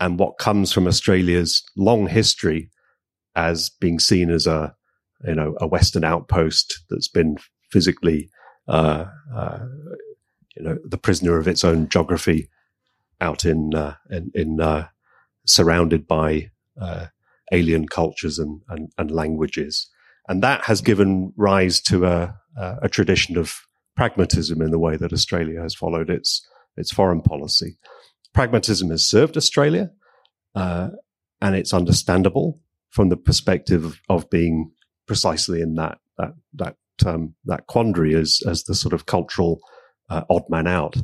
And 0.04 0.20
what 0.20 0.38
comes 0.38 0.74
from 0.74 0.86
Australia's 0.86 1.64
long 1.78 2.08
history 2.08 2.70
as 3.38 3.70
being 3.70 4.00
seen 4.00 4.30
as 4.30 4.46
a 4.46 4.76
you 5.26 5.34
know 5.34 5.56
a 5.62 5.66
Western 5.66 6.04
outpost 6.04 6.84
that's 6.90 7.08
been 7.08 7.38
physically 7.72 8.30
uh, 8.68 9.06
uh, 9.34 9.60
you 10.58 10.64
know 10.64 10.78
the 10.84 10.98
prisoner 10.98 11.38
of 11.38 11.48
its 11.48 11.64
own 11.64 11.88
geography 11.88 12.50
out 13.22 13.46
in 13.46 13.74
uh, 13.74 13.96
in, 14.10 14.30
in 14.36 14.60
uh, 14.60 14.88
surrounded 15.46 16.06
by 16.06 16.52
uh, 16.82 17.06
alien 17.54 17.88
cultures 17.88 18.40
and, 18.40 18.62
and, 18.68 18.92
and 18.98 19.10
languages, 19.10 19.90
and 20.28 20.44
that 20.44 20.66
has 20.66 20.82
given 20.82 21.32
rise 21.38 21.80
to 21.80 22.06
a 22.06 22.36
a 22.82 22.90
tradition 22.90 23.38
of 23.38 23.62
pragmatism 23.96 24.62
in 24.62 24.70
the 24.70 24.78
way 24.78 24.98
that 24.98 25.14
Australia 25.14 25.62
has 25.62 25.74
followed 25.74 26.10
its 26.10 26.46
its 26.76 26.92
foreign 26.92 27.22
policy. 27.22 27.78
Pragmatism 28.34 28.90
has 28.90 29.06
served 29.06 29.38
Australia, 29.38 29.92
uh, 30.56 30.90
and 31.42 31.56
it's 31.56 31.74
understandable 31.74 32.60
from 32.90 33.10
the 33.10 33.18
perspective 33.18 34.00
of, 34.10 34.30
being 34.30 34.72
precisely 35.08 35.62
in 35.62 35.76
that 35.76 35.98
that 36.18 36.34
that 36.54 36.76
um, 37.06 37.36
that 37.46 37.68
quandary 37.68 38.16
as 38.16 38.40
as 38.48 38.64
the 38.64 38.76
sort 38.76 38.94
of 38.94 39.06
cultural 39.06 39.60
uh, 40.10 40.24
odd 40.30 40.44
man 40.50 40.68
out, 40.68 40.96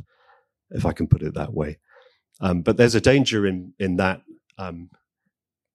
if 0.70 0.86
I 0.86 0.92
can 0.92 1.06
put 1.06 1.22
it 1.22 1.34
that 1.34 1.52
way. 1.52 1.78
Um, 2.40 2.62
but 2.62 2.76
there's 2.76 2.94
a 2.94 3.00
danger 3.00 3.46
in 3.46 3.74
in 3.78 3.96
that 3.96 4.22
um, 4.58 4.90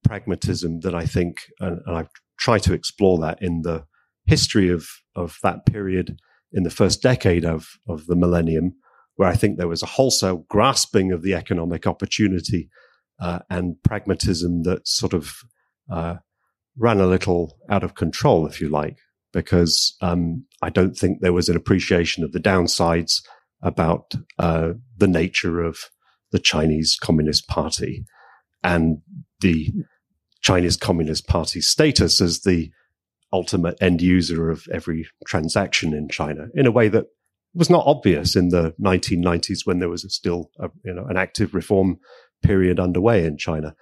pragmatism 0.03 0.81
that 0.81 0.95
I 0.95 1.05
think, 1.05 1.41
and, 1.59 1.81
and 1.85 1.97
I've 1.97 2.09
tried 2.37 2.63
to 2.63 2.73
explore 2.73 3.19
that 3.19 3.41
in 3.41 3.61
the 3.61 3.85
history 4.25 4.69
of 4.69 4.87
of 5.15 5.37
that 5.43 5.65
period 5.65 6.19
in 6.51 6.63
the 6.63 6.69
first 6.69 7.01
decade 7.01 7.45
of 7.45 7.77
of 7.87 8.07
the 8.07 8.15
millennium, 8.15 8.75
where 9.15 9.29
I 9.29 9.35
think 9.35 9.57
there 9.57 9.67
was 9.67 9.83
a 9.83 9.87
wholesale 9.87 10.45
grasping 10.49 11.11
of 11.11 11.21
the 11.21 11.33
economic 11.33 11.87
opportunity 11.87 12.69
uh, 13.19 13.39
and 13.49 13.81
pragmatism 13.83 14.63
that 14.63 14.87
sort 14.87 15.13
of 15.13 15.35
uh, 15.89 16.15
ran 16.77 16.99
a 16.99 17.07
little 17.07 17.57
out 17.69 17.83
of 17.83 17.95
control, 17.95 18.45
if 18.45 18.59
you 18.59 18.69
like, 18.69 18.97
because 19.31 19.95
um, 20.01 20.45
I 20.61 20.69
don't 20.69 20.95
think 20.95 21.19
there 21.21 21.33
was 21.33 21.49
an 21.49 21.55
appreciation 21.55 22.23
of 22.23 22.33
the 22.33 22.39
downsides 22.39 23.21
about 23.61 24.13
uh, 24.37 24.73
the 24.97 25.07
nature 25.07 25.61
of 25.61 25.79
the 26.31 26.39
Chinese 26.39 26.97
Communist 27.01 27.47
Party 27.47 28.05
and 28.63 28.97
the 29.39 29.71
Chinese 30.41 30.75
Communist 30.75 31.27
Party 31.27 31.61
status 31.61 32.19
as 32.19 32.41
the 32.41 32.71
ultimate 33.31 33.77
end 33.81 34.01
user 34.01 34.49
of 34.49 34.65
every 34.71 35.07
transaction 35.25 35.93
in 35.93 36.09
China 36.09 36.47
in 36.53 36.65
a 36.65 36.71
way 36.71 36.87
that 36.87 37.05
was 37.55 37.69
not 37.69 37.87
obvious 37.87 38.35
in 38.35 38.49
the 38.49 38.73
1990s 38.81 39.65
when 39.65 39.79
there 39.79 39.89
was 39.89 40.05
still 40.13 40.51
a, 40.59 40.69
you 40.83 40.93
know, 40.93 41.05
an 41.05 41.17
active 41.17 41.53
reform 41.53 41.97
period 42.43 42.79
underway 42.79 43.25
in 43.25 43.37
China. 43.37 43.75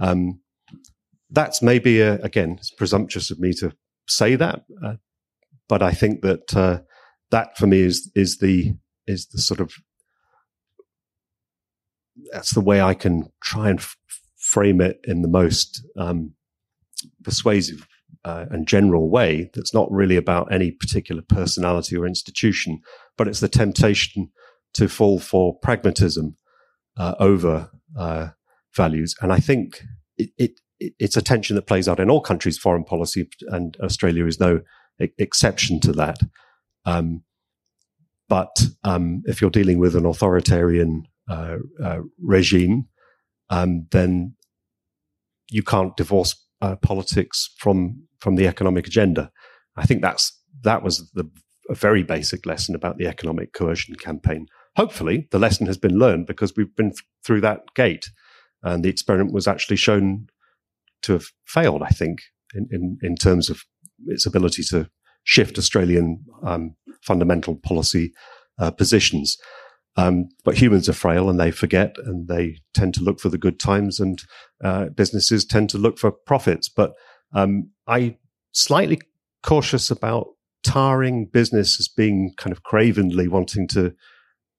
Um, 0.00 0.40
that's 1.30 1.62
maybe 1.62 2.00
a, 2.00 2.14
again 2.16 2.56
it's 2.58 2.70
presumptuous 2.70 3.30
of 3.30 3.38
me 3.38 3.52
to 3.54 3.72
say 4.08 4.34
that, 4.36 4.64
uh, 4.84 4.94
but 5.68 5.82
I 5.82 5.92
think 5.92 6.22
that 6.22 6.56
uh, 6.56 6.80
that 7.30 7.56
for 7.56 7.66
me 7.66 7.80
is 7.80 8.10
is 8.14 8.38
the 8.38 8.74
is 9.06 9.26
the 9.28 9.38
sort 9.38 9.60
of 9.60 9.72
that's 12.32 12.54
the 12.54 12.60
way 12.60 12.80
I 12.80 12.94
can 12.94 13.30
try 13.42 13.70
and 13.70 13.78
f- 13.78 13.96
frame 14.38 14.80
it 14.80 15.00
in 15.04 15.22
the 15.22 15.28
most 15.28 15.84
um, 15.96 16.34
persuasive 17.22 17.86
uh, 18.24 18.46
and 18.50 18.68
general 18.68 19.10
way. 19.10 19.50
That's 19.54 19.74
not 19.74 19.90
really 19.90 20.16
about 20.16 20.52
any 20.52 20.70
particular 20.70 21.22
personality 21.22 21.96
or 21.96 22.06
institution, 22.06 22.80
but 23.16 23.28
it's 23.28 23.40
the 23.40 23.48
temptation 23.48 24.30
to 24.74 24.88
fall 24.88 25.18
for 25.18 25.58
pragmatism 25.58 26.36
uh, 26.96 27.14
over 27.18 27.70
uh, 27.96 28.28
values. 28.74 29.14
And 29.20 29.32
I 29.32 29.38
think 29.38 29.82
it, 30.16 30.30
it, 30.38 30.60
it's 30.78 31.16
a 31.16 31.22
tension 31.22 31.56
that 31.56 31.66
plays 31.66 31.88
out 31.88 32.00
in 32.00 32.10
all 32.10 32.20
countries' 32.20 32.58
foreign 32.58 32.84
policy, 32.84 33.28
and 33.48 33.76
Australia 33.80 34.26
is 34.26 34.40
no 34.40 34.60
exception 34.98 35.80
to 35.80 35.92
that. 35.92 36.18
Um, 36.84 37.22
but 38.28 38.66
um, 38.82 39.22
if 39.26 39.40
you're 39.40 39.50
dealing 39.50 39.78
with 39.78 39.94
an 39.94 40.06
authoritarian 40.06 41.04
uh, 41.28 41.58
uh, 41.82 41.98
regime, 42.22 42.86
um, 43.50 43.86
then 43.90 44.34
you 45.50 45.62
can't 45.62 45.96
divorce 45.96 46.34
uh, 46.62 46.76
politics 46.76 47.50
from 47.58 48.04
from 48.22 48.36
the 48.36 48.46
economic 48.46 48.86
agenda. 48.86 49.30
I 49.76 49.84
think 49.84 50.00
that's 50.00 50.40
that 50.62 50.82
was 50.82 51.10
the 51.12 51.28
a 51.68 51.74
very 51.74 52.02
basic 52.02 52.46
lesson 52.46 52.74
about 52.74 52.98
the 52.98 53.06
economic 53.06 53.52
coercion 53.52 53.94
campaign. 53.96 54.46
Hopefully, 54.76 55.28
the 55.30 55.38
lesson 55.38 55.66
has 55.66 55.76
been 55.76 55.98
learned 55.98 56.26
because 56.26 56.54
we've 56.56 56.74
been 56.76 56.92
through 57.24 57.40
that 57.42 57.60
gate, 57.74 58.06
and 58.62 58.84
the 58.84 58.88
experiment 58.88 59.32
was 59.32 59.48
actually 59.48 59.76
shown 59.76 60.28
to 61.02 61.12
have 61.14 61.26
failed. 61.46 61.82
I 61.82 61.88
think 61.88 62.20
in 62.54 62.68
in, 62.70 62.98
in 63.02 63.16
terms 63.16 63.50
of 63.50 63.64
its 64.06 64.24
ability 64.24 64.62
to 64.70 64.88
shift 65.24 65.58
Australian 65.58 66.24
um, 66.44 66.76
fundamental 67.02 67.56
policy 67.56 68.12
uh, 68.58 68.70
positions. 68.70 69.36
Um, 69.94 70.28
but 70.42 70.56
humans 70.56 70.88
are 70.88 70.94
frail 70.94 71.28
and 71.28 71.38
they 71.38 71.50
forget 71.50 71.96
and 72.06 72.26
they 72.26 72.60
tend 72.72 72.94
to 72.94 73.02
look 73.02 73.20
for 73.20 73.28
the 73.28 73.36
good 73.36 73.60
times 73.60 74.00
and 74.00 74.22
uh, 74.64 74.86
businesses 74.86 75.44
tend 75.44 75.68
to 75.70 75.78
look 75.78 75.98
for 75.98 76.10
profits. 76.10 76.70
But 76.70 76.92
um, 77.34 77.70
I 77.86 78.16
slightly 78.52 79.00
cautious 79.42 79.90
about 79.90 80.28
tarring 80.62 81.26
business 81.26 81.78
as 81.80 81.88
being 81.88 82.32
kind 82.36 82.52
of 82.52 82.62
cravenly 82.62 83.28
wanting 83.28 83.66
to 83.68 83.94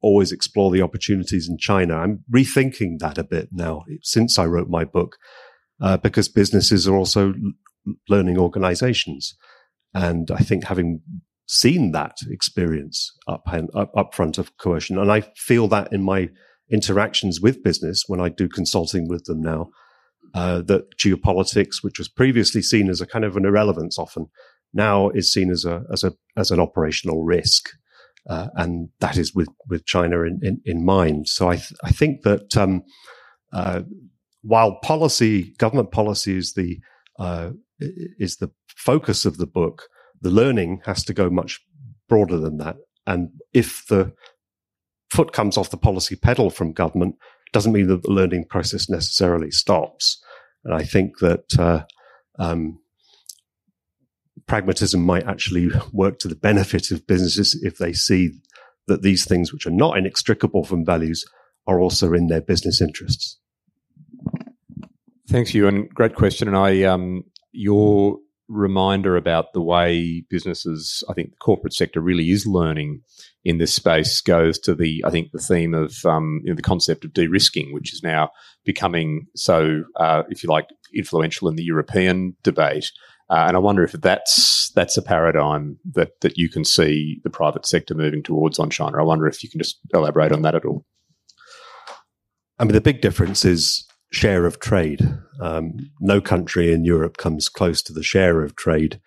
always 0.01 0.31
explore 0.31 0.69
the 0.69 0.81
opportunities 0.81 1.47
in 1.47 1.57
China. 1.57 1.95
I'm 1.95 2.23
rethinking 2.31 2.99
that 2.99 3.17
a 3.17 3.23
bit 3.23 3.49
now 3.51 3.83
since 4.01 4.37
I 4.37 4.45
wrote 4.45 4.69
my 4.69 4.83
book, 4.83 5.17
uh, 5.81 5.97
because 5.97 6.27
businesses 6.27 6.87
are 6.87 6.95
also 6.95 7.33
learning 8.09 8.37
organizations. 8.37 9.35
And 9.93 10.29
I 10.31 10.39
think 10.39 10.65
having 10.65 11.01
seen 11.47 11.91
that 11.91 12.17
experience 12.29 13.15
up 13.27 13.43
and 13.47 13.69
up, 13.73 13.95
up 13.95 14.13
front 14.13 14.37
of 14.37 14.57
coercion, 14.57 14.97
and 14.97 15.11
I 15.11 15.21
feel 15.35 15.67
that 15.69 15.93
in 15.93 16.03
my 16.03 16.29
interactions 16.71 17.39
with 17.39 17.63
business 17.63 18.03
when 18.07 18.19
I 18.19 18.29
do 18.29 18.49
consulting 18.49 19.07
with 19.07 19.25
them 19.25 19.41
now, 19.41 19.69
uh, 20.33 20.61
that 20.61 20.97
geopolitics, 20.97 21.83
which 21.83 21.97
was 21.97 22.07
previously 22.07 22.61
seen 22.61 22.89
as 22.89 23.01
a 23.01 23.07
kind 23.07 23.25
of 23.25 23.37
an 23.37 23.45
irrelevance 23.45 23.97
often, 23.99 24.27
now 24.73 25.09
is 25.09 25.31
seen 25.31 25.51
as 25.51 25.65
a 25.65 25.83
as 25.91 26.03
a 26.03 26.13
as 26.35 26.51
an 26.51 26.59
operational 26.59 27.23
risk, 27.23 27.69
uh, 28.29 28.47
and 28.55 28.89
that 28.99 29.17
is 29.17 29.35
with 29.35 29.49
with 29.69 29.85
China 29.85 30.21
in 30.21 30.39
in, 30.41 30.61
in 30.65 30.85
mind. 30.85 31.27
So 31.27 31.49
I 31.49 31.57
th- 31.57 31.73
I 31.83 31.91
think 31.91 32.23
that 32.23 32.57
um, 32.57 32.83
uh, 33.51 33.83
while 34.41 34.79
policy 34.81 35.53
government 35.57 35.91
policy 35.91 36.37
is 36.37 36.53
the 36.53 36.79
uh, 37.19 37.51
is 37.79 38.37
the 38.37 38.51
focus 38.67 39.25
of 39.25 39.37
the 39.37 39.47
book, 39.47 39.83
the 40.21 40.31
learning 40.31 40.81
has 40.85 41.03
to 41.05 41.13
go 41.13 41.29
much 41.29 41.59
broader 42.09 42.37
than 42.37 42.57
that. 42.57 42.77
And 43.05 43.29
if 43.53 43.85
the 43.87 44.13
foot 45.11 45.33
comes 45.33 45.57
off 45.57 45.69
the 45.69 45.77
policy 45.77 46.15
pedal 46.15 46.49
from 46.49 46.73
government, 46.73 47.15
doesn't 47.53 47.71
mean 47.71 47.87
that 47.87 48.03
the 48.03 48.11
learning 48.11 48.45
process 48.45 48.89
necessarily 48.89 49.51
stops. 49.51 50.21
And 50.65 50.73
I 50.73 50.83
think 50.83 51.19
that 51.19 51.57
uh, 51.57 51.83
um, 52.39 52.79
pragmatism 54.47 55.01
might 55.01 55.25
actually 55.25 55.69
work 55.91 56.19
to 56.19 56.27
the 56.27 56.35
benefit 56.35 56.91
of 56.91 57.07
businesses 57.07 57.59
if 57.63 57.77
they 57.77 57.93
see 57.93 58.31
that 58.87 59.01
these 59.01 59.25
things, 59.25 59.53
which 59.53 59.65
are 59.65 59.71
not 59.71 59.97
inextricable 59.97 60.65
from 60.65 60.85
values, 60.85 61.25
are 61.67 61.79
also 61.79 62.13
in 62.13 62.27
their 62.27 62.41
business 62.41 62.81
interests. 62.81 63.39
Thanks, 65.29 65.53
and 65.53 65.89
great 65.89 66.15
question. 66.15 66.47
And 66.47 66.57
I, 66.57 66.83
um, 66.83 67.23
your 67.53 68.17
reminder 68.49 69.15
about 69.15 69.53
the 69.53 69.61
way 69.61 70.25
businesses, 70.29 71.03
I 71.09 71.13
think 71.13 71.31
the 71.31 71.37
corporate 71.37 71.73
sector 71.73 72.01
really 72.01 72.29
is 72.29 72.45
learning 72.45 73.01
in 73.45 73.57
this 73.57 73.73
space 73.73 74.21
goes 74.21 74.57
to 74.59 74.73
the, 74.73 75.03
I 75.05 75.09
think, 75.09 75.31
the 75.31 75.39
theme 75.39 75.73
of 75.73 75.93
um, 76.05 76.41
you 76.43 76.51
know, 76.51 76.55
the 76.55 76.61
concept 76.61 77.03
of 77.03 77.13
de-risking, 77.13 77.73
which 77.73 77.93
is 77.93 78.01
now 78.01 78.29
becoming 78.63 79.27
so, 79.35 79.83
uh, 79.97 80.23
if 80.29 80.43
you 80.43 80.49
like, 80.49 80.69
influential 80.95 81.49
in 81.49 81.55
the 81.55 81.63
European 81.63 82.35
debate. 82.43 82.91
Uh, 83.29 83.45
and 83.47 83.55
I 83.55 83.59
wonder 83.59 83.83
if 83.83 83.93
that's 83.93 84.71
that's 84.75 84.97
a 84.97 85.01
paradigm 85.01 85.77
that 85.93 86.19
that 86.21 86.37
you 86.37 86.49
can 86.49 86.63
see 86.63 87.19
the 87.23 87.29
private 87.29 87.65
sector 87.65 87.95
moving 87.95 88.21
towards 88.21 88.59
on 88.59 88.69
China. 88.69 88.99
I 88.99 89.03
wonder 89.03 89.27
if 89.27 89.43
you 89.43 89.49
can 89.49 89.59
just 89.59 89.79
elaborate 89.93 90.31
on 90.31 90.41
that 90.43 90.55
at 90.55 90.65
all. 90.65 90.85
I 92.59 92.65
mean, 92.65 92.73
the 92.73 92.81
big 92.81 93.01
difference 93.01 93.43
is 93.43 93.87
share 94.11 94.45
of 94.45 94.59
trade. 94.59 95.01
Um, 95.41 95.73
no 95.99 96.21
country 96.21 96.71
in 96.71 96.85
Europe 96.85 97.17
comes 97.17 97.49
close 97.49 97.81
to 97.83 97.93
the 97.93 98.03
share 98.03 98.43
of 98.43 98.55
trade 98.55 99.01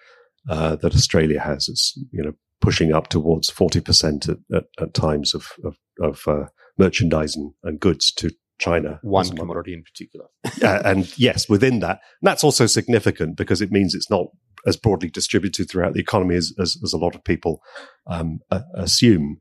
uh, 0.49 0.76
that 0.76 0.95
Australia 0.95 1.41
has. 1.41 1.68
It's 1.68 1.97
you 2.11 2.24
know 2.24 2.32
pushing 2.61 2.93
up 2.93 3.09
towards 3.09 3.51
forty 3.51 3.81
percent 3.81 4.29
at, 4.29 4.39
at, 4.55 4.65
at, 4.81 4.95
times 4.95 5.35
of 5.35 5.53
of, 5.65 5.77
of 6.01 6.23
uh, 6.27 6.47
merchandise 6.79 7.37
and, 7.37 7.53
and 7.63 7.81
goods 7.81 8.13
to 8.13 8.31
China. 8.59 8.99
One 9.03 9.37
commodity 9.37 9.75
in 9.75 9.83
particular. 9.83 10.27
uh, 10.63 10.83
and 10.85 11.19
yes, 11.19 11.49
within 11.49 11.81
that, 11.81 12.01
that's 12.23 12.45
also 12.45 12.67
significant 12.67 13.37
because 13.37 13.61
it 13.61 13.71
means 13.71 13.95
it's 13.95 14.11
not 14.11 14.27
as 14.67 14.77
broadly 14.77 15.09
distributed 15.09 15.71
throughout 15.71 15.95
the 15.95 16.01
economy 16.01 16.35
as, 16.35 16.53
as, 16.59 16.77
as 16.83 16.93
a 16.93 16.99
lot 16.99 17.15
of 17.15 17.25
people 17.25 17.61
um, 18.07 18.41
uh, 18.51 18.63
assume. 18.75 19.39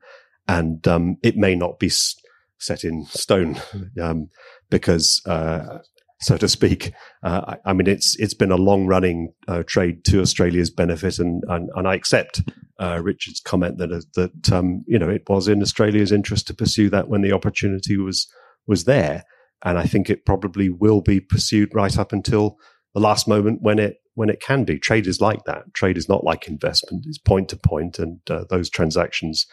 And 0.47 0.88
um, 0.88 1.18
it 1.24 1.36
may 1.36 1.55
not 1.55 1.80
be 1.80 1.88
s- 1.88 2.16
set 2.59 2.84
in 2.84 3.05
stone 3.05 3.59
um, 4.01 4.30
because, 4.70 5.22
uh, 5.26 5.80
so 6.22 6.38
to 6.38 6.47
speak, 6.47 6.93
uh, 7.24 7.55
I, 7.66 7.70
I, 7.72 7.74
mean 7.74 7.88
it's 7.88 8.16
it's 8.20 8.34
been 8.34 8.51
a 8.51 8.57
long 8.57 8.86
running 8.88 9.34
uh, 9.47 9.63
trade 9.68 10.05
to 10.05 10.22
Australia's 10.22 10.70
benefit, 10.70 11.20
and 11.20 11.43
and, 11.47 11.70
and 11.76 11.88
I 11.88 11.95
accept 11.95 12.41
uh, 12.80 13.01
Richard's 13.03 13.41
comment 13.41 13.78
that 13.80 14.05
that 14.16 14.51
um, 14.51 14.84
you 14.88 14.97
know 14.97 15.09
it 15.09 15.24
was 15.28 15.47
in 15.47 15.61
Australia's 15.61 16.11
interest 16.11 16.47
to 16.47 16.53
pursue 16.53 16.89
that 16.89 17.09
when 17.09 17.22
the 17.22 17.34
opportunity 17.34 17.97
was 17.97 18.28
was 18.66 18.86
there, 18.86 19.24
and 19.63 19.78
I 19.78 19.86
think 19.86 20.09
it 20.09 20.26
probably 20.26 20.70
will 20.70 21.01
be 21.01 21.20
pursued 21.20 21.76
right 21.76 21.97
up 21.97 22.13
until 22.13 22.57
the 22.93 23.01
last 23.01 23.28
moment 23.28 23.61
when 23.61 23.78
it 23.78 23.97
when 24.13 24.30
it 24.30 24.39
can 24.39 24.63
be. 24.63 24.80
Trade 24.80 25.07
is 25.07 25.20
like 25.20 25.43
that. 25.45 25.74
Trade 25.74 25.97
is 25.97 26.07
not 26.07 26.24
like 26.24 26.47
investment; 26.47 27.05
it's 27.07 27.18
point 27.18 27.49
to 27.49 27.57
point, 27.57 27.99
and 27.99 28.20
uh, 28.30 28.45
those 28.49 28.70
transactions, 28.70 29.45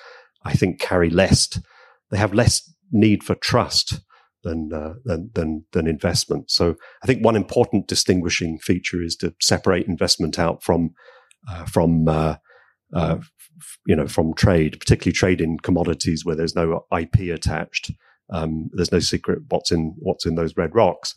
I 0.45 0.53
think, 0.53 0.81
carry 0.81 1.11
less. 1.11 1.59
They 2.13 2.19
have 2.19 2.35
less 2.35 2.73
need 2.93 3.25
for 3.25 3.35
trust 3.35 4.01
than, 4.43 4.73
uh, 4.73 4.95
than 5.05 5.31
than 5.35 5.65
than 5.73 5.87
investment. 5.87 6.51
So, 6.51 6.77
I 7.03 7.07
think 7.07 7.25
one 7.25 7.37
important 7.37 7.89
distinguishing 7.89 8.59
feature 8.59 9.03
is 9.03 9.17
to 9.17 9.35
separate 9.41 9.87
investment 9.87 10.39
out 10.39 10.63
from 10.63 10.95
uh, 11.49 11.65
from 11.65 12.09
uh, 12.09 12.37
uh, 12.95 13.19
you 13.87 13.97
know 13.97 14.07
from 14.07 14.35
trade, 14.35 14.79
particularly 14.79 15.13
trade 15.13 15.41
in 15.41 15.59
commodities 15.59 16.25
where 16.25 16.37
there's 16.37 16.57
no 16.57 16.87
IP 16.97 17.33
attached. 17.33 17.91
Um, 18.31 18.71
there's 18.73 18.93
no 18.93 19.01
secret 19.01 19.43
what's 19.49 19.71
in 19.71 19.95
what's 19.99 20.27
in 20.27 20.35
those 20.35 20.57
red 20.57 20.75
rocks. 20.75 21.15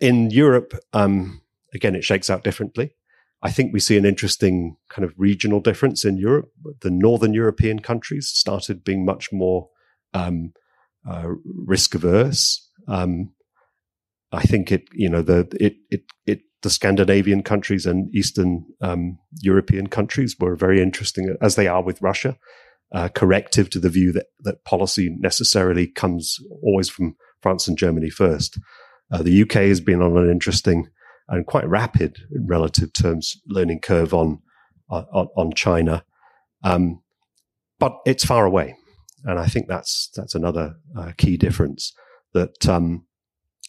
In 0.00 0.30
Europe, 0.30 0.74
um, 0.92 1.40
again, 1.72 1.94
it 1.94 2.04
shakes 2.04 2.28
out 2.28 2.44
differently. 2.44 2.94
I 3.42 3.50
think 3.50 3.72
we 3.72 3.80
see 3.80 3.98
an 3.98 4.06
interesting 4.06 4.76
kind 4.88 5.04
of 5.04 5.12
regional 5.18 5.60
difference 5.60 6.04
in 6.04 6.16
Europe. 6.16 6.50
The 6.80 6.90
northern 6.90 7.34
European 7.34 7.78
countries 7.80 8.28
started 8.28 8.82
being 8.82 9.04
much 9.04 9.32
more 9.32 9.68
um, 10.14 10.54
uh, 11.08 11.28
risk 11.44 11.94
averse. 11.94 12.68
Um, 12.88 13.32
I 14.32 14.42
think 14.42 14.72
it, 14.72 14.84
you 14.92 15.08
know, 15.08 15.22
the 15.22 15.48
it 15.60 15.76
it 15.90 16.02
it 16.26 16.40
the 16.62 16.70
Scandinavian 16.70 17.42
countries 17.42 17.86
and 17.86 18.14
Eastern 18.14 18.64
um, 18.80 19.18
European 19.40 19.86
countries 19.86 20.36
were 20.38 20.56
very 20.56 20.82
interesting, 20.82 21.36
as 21.40 21.56
they 21.56 21.68
are 21.68 21.82
with 21.82 22.02
Russia. 22.02 22.36
Uh, 22.94 23.08
corrective 23.08 23.68
to 23.70 23.80
the 23.80 23.88
view 23.88 24.12
that 24.12 24.26
that 24.40 24.64
policy 24.64 25.16
necessarily 25.18 25.86
comes 25.86 26.38
always 26.62 26.88
from 26.88 27.16
France 27.42 27.66
and 27.66 27.76
Germany 27.76 28.08
first. 28.08 28.58
Uh, 29.10 29.22
the 29.22 29.42
UK 29.42 29.52
has 29.52 29.80
been 29.80 30.00
on 30.00 30.16
an 30.16 30.30
interesting 30.30 30.86
and 31.28 31.46
quite 31.46 31.68
rapid 31.68 32.18
in 32.32 32.46
relative 32.46 32.92
terms 32.92 33.36
learning 33.48 33.80
curve 33.80 34.14
on 34.14 34.40
on, 34.90 35.28
on 35.36 35.52
China, 35.54 36.04
um, 36.62 37.02
but 37.80 37.98
it's 38.06 38.24
far 38.24 38.46
away, 38.46 38.76
and 39.24 39.38
I 39.38 39.46
think 39.46 39.68
that's 39.68 40.10
that's 40.14 40.34
another 40.34 40.76
uh, 40.96 41.12
key 41.16 41.36
difference 41.36 41.92
that 42.32 42.68
um, 42.68 43.06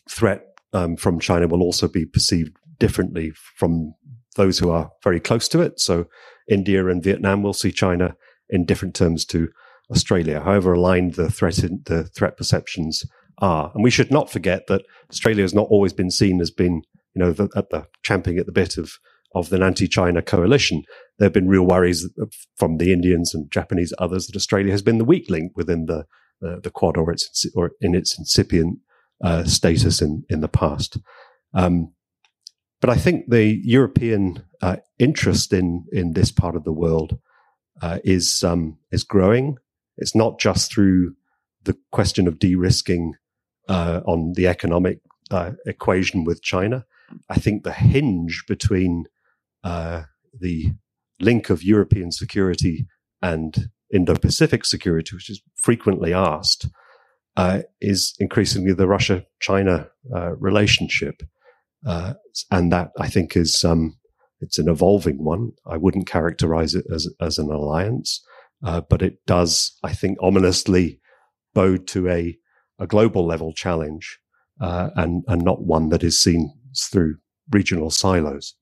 threat 0.10 0.44
um, 0.74 0.96
from 0.96 1.20
China 1.20 1.48
will 1.48 1.62
also 1.62 1.88
be 1.88 2.06
perceived 2.06 2.56
differently 2.80 3.32
from 3.58 3.94
those 4.36 4.60
who 4.60 4.70
are 4.70 4.92
very 5.04 5.20
close 5.20 5.48
to 5.50 5.62
it. 5.62 5.80
So 5.80 6.08
India 6.50 6.86
and 6.88 7.04
Vietnam 7.04 7.42
will 7.42 7.54
see 7.54 7.72
China 7.72 8.16
in 8.50 8.66
different 8.66 8.96
terms 8.96 9.26
to 9.26 9.50
Australia, 9.90 10.42
however 10.42 10.74
aligned 10.74 11.14
the 11.14 11.32
threat 11.32 11.60
in, 11.60 11.82
the 11.86 12.04
threat 12.04 12.38
perceptions 12.38 13.06
are. 13.38 13.72
And 13.74 13.84
we 13.84 13.92
should 13.92 14.12
not 14.12 14.32
forget 14.32 14.68
that 14.68 14.82
Australia 15.10 15.44
has 15.44 15.54
not 15.54 15.68
always 15.70 15.94
been 15.94 16.12
seen 16.12 16.42
as 16.42 16.52
being 16.52 16.84
you 17.16 17.24
know, 17.24 17.32
the, 17.32 17.50
at 17.56 17.70
the 17.70 17.88
champing 18.04 18.38
at 18.38 18.46
the 18.46 18.52
bit 18.52 18.78
of 18.78 19.00
of 19.36 19.50
the 19.50 19.62
anti-China 19.62 20.22
coalition. 20.22 20.84
There 21.18 21.28
have 21.28 21.34
been 21.34 21.48
real 21.48 21.68
worries 21.68 22.10
from 22.56 22.78
the 22.78 22.92
Indians 22.92 23.36
and 23.36 23.52
Japanese 23.52 23.94
others 24.00 24.26
that 24.26 24.36
Australia 24.36 24.72
has 24.72 24.82
been 24.82 24.98
the 24.98 25.06
weak 25.06 25.30
link 25.30 25.52
within 25.56 25.86
the 25.86 26.06
the, 26.42 26.60
the 26.64 26.72
Quad 26.72 26.98
or 26.98 27.12
its 27.12 27.46
or 27.56 27.72
in 27.80 27.96
its 27.96 28.18
incipient 28.18 28.80
uh, 29.24 29.44
status 29.44 30.02
in 30.02 30.26
in 30.30 30.42
the 30.42 30.48
past. 30.48 30.98
Um, 31.54 31.94
but 32.82 32.90
I 32.90 32.98
think 32.98 33.30
the 33.30 33.60
European 33.64 34.44
uh, 34.62 34.78
interest 35.00 35.54
in 35.54 35.86
in 35.92 36.14
this 36.14 36.32
part 36.32 36.56
of 36.56 36.64
the 36.64 36.74
world 36.74 37.20
uh, 37.82 38.00
is 38.04 38.44
um, 38.44 38.78
is 38.92 39.04
growing. 39.04 39.58
It's 39.98 40.16
not 40.16 40.40
just 40.40 40.72
through 40.72 41.16
the 41.64 41.78
question 41.92 42.28
of 42.28 42.38
de-risking 42.40 43.14
uh, 43.68 44.02
on 44.06 44.34
the 44.34 44.48
economic 44.48 45.00
uh, 45.32 45.52
equation 45.66 46.24
with 46.24 46.44
China, 46.44 46.86
I 47.30 47.36
think 47.36 47.64
the 47.64 47.72
hinge 47.72 48.44
between 48.48 49.06
uh, 49.66 50.04
the 50.40 50.72
link 51.20 51.50
of 51.50 51.64
European 51.64 52.12
security 52.12 52.88
and 53.22 53.70
Indo 53.94 54.16
Pacific 54.16 54.64
security, 54.64 55.16
which 55.16 55.30
is 55.30 55.42
frequently 55.56 56.14
asked, 56.14 56.70
uh, 57.36 57.62
is 57.82 58.16
increasingly 58.20 58.74
the 58.74 58.88
Russia 58.88 59.26
China 59.42 59.88
uh, 60.16 60.36
relationship. 60.38 61.22
Uh, 61.86 62.14
and 62.50 62.72
that 62.72 62.92
I 63.00 63.10
think 63.10 63.36
is 63.36 63.64
um, 63.64 63.98
it's 64.42 64.60
an 64.60 64.70
evolving 64.70 65.24
one. 65.24 65.52
I 65.66 65.78
wouldn't 65.78 66.08
characterize 66.08 66.76
it 66.76 66.86
as, 66.94 67.08
as 67.20 67.38
an 67.38 67.52
alliance, 67.52 68.24
uh, 68.64 68.82
but 68.90 69.02
it 69.02 69.18
does, 69.26 69.78
I 69.84 69.94
think, 69.94 70.18
ominously 70.22 71.00
bode 71.54 71.88
to 71.88 72.10
a, 72.10 72.38
a 72.80 72.88
global 72.88 73.26
level 73.26 73.54
challenge 73.54 74.20
uh, 74.62 74.90
and, 74.96 75.24
and 75.28 75.42
not 75.42 75.64
one 75.64 75.90
that 75.90 76.04
is 76.04 76.22
seen 76.22 76.54
through 76.92 77.16
regional 77.52 77.90
silos. 77.90 78.56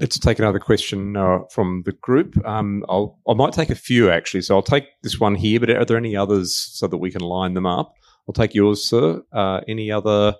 Let's 0.00 0.18
take 0.18 0.40
another 0.40 0.58
question 0.58 1.16
uh, 1.16 1.40
from 1.50 1.82
the 1.84 1.92
group. 1.92 2.36
Um, 2.44 2.84
I'll, 2.88 3.18
I 3.28 3.34
might 3.34 3.52
take 3.52 3.70
a 3.70 3.76
few 3.76 4.10
actually. 4.10 4.42
So 4.42 4.56
I'll 4.56 4.62
take 4.62 4.86
this 5.02 5.20
one 5.20 5.36
here, 5.36 5.60
but 5.60 5.70
are 5.70 5.84
there 5.84 5.96
any 5.96 6.16
others 6.16 6.56
so 6.56 6.88
that 6.88 6.98
we 6.98 7.12
can 7.12 7.20
line 7.20 7.54
them 7.54 7.66
up? 7.66 7.94
I'll 8.28 8.32
take 8.32 8.54
yours, 8.54 8.84
sir. 8.84 9.22
Uh, 9.32 9.60
any 9.68 9.92
other 9.92 10.34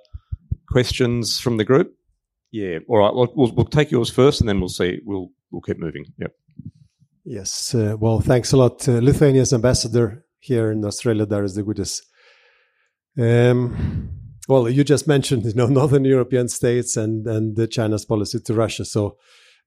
questions 0.68 1.38
from 1.38 1.56
the 1.56 1.64
group? 1.64 1.94
Yeah. 2.50 2.78
All 2.88 2.98
right. 2.98 3.14
We'll, 3.14 3.32
we'll, 3.34 3.52
we'll, 3.52 3.66
take 3.66 3.90
yours 3.90 4.10
first, 4.10 4.40
and 4.40 4.48
then 4.48 4.60
we'll 4.60 4.68
see. 4.68 5.00
We'll 5.04 5.30
we'll 5.50 5.62
keep 5.62 5.78
moving. 5.78 6.04
Yep. 6.18 6.32
Yes. 7.24 7.74
Uh, 7.74 7.96
well, 7.98 8.20
thanks 8.20 8.52
a 8.52 8.56
lot, 8.56 8.88
uh, 8.88 8.98
Lithuania's 8.98 9.52
ambassador 9.52 10.24
here 10.38 10.70
in 10.70 10.84
Australia. 10.84 11.26
Darius 11.26 11.56
Degutis. 11.56 12.00
Um, 13.18 14.10
well, 14.48 14.68
you 14.68 14.84
just 14.84 15.06
mentioned, 15.06 15.44
you 15.44 15.54
know, 15.54 15.66
northern 15.80 16.04
European 16.04 16.48
states 16.48 16.96
and 16.96 17.26
and 17.26 17.70
China's 17.70 18.04
policy 18.04 18.40
to 18.40 18.54
Russia. 18.54 18.84
So 18.84 19.16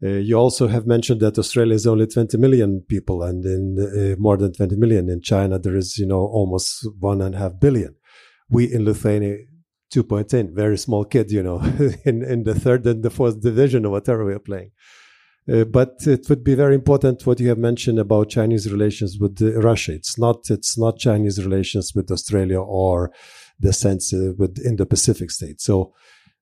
you 0.01 0.35
also 0.35 0.67
have 0.67 0.85
mentioned 0.85 1.21
that 1.21 1.39
Australia 1.39 1.73
is 1.73 1.87
only 1.87 2.07
20 2.07 2.37
million 2.37 2.81
people, 2.87 3.23
and 3.23 3.43
in 3.45 3.77
uh, 3.79 4.15
more 4.19 4.37
than 4.37 4.53
20 4.53 4.75
million 4.75 5.09
in 5.09 5.21
China, 5.21 5.57
there 5.57 5.75
is, 5.75 5.97
you 5.97 6.05
know, 6.05 6.19
almost 6.19 6.87
one 6.99 7.21
and 7.21 7.35
a 7.35 7.37
half 7.39 7.59
billion. 7.59 7.95
We 8.49 8.71
in 8.71 8.85
Lithuania, 8.85 9.37
2.10, 9.93 10.53
very 10.53 10.77
small 10.77 11.05
kid, 11.05 11.31
you 11.31 11.41
know, 11.41 11.59
in 12.05 12.23
in 12.23 12.43
the 12.43 12.55
third 12.55 12.85
and 12.85 13.03
the 13.03 13.09
fourth 13.09 13.41
division 13.41 13.85
or 13.85 13.91
whatever 13.91 14.25
we 14.25 14.33
are 14.33 14.39
playing. 14.39 14.71
Uh, 15.51 15.63
but 15.63 15.95
it 16.05 16.27
would 16.27 16.43
be 16.43 16.55
very 16.55 16.75
important 16.75 17.25
what 17.25 17.39
you 17.39 17.47
have 17.47 17.57
mentioned 17.57 17.97
about 17.97 18.29
Chinese 18.29 18.69
relations 18.69 19.17
with 19.17 19.41
uh, 19.41 19.57
Russia. 19.61 19.93
It's 19.93 20.17
not 20.17 20.49
it's 20.49 20.77
not 20.77 20.99
Chinese 20.99 21.43
relations 21.43 21.93
with 21.95 22.11
Australia 22.11 22.59
or 22.59 23.11
the 23.59 23.71
sense 23.71 24.13
uh, 24.13 24.33
with 24.37 24.59
Indo-Pacific 24.63 25.31
states. 25.31 25.63
So 25.63 25.93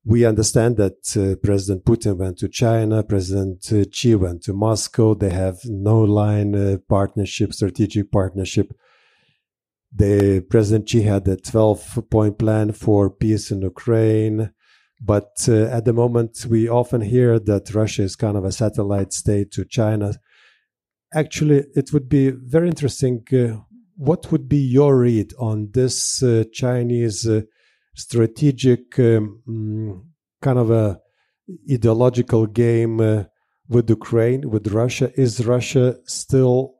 we 0.05 0.23
understand 0.23 0.77
that 0.77 1.17
uh, 1.17 1.35
President 1.43 1.83
Putin 1.83 2.17
went 2.17 2.37
to 2.37 2.47
China, 2.47 3.03
President 3.03 3.67
uh, 3.71 3.85
Xi 3.91 4.13
went 4.13 4.43
to 4.43 4.53
Moscow. 4.53 5.15
They 5.15 5.31
have 5.31 5.57
no 5.65 5.99
line 6.01 6.55
uh, 6.55 6.77
partnership, 6.87 7.53
strategic 7.53 8.11
partnership. 8.11 8.71
The 9.91 10.45
President 10.47 10.87
Xi 10.87 11.01
had 11.01 11.27
a 11.27 11.37
12 11.37 12.03
point 12.11 12.37
plan 12.37 12.71
for 12.71 13.09
peace 13.09 13.49
in 13.49 13.63
Ukraine. 13.63 14.51
But 15.01 15.31
uh, 15.47 15.65
at 15.65 15.85
the 15.85 15.93
moment, 15.93 16.45
we 16.47 16.69
often 16.69 17.01
hear 17.01 17.39
that 17.39 17.73
Russia 17.73 18.03
is 18.03 18.15
kind 18.15 18.37
of 18.37 18.45
a 18.45 18.51
satellite 18.51 19.11
state 19.11 19.51
to 19.53 19.65
China. 19.65 20.13
Actually, 21.13 21.65
it 21.75 21.91
would 21.93 22.07
be 22.07 22.29
very 22.29 22.67
interesting 22.67 23.23
uh, 23.33 23.57
what 23.97 24.31
would 24.31 24.47
be 24.47 24.57
your 24.57 24.97
read 24.97 25.33
on 25.39 25.69
this 25.73 26.21
uh, 26.21 26.43
Chinese 26.53 27.27
strategic 27.95 28.99
um, 28.99 29.41
mm, 29.47 30.03
kind 30.41 30.59
of 30.59 30.71
a 30.71 30.99
ideological 31.71 32.45
game 32.45 32.99
uh, 32.99 33.23
with 33.67 33.89
Ukraine, 33.89 34.49
with 34.49 34.67
Russia? 34.67 35.11
Is 35.19 35.45
Russia 35.45 35.97
still 36.05 36.75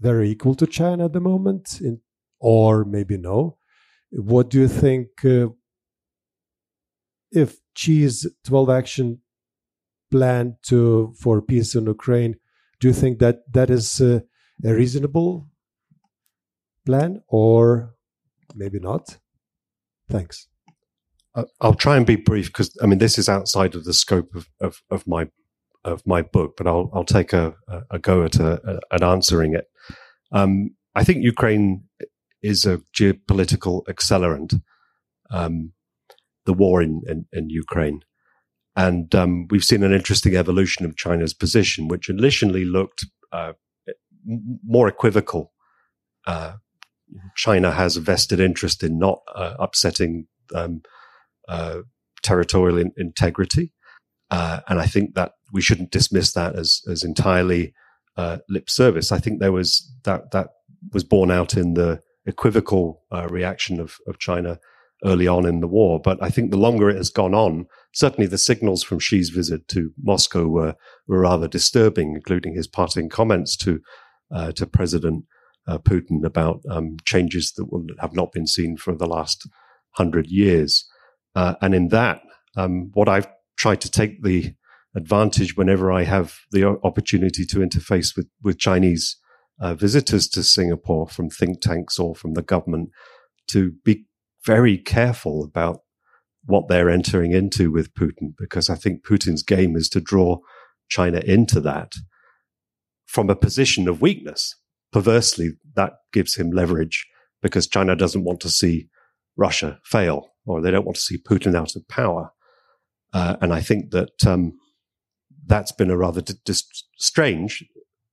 very 0.00 0.30
equal 0.30 0.54
to 0.56 0.66
China 0.66 1.06
at 1.06 1.12
the 1.12 1.20
moment, 1.20 1.80
in, 1.80 2.00
or 2.40 2.84
maybe 2.84 3.16
no? 3.16 3.58
What 4.10 4.48
do 4.50 4.60
you 4.60 4.68
think? 4.68 5.24
Uh, 5.24 5.48
if 7.30 7.58
Xi's 7.76 8.26
12 8.44 8.70
action 8.70 9.20
plan 10.10 10.56
to 10.62 11.12
for 11.20 11.42
peace 11.42 11.74
in 11.74 11.86
Ukraine, 11.86 12.36
do 12.80 12.88
you 12.88 12.94
think 12.94 13.18
that 13.18 13.40
that 13.52 13.70
is 13.70 14.00
uh, 14.00 14.20
a 14.64 14.72
reasonable 14.72 15.48
plan 16.86 17.22
or 17.28 17.94
maybe 18.54 18.78
not? 18.78 19.18
Thanks. 20.08 20.48
I'll 21.60 21.74
try 21.74 21.96
and 21.96 22.06
be 22.06 22.16
brief 22.16 22.46
because 22.46 22.76
I 22.82 22.86
mean 22.86 22.98
this 22.98 23.18
is 23.18 23.28
outside 23.28 23.74
of 23.74 23.84
the 23.84 23.92
scope 23.92 24.34
of, 24.34 24.48
of, 24.60 24.82
of 24.90 25.06
my 25.06 25.28
of 25.84 26.04
my 26.06 26.22
book, 26.22 26.54
but 26.56 26.66
I'll 26.66 26.90
I'll 26.92 27.04
take 27.04 27.32
a, 27.32 27.54
a 27.90 27.98
go 27.98 28.24
at 28.24 28.36
a, 28.36 28.80
at 28.90 29.02
answering 29.02 29.54
it. 29.54 29.66
Um, 30.32 30.70
I 30.94 31.04
think 31.04 31.22
Ukraine 31.22 31.84
is 32.42 32.64
a 32.64 32.80
geopolitical 32.98 33.84
accelerant. 33.86 34.60
Um, 35.30 35.72
the 36.48 36.54
war 36.54 36.82
in, 36.82 37.02
in, 37.06 37.26
in 37.30 37.50
Ukraine. 37.50 38.00
And 38.74 39.14
um, 39.14 39.46
we've 39.50 39.62
seen 39.70 39.82
an 39.82 39.92
interesting 39.92 40.34
evolution 40.34 40.86
of 40.86 40.96
China's 40.96 41.34
position, 41.34 41.88
which 41.88 42.08
initially 42.08 42.64
looked 42.64 43.04
uh, 43.32 43.52
more 44.64 44.88
equivocal. 44.88 45.52
Uh, 46.26 46.54
China 47.36 47.72
has 47.72 47.96
a 47.96 48.00
vested 48.00 48.40
interest 48.40 48.82
in 48.82 48.98
not 48.98 49.20
uh, 49.34 49.54
upsetting 49.58 50.26
um, 50.54 50.82
uh, 51.48 51.78
territorial 52.22 52.78
in- 52.78 52.92
integrity, 52.96 53.72
uh, 54.30 54.60
and 54.68 54.80
I 54.80 54.86
think 54.86 55.14
that 55.14 55.32
we 55.52 55.60
shouldn't 55.60 55.90
dismiss 55.90 56.32
that 56.32 56.56
as 56.56 56.82
as 56.90 57.02
entirely 57.04 57.74
uh, 58.16 58.38
lip 58.48 58.68
service. 58.68 59.12
I 59.12 59.18
think 59.18 59.40
there 59.40 59.52
was 59.52 59.90
that 60.04 60.30
that 60.32 60.48
was 60.92 61.04
borne 61.04 61.30
out 61.30 61.56
in 61.56 61.74
the 61.74 62.00
equivocal 62.26 63.02
reaction 63.30 63.80
of 63.80 63.96
of 64.06 64.18
China 64.18 64.58
early 65.04 65.28
on 65.28 65.46
in 65.46 65.60
the 65.60 65.68
war. 65.68 66.00
But 66.00 66.22
I 66.22 66.30
think 66.30 66.50
the 66.50 66.56
longer 66.56 66.90
it 66.90 66.96
has 66.96 67.10
gone 67.10 67.34
on, 67.34 67.66
certainly 67.92 68.26
the 68.26 68.38
signals 68.38 68.82
from 68.82 69.00
Xi's 69.00 69.30
visit 69.30 69.68
to 69.68 69.92
Moscow 70.02 70.46
were, 70.46 70.74
were 71.06 71.20
rather 71.20 71.48
disturbing, 71.48 72.14
including 72.14 72.54
his 72.54 72.66
parting 72.66 73.08
comments 73.08 73.56
to 73.58 73.80
uh, 74.30 74.52
to 74.52 74.66
President 74.66 75.24
uh, 75.68 75.78
Putin 75.78 76.24
about 76.24 76.62
um, 76.70 76.96
changes 77.04 77.52
that 77.56 77.70
will, 77.70 77.84
have 78.00 78.14
not 78.14 78.32
been 78.32 78.46
seen 78.46 78.76
for 78.76 78.96
the 78.96 79.06
last 79.06 79.46
hundred 79.90 80.26
years. 80.28 80.88
Uh, 81.34 81.54
and 81.60 81.74
in 81.74 81.88
that, 81.88 82.22
um, 82.56 82.90
what 82.94 83.08
I've 83.08 83.28
tried 83.56 83.80
to 83.82 83.90
take 83.90 84.22
the 84.22 84.54
advantage 84.96 85.56
whenever 85.56 85.92
I 85.92 86.04
have 86.04 86.34
the 86.50 86.64
opportunity 86.82 87.44
to 87.46 87.58
interface 87.58 88.16
with 88.16 88.28
with 88.42 88.58
Chinese 88.58 89.16
uh, 89.60 89.74
visitors 89.74 90.28
to 90.28 90.42
Singapore 90.42 91.06
from 91.06 91.28
think 91.28 91.60
tanks 91.60 91.98
or 91.98 92.14
from 92.14 92.34
the 92.34 92.42
government 92.42 92.90
to 93.48 93.72
be 93.84 94.06
very 94.44 94.78
careful 94.78 95.44
about 95.44 95.80
what 96.44 96.68
they're 96.68 96.88
entering 96.88 97.32
into 97.32 97.70
with 97.70 97.92
Putin, 97.94 98.32
because 98.38 98.70
I 98.70 98.74
think 98.74 99.04
Putin's 99.04 99.42
game 99.42 99.76
is 99.76 99.88
to 99.90 100.00
draw 100.00 100.38
China 100.88 101.18
into 101.18 101.60
that 101.60 101.92
from 103.06 103.28
a 103.28 103.36
position 103.36 103.88
of 103.88 104.00
weakness. 104.00 104.56
Perversely, 104.92 105.52
that 105.74 105.94
gives 106.12 106.36
him 106.36 106.50
leverage 106.50 107.06
because 107.42 107.66
China 107.66 107.94
doesn't 107.94 108.24
want 108.24 108.40
to 108.40 108.48
see 108.48 108.88
Russia 109.36 109.78
fail 109.84 110.30
or 110.46 110.60
they 110.60 110.70
don't 110.70 110.84
want 110.84 110.96
to 110.96 111.02
see 111.02 111.18
Putin 111.18 111.54
out 111.54 111.76
of 111.76 111.86
power. 111.88 112.32
Uh, 113.12 113.36
and 113.40 113.52
I 113.52 113.60
think 113.60 113.90
that 113.90 114.26
um, 114.26 114.58
that's 115.46 115.72
been 115.72 115.90
a 115.90 115.96
rather 115.96 116.20
d- 116.20 116.36
strange 116.96 117.64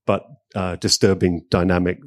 but 0.05 0.25
uh, 0.53 0.75
disturbing 0.75 1.45
dynamic 1.49 1.99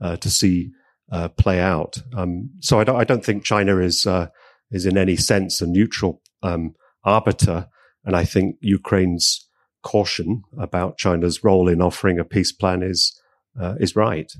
uh, 0.00 0.16
to 0.16 0.30
see 0.30 0.70
uh, 1.10 1.28
play 1.28 1.60
out. 1.60 1.96
Um, 2.14 2.50
so 2.60 2.78
I 2.78 2.84
don't, 2.84 2.96
I 2.96 3.04
don't, 3.04 3.24
think 3.24 3.44
China 3.44 3.78
is 3.78 4.06
uh, 4.06 4.28
is 4.70 4.84
in 4.84 4.98
any 4.98 5.16
sense 5.16 5.60
a 5.60 5.66
neutral 5.66 6.20
um, 6.42 6.74
arbiter, 7.04 7.68
and 8.04 8.14
I 8.14 8.24
think 8.24 8.56
Ukraine's 8.60 9.48
caution 9.82 10.42
about 10.58 10.98
China's 10.98 11.42
role 11.42 11.68
in 11.68 11.80
offering 11.80 12.18
a 12.18 12.24
peace 12.24 12.52
plan 12.52 12.82
is 12.82 13.18
uh, 13.60 13.74
is 13.80 13.96
right. 13.96 14.32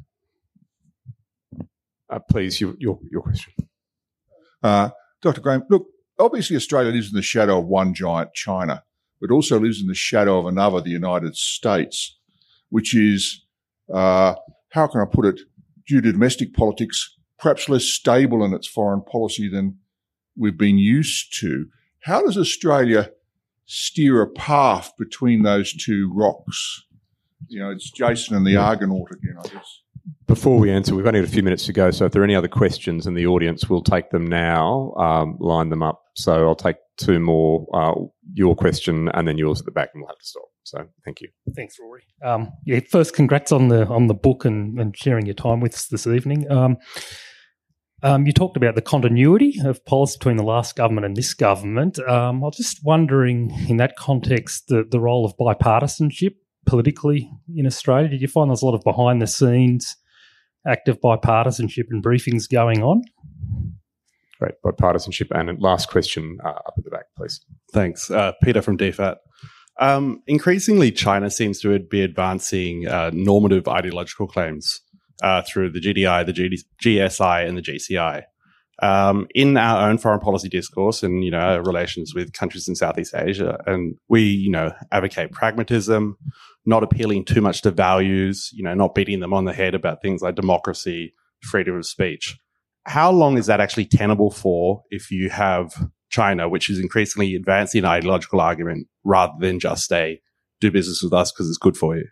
Uh, 2.11 2.19
please, 2.31 2.61
your, 2.61 2.75
your, 2.79 2.99
your 3.11 3.23
question, 3.23 3.53
uh, 4.63 4.91
Dr. 5.21 5.41
Graham. 5.41 5.65
Look, 5.69 5.87
obviously 6.19 6.57
Australia 6.57 6.93
lives 6.93 7.11
in 7.11 7.17
the 7.17 7.23
shadow 7.23 7.59
of 7.59 7.67
one 7.67 7.93
giant 7.93 8.33
China, 8.33 8.83
but 9.21 9.31
also 9.31 9.61
lives 9.61 9.81
in 9.81 9.89
the 9.89 9.95
shadow 9.95 10.39
of 10.39 10.47
another, 10.47 10.81
the 10.81 10.91
United 10.91 11.37
States, 11.37 12.19
which 12.71 12.95
is 12.95 13.45
uh, 13.93 14.35
how 14.71 14.87
can 14.87 15.01
I 15.01 15.05
put 15.05 15.27
it? 15.27 15.41
due 15.89 16.03
to 16.03 16.13
domestic 16.13 16.53
politics, 16.53 17.17
perhaps 17.39 17.69
less 17.69 17.85
stable 17.85 18.45
in 18.45 18.53
its 18.53 18.69
foreign 18.69 19.03
policy 19.03 19.49
than 19.49 19.79
we've 20.37 20.59
been 20.59 20.79
used 20.79 21.35
to. 21.41 21.67
How 22.03 22.23
does 22.23 22.37
Australia 22.37 23.11
steer 23.65 24.21
a 24.21 24.29
path 24.29 24.93
between 24.99 25.43
those 25.43 25.73
two 25.73 26.13
rocks? 26.15 26.85
You 27.49 27.61
know, 27.61 27.71
it's 27.71 27.91
Jason 27.91 28.37
and 28.37 28.47
the 28.47 28.57
Argonaut 28.57 29.11
again, 29.11 29.37
I 29.39 29.49
guess. 29.49 29.83
Before 30.27 30.59
we 30.59 30.71
answer, 30.71 30.95
we've 30.95 31.07
only 31.07 31.21
got 31.21 31.29
a 31.29 31.33
few 31.33 31.43
minutes 31.43 31.67
to 31.67 31.73
go. 31.73 31.91
So 31.91 32.07
if 32.07 32.13
there 32.13 32.23
are 32.23 32.25
any 32.25 32.35
other 32.35 32.49
questions 32.49 33.07
in 33.07 33.15
the 33.15 33.27
audience, 33.27 33.69
we'll 33.69 33.83
take 33.83 34.11
them 34.11 34.27
now, 34.27 34.93
um, 34.95 35.37
line 35.41 35.71
them 35.71 35.83
up. 35.83 36.03
So 36.15 36.47
I'll 36.47 36.55
take 36.55 36.77
two 36.97 37.19
more, 37.19 37.67
uh, 37.73 37.95
your 38.35 38.55
question 38.55 39.09
and 39.15 39.27
then 39.27 39.39
yours 39.39 39.61
at 39.61 39.67
the 39.67 39.73
back, 39.73 39.91
and 39.95 40.03
we'll 40.03 40.09
have 40.09 40.19
to 40.19 40.27
stop. 40.27 40.45
So 40.65 40.85
thank 41.05 41.23
you. 41.23 41.29
Thanks, 41.57 41.77
Rory. 41.81 42.03
Um, 42.23 42.53
yeah, 42.65 42.81
first, 42.91 43.15
congrats 43.15 43.53
on 43.53 43.69
the 43.69 43.87
on 43.87 44.07
the 44.07 44.15
book 44.15 44.45
and, 44.45 44.79
and 44.79 44.97
sharing 44.97 45.25
your 45.25 45.35
time 45.35 45.61
with 45.61 45.75
us 45.75 45.87
this 45.87 46.07
evening. 46.07 46.51
Um, 46.51 46.77
um, 48.03 48.27
you 48.27 48.33
talked 48.33 48.57
about 48.57 48.75
the 48.75 48.83
continuity 48.83 49.61
of 49.65 49.85
policy 49.85 50.19
between 50.19 50.37
the 50.37 50.45
last 50.45 50.77
government 50.77 51.07
and 51.07 51.17
this 51.17 51.35
government. 51.35 51.99
Um, 52.01 52.45
I 52.45 52.47
was 52.47 52.57
just 52.57 52.85
wondering, 52.85 53.51
in 53.69 53.79
that 53.79 53.97
context, 53.97 54.69
the, 54.69 54.85
the 54.89 55.01
role 55.01 55.25
of 55.25 55.37
bipartisanship 55.37 56.35
politically 56.69 57.31
in 57.57 57.67
Australia. 57.67 58.09
Did 58.09 58.21
you 58.21 58.29
find 58.29 58.51
there's 58.51 58.63
a 58.63 58.67
lot 58.67 58.75
of 58.75 58.85
behind 58.85 59.23
the 59.23 59.27
scenes 59.27 59.97
active 60.67 61.01
bipartisanship 61.01 61.87
and 61.91 62.05
briefings 62.05 62.49
going 62.49 62.83
on? 62.83 63.03
Great, 64.39 64.55
bipartisanship. 64.65 65.29
And 65.31 65.61
last 65.61 65.89
question 65.89 66.39
uh, 66.45 66.51
up 66.51 66.75
at 66.77 66.85
the 66.85 66.91
back, 66.91 67.07
please. 67.17 67.41
Thanks. 67.73 68.11
Uh, 68.11 68.33
Peter 68.43 68.63
from 68.63 68.77
DFAT. 68.77 69.17
Um, 69.81 70.23
increasingly, 70.27 70.93
China 70.93 71.31
seems 71.31 71.61
to 71.61 71.79
be 71.79 72.03
advancing 72.03 72.87
uh, 72.87 73.11
normative 73.13 73.67
ideological 73.67 74.27
claims 74.27 74.81
uh, 75.23 75.43
through 75.43 75.71
the 75.71 75.81
GDI, 75.81 76.27
the 76.27 76.33
GD- 76.33 76.65
GSI, 76.85 77.49
and 77.49 77.57
the 77.57 77.63
GCI. 77.63 78.25
Um, 78.81 79.27
in 79.35 79.57
our 79.57 79.89
own 79.89 79.99
foreign 79.99 80.21
policy 80.21 80.49
discourse 80.49 81.03
and 81.03 81.25
you 81.25 81.33
know 81.33 81.59
relations 81.59 82.15
with 82.15 82.33
countries 82.33 82.69
in 82.69 82.77
Southeast 82.77 83.15
Asia, 83.15 83.59
and 83.67 83.97
we 84.09 84.23
you 84.23 84.51
know 84.51 84.73
advocate 84.93 85.33
pragmatism, 85.33 86.17
not 86.65 86.83
appealing 86.83 87.25
too 87.25 87.41
much 87.41 87.63
to 87.63 87.71
values, 87.71 88.51
you 88.55 88.63
know, 88.63 88.75
not 88.75 88.95
beating 88.95 89.21
them 89.21 89.35
on 89.35 89.45
the 89.47 89.53
head 89.53 89.75
about 89.75 90.01
things 90.01 90.23
like 90.23 90.37
democracy, 90.37 91.15
freedom 91.43 91.77
of 91.77 91.87
speech. 91.87 92.39
How 92.85 93.11
long 93.11 93.37
is 93.37 93.47
that 93.47 93.61
actually 93.61 93.87
tenable 93.87 94.31
for 94.31 94.83
if 94.91 95.11
you 95.11 95.29
have 95.31 95.89
China, 96.11 96.49
which 96.49 96.71
is 96.71 96.79
increasingly 96.79 97.35
advancing 97.35 97.81
an 97.81 97.85
ideological 97.91 98.41
argument 98.41 98.89
rather 99.05 99.35
than 99.41 99.61
just 99.61 99.93
a 99.93 100.21
do 100.61 100.71
business 100.71 101.03
with 101.03 101.13
us 101.13 101.33
because 101.33 101.49
it's 101.49 101.59
good 101.59 101.77
for 101.77 101.97
you. 101.97 102.07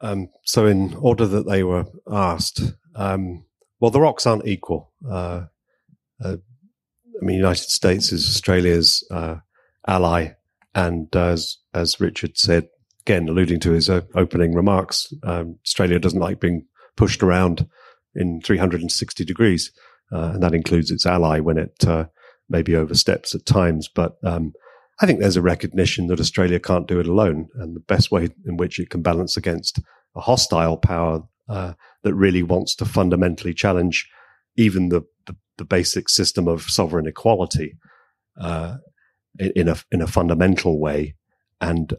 Um, 0.00 0.28
so, 0.44 0.66
in 0.66 0.94
order 0.94 1.26
that 1.26 1.46
they 1.46 1.62
were 1.62 1.86
asked, 2.10 2.74
um, 2.94 3.44
well, 3.80 3.90
the 3.90 4.00
rocks 4.00 4.26
aren't 4.26 4.46
equal. 4.46 4.92
Uh, 5.08 5.46
uh, 6.22 6.36
I 7.20 7.24
mean, 7.24 7.36
United 7.36 7.68
States 7.68 8.12
is 8.12 8.26
Australia's 8.26 9.06
uh, 9.10 9.36
ally, 9.86 10.30
and 10.74 11.14
as 11.14 11.58
as 11.74 12.00
Richard 12.00 12.36
said, 12.36 12.68
again 13.00 13.28
alluding 13.28 13.60
to 13.60 13.72
his 13.72 13.90
uh, 13.90 14.02
opening 14.14 14.54
remarks, 14.54 15.12
um, 15.24 15.58
Australia 15.66 15.98
doesn't 15.98 16.20
like 16.20 16.40
being 16.40 16.66
pushed 16.96 17.22
around 17.22 17.68
in 18.14 18.40
360 18.42 19.24
degrees 19.24 19.72
uh, 20.12 20.32
and 20.34 20.42
that 20.42 20.54
includes 20.54 20.90
its 20.90 21.06
ally 21.06 21.40
when 21.40 21.56
it 21.56 21.84
uh, 21.86 22.04
maybe 22.48 22.76
oversteps 22.76 23.34
at 23.34 23.46
times. 23.46 23.88
But 23.88 24.16
um, 24.22 24.52
I 25.00 25.06
think 25.06 25.20
there's 25.20 25.36
a 25.36 25.42
recognition 25.42 26.06
that 26.08 26.20
Australia 26.20 26.60
can't 26.60 26.86
do 26.86 27.00
it 27.00 27.06
alone, 27.06 27.48
and 27.54 27.74
the 27.74 27.80
best 27.80 28.12
way 28.12 28.28
in 28.46 28.56
which 28.58 28.78
it 28.78 28.90
can 28.90 29.02
balance 29.02 29.36
against 29.36 29.80
a 30.14 30.20
hostile 30.20 30.76
power 30.76 31.22
uh, 31.52 31.74
that 32.02 32.14
really 32.14 32.42
wants 32.42 32.74
to 32.76 32.84
fundamentally 32.84 33.52
challenge 33.54 34.08
even 34.56 34.88
the, 34.88 35.02
the, 35.26 35.36
the 35.58 35.64
basic 35.64 36.08
system 36.08 36.48
of 36.48 36.62
sovereign 36.62 37.06
equality 37.06 37.76
uh, 38.40 38.76
in 39.38 39.68
a 39.68 39.76
in 39.90 40.02
a 40.02 40.06
fundamental 40.06 40.80
way, 40.80 41.14
and 41.60 41.94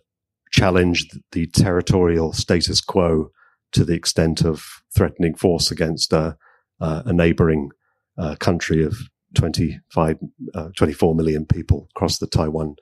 challenge 0.51 1.07
the 1.31 1.47
territorial 1.47 2.33
status 2.33 2.81
quo 2.81 3.29
to 3.71 3.83
the 3.83 3.93
extent 3.93 4.41
of 4.41 4.83
threatening 4.95 5.35
force 5.35 5.71
against 5.71 6.13
a, 6.13 6.37
a 6.79 7.11
neighboring 7.11 7.69
uh, 8.17 8.35
country 8.39 8.83
of 8.83 8.95
25, 9.35 10.17
uh, 10.53 10.69
24 10.77 11.15
million 11.15 11.45
people 11.45 11.87
across 11.95 12.19
the 12.19 12.27
Taiwan 12.27 12.75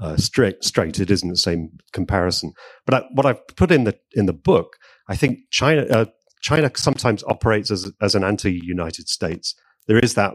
uh, 0.00 0.16
strait, 0.16 0.64
strait. 0.64 0.98
It 1.00 1.10
isn't 1.10 1.28
the 1.28 1.36
same 1.36 1.70
comparison. 1.92 2.52
But 2.86 2.94
I, 2.94 3.06
what 3.14 3.26
I've 3.26 3.46
put 3.48 3.70
in 3.70 3.84
the 3.84 3.98
in 4.14 4.26
the 4.26 4.32
book, 4.32 4.76
I 5.08 5.16
think 5.16 5.40
China 5.50 5.82
uh, 5.82 6.06
China 6.40 6.70
sometimes 6.76 7.24
operates 7.24 7.70
as 7.70 7.90
as 8.00 8.14
an 8.14 8.24
anti-United 8.24 9.08
States. 9.08 9.54
There 9.86 9.98
is 9.98 10.14
that 10.14 10.34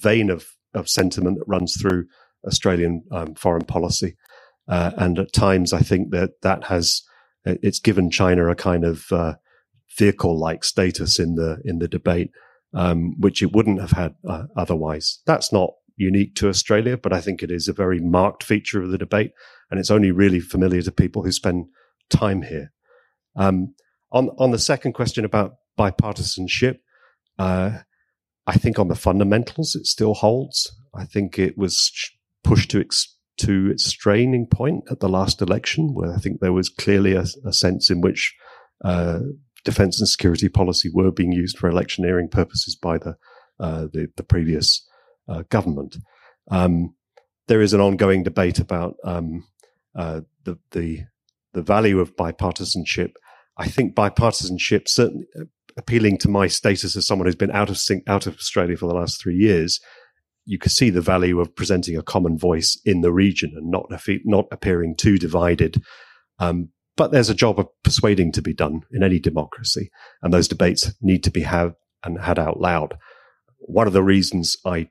vein 0.00 0.30
of 0.30 0.46
of 0.74 0.88
sentiment 0.88 1.38
that 1.38 1.48
runs 1.48 1.76
through 1.80 2.06
Australian 2.46 3.04
um, 3.10 3.34
foreign 3.34 3.64
policy, 3.64 4.16
uh, 4.68 4.92
and 4.96 5.18
at 5.18 5.32
times 5.32 5.72
I 5.72 5.80
think 5.80 6.10
that 6.10 6.40
that 6.42 6.64
has 6.64 7.02
it's 7.44 7.80
given 7.80 8.10
China 8.10 8.48
a 8.48 8.54
kind 8.54 8.84
of 8.84 9.10
uh, 9.10 9.34
vehicle-like 9.98 10.64
status 10.64 11.18
in 11.18 11.34
the 11.34 11.60
in 11.64 11.78
the 11.78 11.88
debate 11.88 12.30
um, 12.74 13.18
which 13.20 13.42
it 13.42 13.52
wouldn't 13.52 13.80
have 13.80 13.90
had 13.92 14.14
uh, 14.28 14.44
otherwise. 14.56 15.20
That's 15.26 15.52
not 15.52 15.70
unique 15.96 16.34
to 16.36 16.48
Australia, 16.48 16.96
but 16.96 17.12
I 17.12 17.20
think 17.20 17.42
it 17.42 17.50
is 17.50 17.68
a 17.68 17.72
very 17.72 18.00
marked 18.00 18.42
feature 18.42 18.82
of 18.82 18.90
the 18.90 18.98
debate, 18.98 19.32
and 19.70 19.78
it's 19.78 19.90
only 19.90 20.10
really 20.10 20.40
familiar 20.40 20.82
to 20.82 20.92
people 20.92 21.22
who 21.22 21.32
spend 21.32 21.66
time 22.10 22.42
here. 22.42 22.72
Um, 23.36 23.74
on 24.12 24.30
on 24.38 24.50
the 24.50 24.58
second 24.58 24.92
question 24.92 25.24
about 25.24 25.54
bipartisanship. 25.78 26.78
Uh, 27.38 27.78
I 28.46 28.54
think 28.54 28.78
on 28.78 28.88
the 28.88 28.94
fundamentals, 28.94 29.74
it 29.74 29.86
still 29.86 30.14
holds. 30.14 30.72
I 30.94 31.04
think 31.04 31.38
it 31.38 31.56
was 31.56 31.90
pushed 32.44 32.70
to 32.72 32.80
ex- 32.80 33.16
to 33.38 33.70
its 33.70 33.84
straining 33.84 34.46
point 34.46 34.84
at 34.90 35.00
the 35.00 35.08
last 35.08 35.40
election, 35.40 35.94
where 35.94 36.12
I 36.12 36.18
think 36.18 36.40
there 36.40 36.52
was 36.52 36.68
clearly 36.68 37.14
a, 37.14 37.24
a 37.44 37.52
sense 37.52 37.90
in 37.90 38.00
which 38.00 38.34
uh, 38.84 39.20
defense 39.64 40.00
and 40.00 40.08
security 40.08 40.48
policy 40.48 40.90
were 40.92 41.10
being 41.10 41.32
used 41.32 41.58
for 41.58 41.68
electioneering 41.68 42.28
purposes 42.28 42.76
by 42.76 42.98
the 42.98 43.16
uh, 43.60 43.82
the, 43.92 44.08
the, 44.16 44.24
previous 44.24 44.84
uh, 45.28 45.44
government. 45.50 45.96
Um, 46.50 46.94
there 47.46 47.62
is 47.62 47.72
an 47.72 47.80
ongoing 47.80 48.24
debate 48.24 48.58
about 48.58 48.96
um, 49.04 49.46
uh, 49.94 50.22
the 50.44 50.58
the 50.72 51.02
the 51.52 51.62
value 51.62 52.00
of 52.00 52.16
bipartisanship. 52.16 53.12
I 53.62 53.68
think 53.68 53.94
bipartisanship 53.94 54.88
certainly 54.88 55.26
appealing 55.76 56.18
to 56.18 56.28
my 56.28 56.48
status 56.48 56.96
as 56.96 57.06
someone 57.06 57.26
who's 57.26 57.36
been 57.36 57.52
out 57.52 57.70
of 57.70 57.78
sync, 57.78 58.02
out 58.08 58.26
of 58.26 58.34
Australia 58.34 58.76
for 58.76 58.86
the 58.86 58.94
last 58.94 59.22
three 59.22 59.36
years, 59.36 59.80
you 60.44 60.58
can 60.58 60.70
see 60.70 60.90
the 60.90 61.00
value 61.00 61.38
of 61.38 61.54
presenting 61.54 61.96
a 61.96 62.02
common 62.02 62.36
voice 62.36 62.80
in 62.84 63.02
the 63.02 63.12
region 63.12 63.52
and 63.54 63.70
not 63.70 63.86
not 64.24 64.46
appearing 64.50 64.96
too 64.96 65.16
divided. 65.16 65.80
Um, 66.40 66.70
but 66.96 67.12
there's 67.12 67.30
a 67.30 67.34
job 67.34 67.60
of 67.60 67.68
persuading 67.84 68.32
to 68.32 68.42
be 68.42 68.52
done 68.52 68.82
in 68.90 69.04
any 69.04 69.20
democracy, 69.20 69.90
and 70.22 70.34
those 70.34 70.48
debates 70.48 70.92
need 71.00 71.22
to 71.22 71.30
be 71.30 71.42
had 71.42 71.74
and 72.02 72.20
had 72.20 72.40
out 72.40 72.60
loud. 72.60 72.98
One 73.58 73.86
of 73.86 73.92
the 73.92 74.02
reasons 74.02 74.56
I 74.66 74.88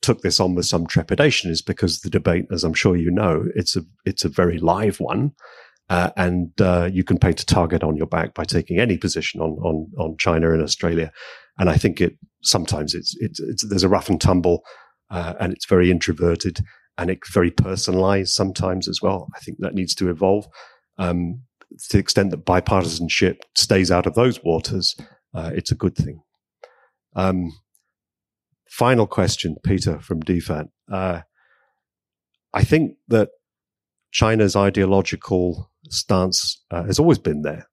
took 0.00 0.22
this 0.22 0.40
on 0.40 0.54
with 0.54 0.64
some 0.64 0.86
trepidation 0.86 1.50
is 1.50 1.60
because 1.60 2.00
the 2.00 2.08
debate, 2.08 2.46
as 2.50 2.64
I'm 2.64 2.72
sure 2.72 2.96
you 2.96 3.10
know, 3.10 3.44
it's 3.54 3.76
a 3.76 3.82
it's 4.06 4.24
a 4.24 4.30
very 4.30 4.58
live 4.58 5.00
one. 5.00 5.32
Uh, 5.88 6.10
and 6.16 6.50
uh, 6.60 6.88
you 6.92 7.04
can 7.04 7.18
paint 7.18 7.40
a 7.40 7.46
target 7.46 7.84
on 7.84 7.96
your 7.96 8.06
back 8.06 8.34
by 8.34 8.44
taking 8.44 8.80
any 8.80 8.98
position 8.98 9.40
on 9.40 9.52
on 9.62 9.90
on 9.98 10.16
China 10.18 10.52
and 10.52 10.62
Australia. 10.62 11.12
And 11.58 11.70
I 11.70 11.76
think 11.76 12.00
it 12.00 12.16
sometimes 12.42 12.94
it's 12.94 13.16
it's, 13.20 13.40
it's 13.40 13.68
there's 13.68 13.84
a 13.84 13.88
rough 13.88 14.08
and 14.08 14.20
tumble, 14.20 14.64
uh, 15.10 15.34
and 15.38 15.52
it's 15.52 15.66
very 15.66 15.90
introverted 15.90 16.60
and 16.98 17.10
it's 17.10 17.30
very 17.30 17.50
personalized 17.50 18.32
sometimes 18.32 18.88
as 18.88 19.00
well. 19.02 19.28
I 19.36 19.40
think 19.40 19.58
that 19.60 19.74
needs 19.74 19.94
to 19.96 20.10
evolve. 20.10 20.46
Um, 20.98 21.42
to 21.70 21.96
the 21.96 21.98
extent 21.98 22.30
that 22.30 22.46
bipartisanship 22.46 23.40
stays 23.54 23.90
out 23.90 24.06
of 24.06 24.14
those 24.14 24.42
waters, 24.42 24.96
uh, 25.34 25.50
it's 25.54 25.70
a 25.70 25.74
good 25.76 25.94
thing. 25.94 26.22
Um, 27.14 27.52
final 28.70 29.06
question, 29.06 29.56
Peter 29.62 30.00
from 30.00 30.22
DFAT. 30.22 30.68
Uh, 30.90 31.20
I 32.54 32.64
think 32.64 32.96
that 33.08 33.30
China's 34.10 34.56
ideological 34.56 35.70
stance 35.90 36.62
uh, 36.70 36.84
has 36.84 36.98
always 36.98 37.18
been 37.18 37.42
there. 37.42 37.66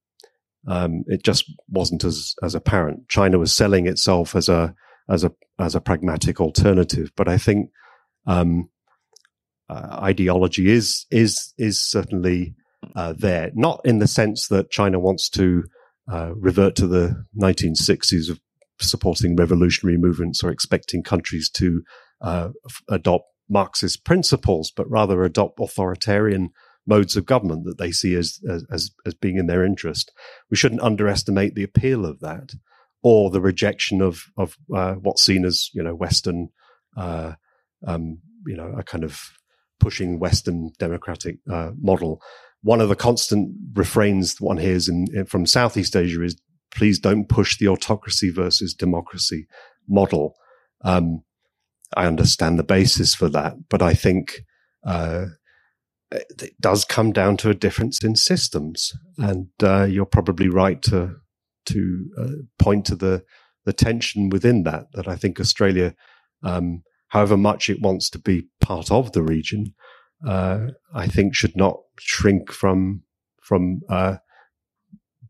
Um, 0.67 1.03
it 1.07 1.23
just 1.23 1.45
wasn't 1.67 2.03
as 2.03 2.35
as 2.41 2.55
apparent. 2.55 3.09
China 3.09 3.37
was 3.37 3.53
selling 3.53 3.87
itself 3.87 4.35
as 4.35 4.49
a 4.49 4.73
as 5.09 5.23
a 5.23 5.31
as 5.59 5.75
a 5.75 5.81
pragmatic 5.81 6.39
alternative, 6.39 7.11
but 7.15 7.27
I 7.27 7.37
think 7.37 7.69
um, 8.25 8.69
uh, 9.69 9.99
ideology 10.01 10.69
is 10.71 11.05
is 11.11 11.53
is 11.57 11.81
certainly 11.81 12.55
uh, 12.95 13.13
there. 13.17 13.51
Not 13.53 13.81
in 13.83 13.99
the 13.99 14.07
sense 14.07 14.47
that 14.47 14.71
China 14.71 14.99
wants 14.99 15.29
to 15.31 15.63
uh, 16.11 16.31
revert 16.35 16.75
to 16.75 16.87
the 16.87 17.25
1960s 17.41 18.29
of 18.29 18.39
supporting 18.79 19.35
revolutionary 19.35 19.97
movements 19.97 20.43
or 20.43 20.49
expecting 20.49 21.03
countries 21.03 21.49
to 21.49 21.81
uh, 22.21 22.49
adopt 22.89 23.25
Marxist 23.49 24.03
principles, 24.03 24.71
but 24.75 24.89
rather 24.89 25.23
adopt 25.23 25.59
authoritarian 25.59 26.49
modes 26.85 27.15
of 27.15 27.25
government 27.25 27.65
that 27.65 27.77
they 27.77 27.91
see 27.91 28.15
as, 28.15 28.39
as, 28.69 28.91
as 29.05 29.13
being 29.13 29.37
in 29.37 29.47
their 29.47 29.63
interest. 29.63 30.11
We 30.49 30.57
shouldn't 30.57 30.81
underestimate 30.81 31.55
the 31.55 31.63
appeal 31.63 32.05
of 32.05 32.19
that 32.19 32.51
or 33.01 33.29
the 33.29 33.41
rejection 33.41 34.01
of, 34.01 34.25
of 34.37 34.57
uh, 34.73 34.93
what's 34.93 35.23
seen 35.23 35.45
as, 35.45 35.69
you 35.73 35.83
know, 35.83 35.95
Western, 35.95 36.49
uh, 36.97 37.33
um, 37.85 38.19
you 38.45 38.55
know, 38.55 38.73
a 38.77 38.83
kind 38.83 39.03
of 39.03 39.19
pushing 39.79 40.19
Western 40.19 40.71
democratic 40.79 41.37
uh, 41.51 41.71
model. 41.79 42.21
One 42.61 42.79
of 42.79 42.89
the 42.89 42.95
constant 42.95 43.53
refrains 43.73 44.39
one 44.39 44.57
hears 44.57 44.87
in, 44.87 45.07
in, 45.13 45.25
from 45.25 45.45
Southeast 45.45 45.95
Asia 45.95 46.23
is, 46.23 46.39
please 46.73 46.99
don't 46.99 47.27
push 47.27 47.57
the 47.57 47.67
autocracy 47.67 48.29
versus 48.29 48.73
democracy 48.73 49.47
model. 49.87 50.35
Um, 50.81 51.23
I 51.95 52.07
understand 52.07 52.57
the 52.57 52.63
basis 52.63 53.13
for 53.13 53.29
that, 53.29 53.55
but 53.69 53.81
I 53.81 53.93
think 53.93 54.41
uh, 54.85 55.25
it 56.13 56.59
does 56.59 56.85
come 56.85 57.11
down 57.11 57.37
to 57.37 57.49
a 57.49 57.55
difference 57.55 58.03
in 58.03 58.15
systems, 58.15 58.93
and 59.17 59.47
uh, 59.61 59.83
you're 59.83 60.05
probably 60.05 60.49
right 60.49 60.81
to 60.83 61.15
to 61.65 62.09
uh, 62.17 62.63
point 62.63 62.85
to 62.85 62.95
the 62.95 63.23
the 63.65 63.73
tension 63.73 64.29
within 64.29 64.63
that. 64.63 64.85
That 64.93 65.07
I 65.07 65.15
think 65.15 65.39
Australia, 65.39 65.95
um, 66.43 66.83
however 67.09 67.37
much 67.37 67.69
it 67.69 67.81
wants 67.81 68.09
to 68.11 68.19
be 68.19 68.47
part 68.61 68.91
of 68.91 69.11
the 69.13 69.23
region, 69.23 69.73
uh, 70.27 70.67
I 70.93 71.07
think 71.07 71.35
should 71.35 71.55
not 71.55 71.77
shrink 71.99 72.51
from 72.51 73.03
from 73.41 73.81
uh, 73.89 74.17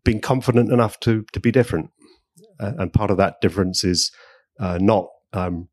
being 0.04 0.22
confident 0.22 0.72
enough 0.72 1.00
to 1.02 1.24
to 1.34 1.40
be 1.40 1.52
different. 1.52 1.90
and 2.60 2.94
part 2.94 3.12
of 3.12 3.18
that 3.18 3.42
difference 3.42 3.84
is 3.84 4.12
uh, 4.60 4.78
not 4.82 5.08
um, 5.34 5.68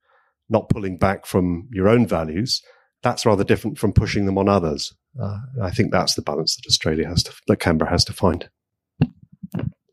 not 0.48 0.68
pulling 0.68 0.98
back 0.98 1.26
from 1.26 1.68
your 1.72 1.88
own 1.88 2.06
values, 2.06 2.62
that's 3.02 3.26
rather 3.26 3.44
different 3.44 3.78
from 3.78 3.92
pushing 3.92 4.26
them 4.26 4.38
on 4.38 4.48
others. 4.48 4.94
Uh, 5.20 5.38
I 5.62 5.70
think 5.70 5.90
that's 5.90 6.14
the 6.14 6.22
balance 6.22 6.56
that 6.56 6.68
Australia 6.68 7.08
has 7.08 7.22
to, 7.24 7.32
that 7.48 7.56
Canberra 7.56 7.90
has 7.90 8.04
to 8.06 8.12
find. 8.12 8.48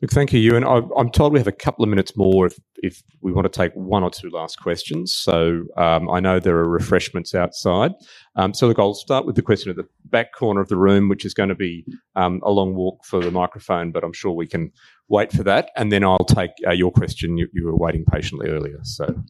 Thank 0.05 0.31
you, 0.31 0.53
Euan. 0.53 0.91
I'm 0.95 1.09
told 1.09 1.33
we 1.33 1.39
have 1.39 1.47
a 1.47 1.51
couple 1.51 1.83
of 1.83 1.89
minutes 1.89 2.15
more 2.15 2.45
if, 2.45 2.59
if 2.83 3.01
we 3.21 3.31
want 3.31 3.51
to 3.51 3.57
take 3.57 3.73
one 3.73 4.03
or 4.03 4.11
two 4.11 4.29
last 4.29 4.57
questions. 4.57 5.11
So 5.11 5.63
um, 5.75 6.07
I 6.07 6.19
know 6.19 6.39
there 6.39 6.57
are 6.57 6.69
refreshments 6.69 7.33
outside. 7.33 7.93
Um, 8.35 8.53
so 8.53 8.67
look, 8.67 8.77
I'll 8.77 8.93
start 8.93 9.25
with 9.25 9.35
the 9.35 9.41
question 9.41 9.71
at 9.71 9.75
the 9.75 9.87
back 10.05 10.33
corner 10.33 10.61
of 10.61 10.69
the 10.69 10.77
room, 10.77 11.09
which 11.09 11.25
is 11.25 11.33
going 11.33 11.49
to 11.49 11.55
be 11.55 11.83
um, 12.15 12.41
a 12.43 12.51
long 12.51 12.75
walk 12.75 13.05
for 13.05 13.19
the 13.19 13.31
microphone, 13.31 13.91
but 13.91 14.03
I'm 14.03 14.13
sure 14.13 14.33
we 14.33 14.45
can 14.45 14.71
wait 15.07 15.31
for 15.31 15.41
that. 15.43 15.71
And 15.75 15.91
then 15.91 16.03
I'll 16.03 16.19
take 16.19 16.51
uh, 16.67 16.73
your 16.73 16.91
question. 16.91 17.35
You, 17.37 17.47
you, 17.51 17.65
were 17.65 17.75
waiting 17.75 18.05
patiently 18.05 18.51
earlier, 18.51 18.79
so 18.83 19.23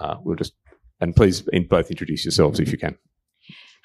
uh, 0.00 0.16
we'll 0.22 0.36
just 0.36 0.54
and 1.00 1.14
please 1.16 1.42
both 1.68 1.90
introduce 1.90 2.24
yourselves 2.24 2.60
if 2.60 2.72
you 2.72 2.78
can. 2.78 2.96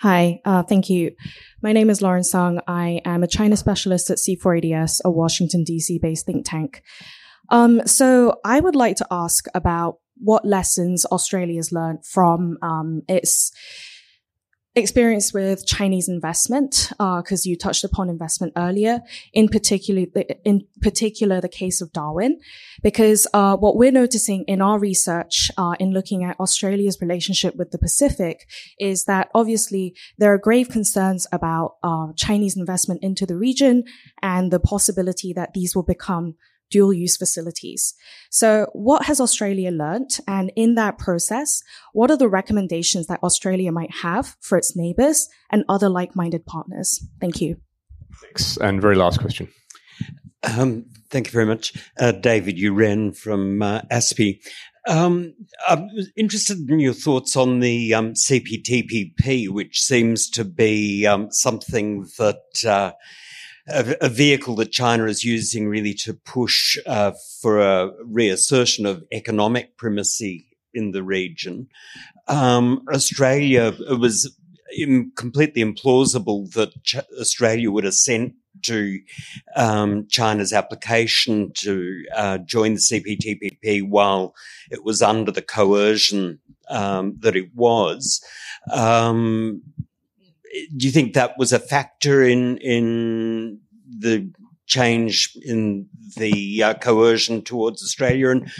Hi, 0.02 0.42
uh, 0.44 0.64
thank 0.64 0.90
you. 0.90 1.16
My 1.62 1.72
name 1.72 1.90
is 1.90 2.02
Lauren 2.02 2.24
Song. 2.24 2.60
I 2.68 3.02
am 3.06 3.24
a 3.24 3.28
China 3.28 3.56
specialist 3.56 4.10
at 4.10 4.18
C4ADS, 4.18 5.02
a 5.06 5.10
Washington, 5.10 5.64
D.C. 5.64 6.00
based 6.00 6.26
think 6.26 6.46
tank. 6.46 6.84
Um, 7.50 7.82
so 7.86 8.40
I 8.44 8.60
would 8.60 8.76
like 8.76 8.98
to 8.98 9.08
ask 9.10 9.46
about 9.54 10.00
what 10.18 10.46
lessons 10.46 11.06
Australia's 11.06 11.72
learned 11.72 12.06
from 12.06 12.58
um, 12.62 13.04
its 13.08 13.52
experience 14.76 15.34
with 15.34 15.66
Chinese 15.66 16.10
investment, 16.10 16.90
because 16.92 17.46
uh, 17.46 17.50
you 17.50 17.58
touched 17.58 17.84
upon 17.84 18.10
investment 18.10 18.54
earlier, 18.58 19.02
in 19.34 19.48
particular, 19.48 20.06
in 20.44 20.68
particular, 20.82 21.40
the 21.40 21.50
case 21.50 21.82
of 21.82 21.94
Darwin, 21.94 22.40
because 22.84 23.26
uh, 23.34 23.56
what 23.56 23.78
we're 23.78 23.92
noticing 23.92 24.44
in 24.48 24.62
our 24.62 24.78
research, 24.78 25.50
uh, 25.58 25.76
in 25.80 25.92
looking 25.92 26.24
at 26.24 26.40
Australia's 26.40 27.00
relationship 27.02 27.56
with 27.56 27.72
the 27.72 27.78
Pacific, 27.78 28.48
is 28.80 29.06
that 29.06 29.30
obviously 29.34 29.96
there 30.18 30.34
are 30.34 30.38
grave 30.38 30.70
concerns 30.70 31.26
about 31.32 31.76
uh, 31.84 32.08
Chinese 32.16 32.58
investment 32.58 33.02
into 33.02 33.26
the 33.26 33.38
region 33.38 33.84
and 34.22 34.52
the 34.52 34.60
possibility 34.60 35.32
that 35.34 35.54
these 35.54 35.76
will 35.76 35.84
become 35.84 36.36
dual 36.70 36.94
use 36.94 37.18
facilities. 37.18 37.94
So 38.30 38.68
what 38.74 39.06
has 39.06 39.20
Australia 39.20 39.72
learnt? 39.72 40.20
And 40.28 40.52
in 40.56 40.76
that 40.76 40.98
process, 40.98 41.62
what 41.94 42.12
are 42.12 42.18
the 42.18 42.30
recommendations 42.30 43.08
that 43.08 43.24
Australia 43.24 43.72
might 43.72 43.94
have 44.02 44.36
for 44.42 44.58
its 44.58 44.76
neighbors 44.76 45.28
and 45.52 45.64
other 45.70 45.90
like-minded 45.90 46.46
partners? 46.46 47.06
Thank 47.22 47.42
you. 47.42 47.58
Thanks. 48.22 48.58
And 48.58 48.82
very 48.82 48.96
last 48.96 49.20
question. 49.20 49.50
Um, 50.44 50.86
thank 51.10 51.28
you 51.28 51.32
very 51.32 51.46
much. 51.46 51.74
Uh, 52.00 52.12
David 52.12 52.58
Uren 52.58 53.16
from 53.16 53.62
uh, 53.62 53.82
ASPI. 53.92 54.40
Um, 54.88 55.34
I'm 55.68 55.90
interested 56.16 56.70
in 56.70 56.80
your 56.80 56.94
thoughts 56.94 57.36
on 57.36 57.60
the 57.60 57.94
um, 57.94 58.14
CPTPP, 58.14 59.50
which 59.50 59.82
seems 59.82 60.30
to 60.32 60.46
be 60.46 61.08
um, 61.08 61.32
something 61.32 62.06
that 62.20 62.66
uh, 62.68 62.92
a, 63.68 63.96
a, 64.02 64.10
vehicle 64.10 64.56
that 64.56 64.72
China 64.72 65.06
is 65.06 65.24
using 65.24 65.68
really 65.68 65.94
to 65.94 66.14
push 66.14 66.78
uh, 66.86 67.14
for 67.42 67.60
a 67.60 67.92
reassertion 68.04 68.86
of 68.86 69.04
economic 69.12 69.78
primacy 69.78 70.46
in 70.74 70.92
the 70.92 71.04
region. 71.04 71.68
Um, 72.28 72.86
Australia 72.94 73.74
it 73.90 74.00
was 74.00 74.36
completely 75.16 75.64
implausible 75.64 76.52
that 76.54 76.72
Ch- 76.84 76.98
Australia 77.20 77.72
would 77.72 77.86
assent 77.86 78.34
to 78.64 79.00
um, 79.56 80.08
China's 80.10 80.54
application 80.54 81.52
to 81.54 82.04
uh, 82.16 82.38
join 82.40 82.74
the 82.74 82.80
CPTPP 82.80 83.88
while 83.88 84.34
it 84.72 84.84
was 84.84 85.02
under 85.02 85.32
the 85.32 85.42
coercion 85.42 86.40
um, 86.70 87.16
that 87.20 87.36
it 87.36 87.54
was. 87.54 88.24
Um, 88.72 89.62
do 90.76 90.86
you 90.86 90.92
think 90.92 91.14
that 91.14 91.38
was 91.38 91.52
a 91.54 91.60
factor 91.60 92.24
in 92.24 92.58
in 92.58 93.60
the 93.88 94.32
change 94.68 95.38
in 95.44 95.88
the 96.18 96.64
uh, 96.64 96.74
coercion 96.76 97.42
towards 97.42 97.84
Australia? 97.84 98.30
And, 98.30 98.52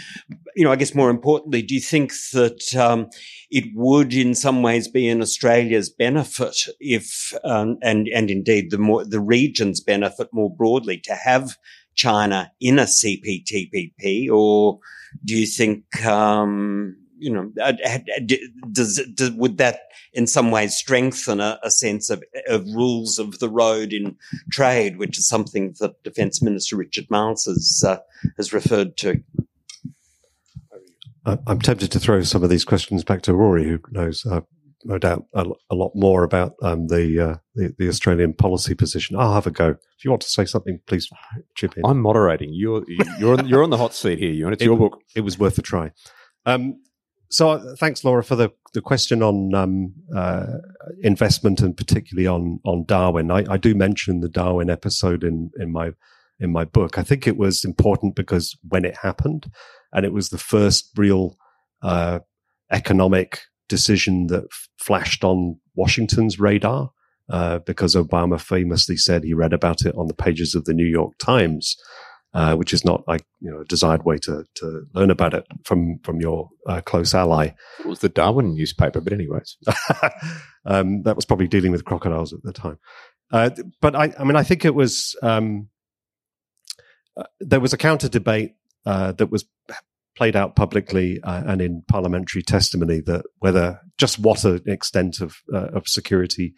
you 0.54 0.64
know, 0.64 0.72
I 0.72 0.76
guess 0.76 0.94
more 0.94 1.10
importantly, 1.10 1.62
do 1.62 1.74
you 1.74 1.80
think 1.80 2.12
that 2.32 2.74
um, 2.76 3.08
it 3.50 3.64
would 3.74 4.14
in 4.14 4.34
some 4.34 4.62
ways 4.62 4.88
be 4.88 5.08
in 5.08 5.20
Australia's 5.20 5.90
benefit 5.90 6.56
if, 6.80 7.32
um, 7.44 7.78
and, 7.82 8.08
and 8.08 8.30
indeed 8.30 8.70
the 8.70 8.78
more, 8.78 9.04
the 9.04 9.20
region's 9.20 9.80
benefit 9.80 10.28
more 10.32 10.54
broadly 10.54 10.98
to 11.04 11.14
have 11.14 11.56
China 11.94 12.52
in 12.60 12.78
a 12.78 12.84
CPTPP 12.84 14.30
or 14.30 14.78
do 15.24 15.36
you 15.36 15.46
think, 15.46 16.04
um, 16.04 16.96
you 17.18 17.32
know, 17.32 17.52
uh, 17.62 17.72
does, 18.72 19.02
does, 19.14 19.30
would 19.32 19.58
that 19.58 19.80
in 20.12 20.26
some 20.26 20.50
ways 20.50 20.76
strengthen 20.76 21.40
a, 21.40 21.58
a, 21.62 21.70
sense 21.70 22.10
of, 22.10 22.22
of 22.48 22.64
rules 22.66 23.18
of 23.18 23.38
the 23.38 23.48
road 23.48 23.92
in 23.92 24.16
trade, 24.50 24.98
which 24.98 25.18
is 25.18 25.28
something 25.28 25.74
that 25.80 26.02
Defence 26.02 26.42
Minister 26.42 26.76
Richard 26.76 27.06
Marles 27.10 27.44
has 27.44 27.82
uh, 27.86 27.98
has 28.36 28.52
referred 28.52 28.96
to? 28.98 29.22
I'm 31.24 31.60
tempted 31.60 31.90
to 31.90 31.98
throw 31.98 32.22
some 32.22 32.44
of 32.44 32.50
these 32.50 32.64
questions 32.64 33.02
back 33.02 33.22
to 33.22 33.34
Rory, 33.34 33.64
who 33.64 33.80
knows, 33.90 34.24
uh, 34.24 34.42
no 34.84 34.96
doubt, 34.96 35.24
a, 35.34 35.44
a, 35.70 35.74
lot 35.74 35.90
more 35.96 36.22
about 36.22 36.54
um, 36.62 36.86
the, 36.86 37.20
uh, 37.20 37.36
the, 37.56 37.74
the 37.78 37.88
Australian 37.88 38.32
policy 38.32 38.74
position. 38.74 39.16
I'll 39.18 39.34
have 39.34 39.46
a 39.46 39.50
go. 39.50 39.70
If 39.70 40.04
you 40.04 40.10
want 40.10 40.22
to 40.22 40.28
say 40.28 40.44
something, 40.44 40.78
please 40.86 41.10
chip 41.56 41.76
in. 41.76 41.82
I'm 41.84 42.00
moderating. 42.00 42.50
You're 42.52 42.84
you're 43.18 43.36
on, 43.36 43.48
you're 43.48 43.64
on 43.64 43.70
the 43.70 43.76
hot 43.76 43.92
seat 43.92 44.20
here, 44.20 44.46
and 44.46 44.52
it's 44.52 44.62
it, 44.62 44.66
your 44.66 44.76
book. 44.76 45.00
It 45.16 45.22
was 45.22 45.36
worth 45.36 45.58
a 45.58 45.62
try. 45.62 45.90
Um, 46.44 46.80
so 47.28 47.50
uh, 47.50 47.76
thanks, 47.76 48.04
Laura, 48.04 48.22
for 48.22 48.36
the, 48.36 48.52
the 48.72 48.80
question 48.80 49.22
on 49.22 49.54
um, 49.54 49.92
uh, 50.14 50.46
investment 51.02 51.60
and 51.60 51.76
particularly 51.76 52.26
on 52.26 52.60
on 52.64 52.84
Darwin. 52.84 53.30
I, 53.30 53.44
I, 53.48 53.56
do 53.56 53.74
mention 53.74 54.20
the 54.20 54.28
Darwin 54.28 54.70
episode 54.70 55.24
in 55.24 55.50
in 55.58 55.72
my 55.72 55.92
in 56.38 56.52
my 56.52 56.64
book. 56.64 56.98
I 56.98 57.02
think 57.02 57.26
it 57.26 57.36
was 57.36 57.64
important 57.64 58.14
because 58.14 58.56
when 58.68 58.84
it 58.84 58.96
happened, 59.02 59.50
and 59.92 60.04
it 60.04 60.12
was 60.12 60.28
the 60.28 60.38
first 60.38 60.90
real 60.96 61.36
uh, 61.82 62.20
economic 62.70 63.40
decision 63.68 64.28
that 64.28 64.44
f- 64.44 64.68
flashed 64.78 65.24
on 65.24 65.58
Washington's 65.74 66.38
radar. 66.38 66.90
Uh, 67.28 67.58
because 67.66 67.96
Obama 67.96 68.40
famously 68.40 68.96
said 68.96 69.24
he 69.24 69.34
read 69.34 69.52
about 69.52 69.82
it 69.82 69.92
on 69.96 70.06
the 70.06 70.14
pages 70.14 70.54
of 70.54 70.64
the 70.64 70.72
New 70.72 70.86
York 70.86 71.12
Times 71.18 71.76
uh, 72.36 72.54
which 72.54 72.74
is 72.74 72.84
not 72.84 73.02
like 73.08 73.24
you 73.40 73.50
know 73.50 73.62
a 73.62 73.64
desired 73.64 74.04
way 74.04 74.18
to 74.18 74.44
to 74.54 74.82
learn 74.92 75.10
about 75.10 75.32
it 75.32 75.46
from 75.64 75.98
from 76.04 76.20
your 76.20 76.50
uh, 76.68 76.82
close 76.82 77.14
ally. 77.14 77.46
It 77.80 77.86
was 77.86 78.00
the 78.00 78.10
Darwin 78.10 78.52
newspaper, 78.54 79.00
but 79.00 79.14
anyways, 79.14 79.56
um, 80.66 81.02
that 81.04 81.16
was 81.16 81.24
probably 81.24 81.48
dealing 81.48 81.72
with 81.72 81.86
crocodiles 81.86 82.34
at 82.34 82.42
the 82.42 82.52
time. 82.52 82.78
Uh, 83.32 83.48
but 83.80 83.96
I, 83.96 84.12
I 84.18 84.24
mean, 84.24 84.36
I 84.36 84.42
think 84.42 84.66
it 84.66 84.74
was 84.74 85.16
um, 85.22 85.68
uh, 87.16 87.24
there 87.40 87.58
was 87.58 87.72
a 87.72 87.78
counter 87.78 88.10
debate 88.10 88.52
uh, 88.84 89.12
that 89.12 89.30
was 89.30 89.46
played 90.14 90.36
out 90.36 90.56
publicly 90.56 91.18
uh, 91.22 91.42
and 91.46 91.62
in 91.62 91.84
parliamentary 91.88 92.42
testimony 92.42 93.00
that 93.00 93.24
whether 93.38 93.80
just 93.96 94.18
what 94.18 94.44
an 94.44 94.60
extent 94.66 95.22
of 95.22 95.36
of 95.50 95.88
security 95.88 96.54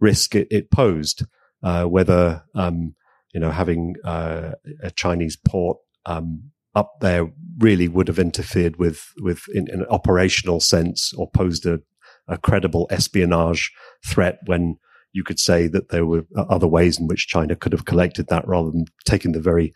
risk 0.00 0.34
it, 0.34 0.48
it 0.50 0.72
posed, 0.72 1.24
whether 1.62 2.42
um, 2.56 2.96
you 3.32 3.40
know, 3.40 3.50
having 3.50 3.94
uh, 4.04 4.52
a 4.82 4.90
Chinese 4.90 5.36
port 5.36 5.78
um, 6.06 6.50
up 6.74 6.94
there 7.00 7.30
really 7.58 7.88
would 7.88 8.08
have 8.08 8.18
interfered 8.18 8.76
with, 8.76 9.12
with 9.20 9.42
in, 9.52 9.68
in 9.68 9.80
an 9.80 9.86
operational 9.90 10.60
sense 10.60 11.12
or 11.14 11.30
posed 11.30 11.66
a, 11.66 11.80
a, 12.28 12.38
credible 12.38 12.86
espionage 12.90 13.72
threat 14.06 14.38
when 14.46 14.76
you 15.12 15.24
could 15.24 15.38
say 15.38 15.66
that 15.66 15.88
there 15.88 16.06
were 16.06 16.22
other 16.36 16.68
ways 16.68 17.00
in 17.00 17.06
which 17.06 17.26
China 17.26 17.56
could 17.56 17.72
have 17.72 17.84
collected 17.84 18.28
that 18.28 18.46
rather 18.46 18.70
than 18.70 18.84
taking 19.04 19.32
the 19.32 19.40
very 19.40 19.74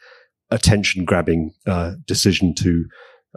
attention 0.50 1.04
grabbing 1.04 1.52
uh, 1.66 1.92
decision 2.06 2.54
to 2.54 2.84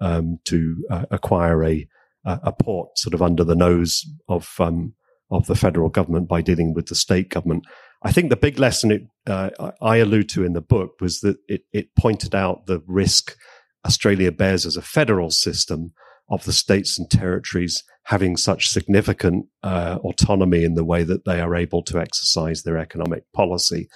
um, 0.02 0.38
to 0.44 0.76
uh, 0.92 1.06
acquire 1.10 1.64
a 1.64 1.88
a 2.26 2.52
port 2.52 2.98
sort 2.98 3.14
of 3.14 3.22
under 3.22 3.44
the 3.44 3.56
nose 3.56 4.04
of 4.28 4.56
um, 4.60 4.94
of 5.32 5.48
the 5.48 5.56
federal 5.56 5.90
government 5.90 6.28
by 6.28 6.42
dealing 6.42 6.74
with 6.74 6.88
the 6.88 6.96
state 6.96 7.30
government. 7.30 7.64
I 8.06 8.12
think 8.12 8.30
the 8.30 8.36
big 8.36 8.60
lesson 8.60 8.92
it, 8.92 9.02
uh, 9.26 9.50
I 9.82 9.98
allude 9.98 10.30
to 10.30 10.46
in 10.46 10.54
the 10.54 10.62
book 10.62 11.02
was 11.02 11.22
that 11.22 11.38
it, 11.48 11.64
it 11.74 11.96
pointed 11.96 12.36
out 12.36 12.68
the 12.68 12.84
risk 12.86 13.36
Australia 13.84 14.32
bears 14.32 14.64
as 14.66 14.78
a 14.78 14.82
federal 14.84 15.32
system 15.32 15.92
of 16.30 16.44
the 16.46 16.54
states 16.54 17.00
and 17.00 17.10
territories 17.10 17.84
having 18.04 18.38
such 18.38 18.70
significant 18.70 19.48
uh, 19.64 19.98
autonomy 20.04 20.64
in 20.64 20.76
the 20.76 20.86
way 20.86 21.04
that 21.04 21.26
they 21.26 21.42
are 21.42 21.56
able 21.56 21.82
to 21.82 22.00
exercise 22.00 22.62
their 22.62 22.78
economic 22.78 23.24
policy. 23.34 23.88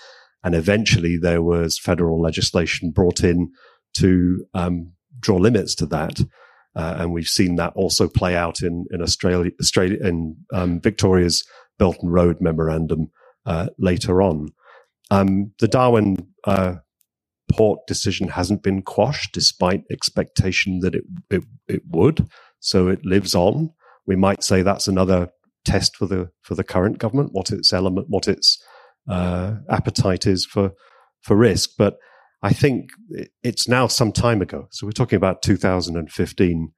And 0.43 0.55
eventually 0.55 1.17
there 1.17 1.43
was 1.43 1.77
federal 1.77 2.19
legislation 2.19 2.89
brought 2.89 3.23
in 3.23 3.51
to 3.97 4.43
um, 4.55 4.93
draw 5.19 5.37
limits 5.37 5.75
to 5.75 5.85
that. 5.85 6.19
Uh, 6.75 6.95
and 6.97 7.13
we've 7.13 7.27
seen 7.27 7.55
that 7.57 7.73
also 7.75 8.07
play 8.07 8.35
out 8.35 8.61
in, 8.61 8.85
in 8.89 9.03
Australia, 9.03 9.51
Australia 9.61 9.97
in 10.01 10.35
um, 10.51 10.81
Victoria's 10.81 11.43
Belt 11.77 11.97
and 12.01 12.11
Road 12.11 12.37
Memorandum, 12.41 13.11
uh, 13.45 13.67
later 13.77 14.21
on. 14.21 14.49
Um, 15.11 15.53
the 15.59 15.67
Darwin 15.67 16.17
uh, 16.43 16.75
port 17.51 17.79
decision 17.87 18.29
hasn't 18.29 18.63
been 18.63 18.81
quashed 18.81 19.33
despite 19.33 19.83
expectation 19.91 20.79
that 20.81 20.95
it, 20.95 21.03
it, 21.29 21.43
it 21.67 21.81
would. 21.89 22.27
So 22.59 22.87
it 22.87 23.05
lives 23.05 23.33
on. 23.35 23.71
We 24.05 24.15
might 24.15 24.43
say 24.43 24.61
that's 24.61 24.87
another 24.87 25.29
test 25.65 25.95
for 25.95 26.05
the 26.05 26.29
for 26.41 26.55
the 26.55 26.63
current 26.63 26.97
government, 26.99 27.31
what 27.31 27.51
its 27.51 27.73
element, 27.73 28.07
what 28.09 28.27
its 28.27 28.61
uh, 29.09 29.55
appetite 29.69 30.25
is 30.25 30.45
for 30.45 30.71
for 31.21 31.35
risk. 31.35 31.71
But 31.77 31.97
I 32.41 32.53
think 32.53 32.89
it's 33.43 33.67
now 33.67 33.87
some 33.87 34.11
time 34.11 34.41
ago. 34.41 34.67
So 34.71 34.85
we're 34.85 34.91
talking 34.91 35.17
about 35.17 35.41
2015. 35.41 36.71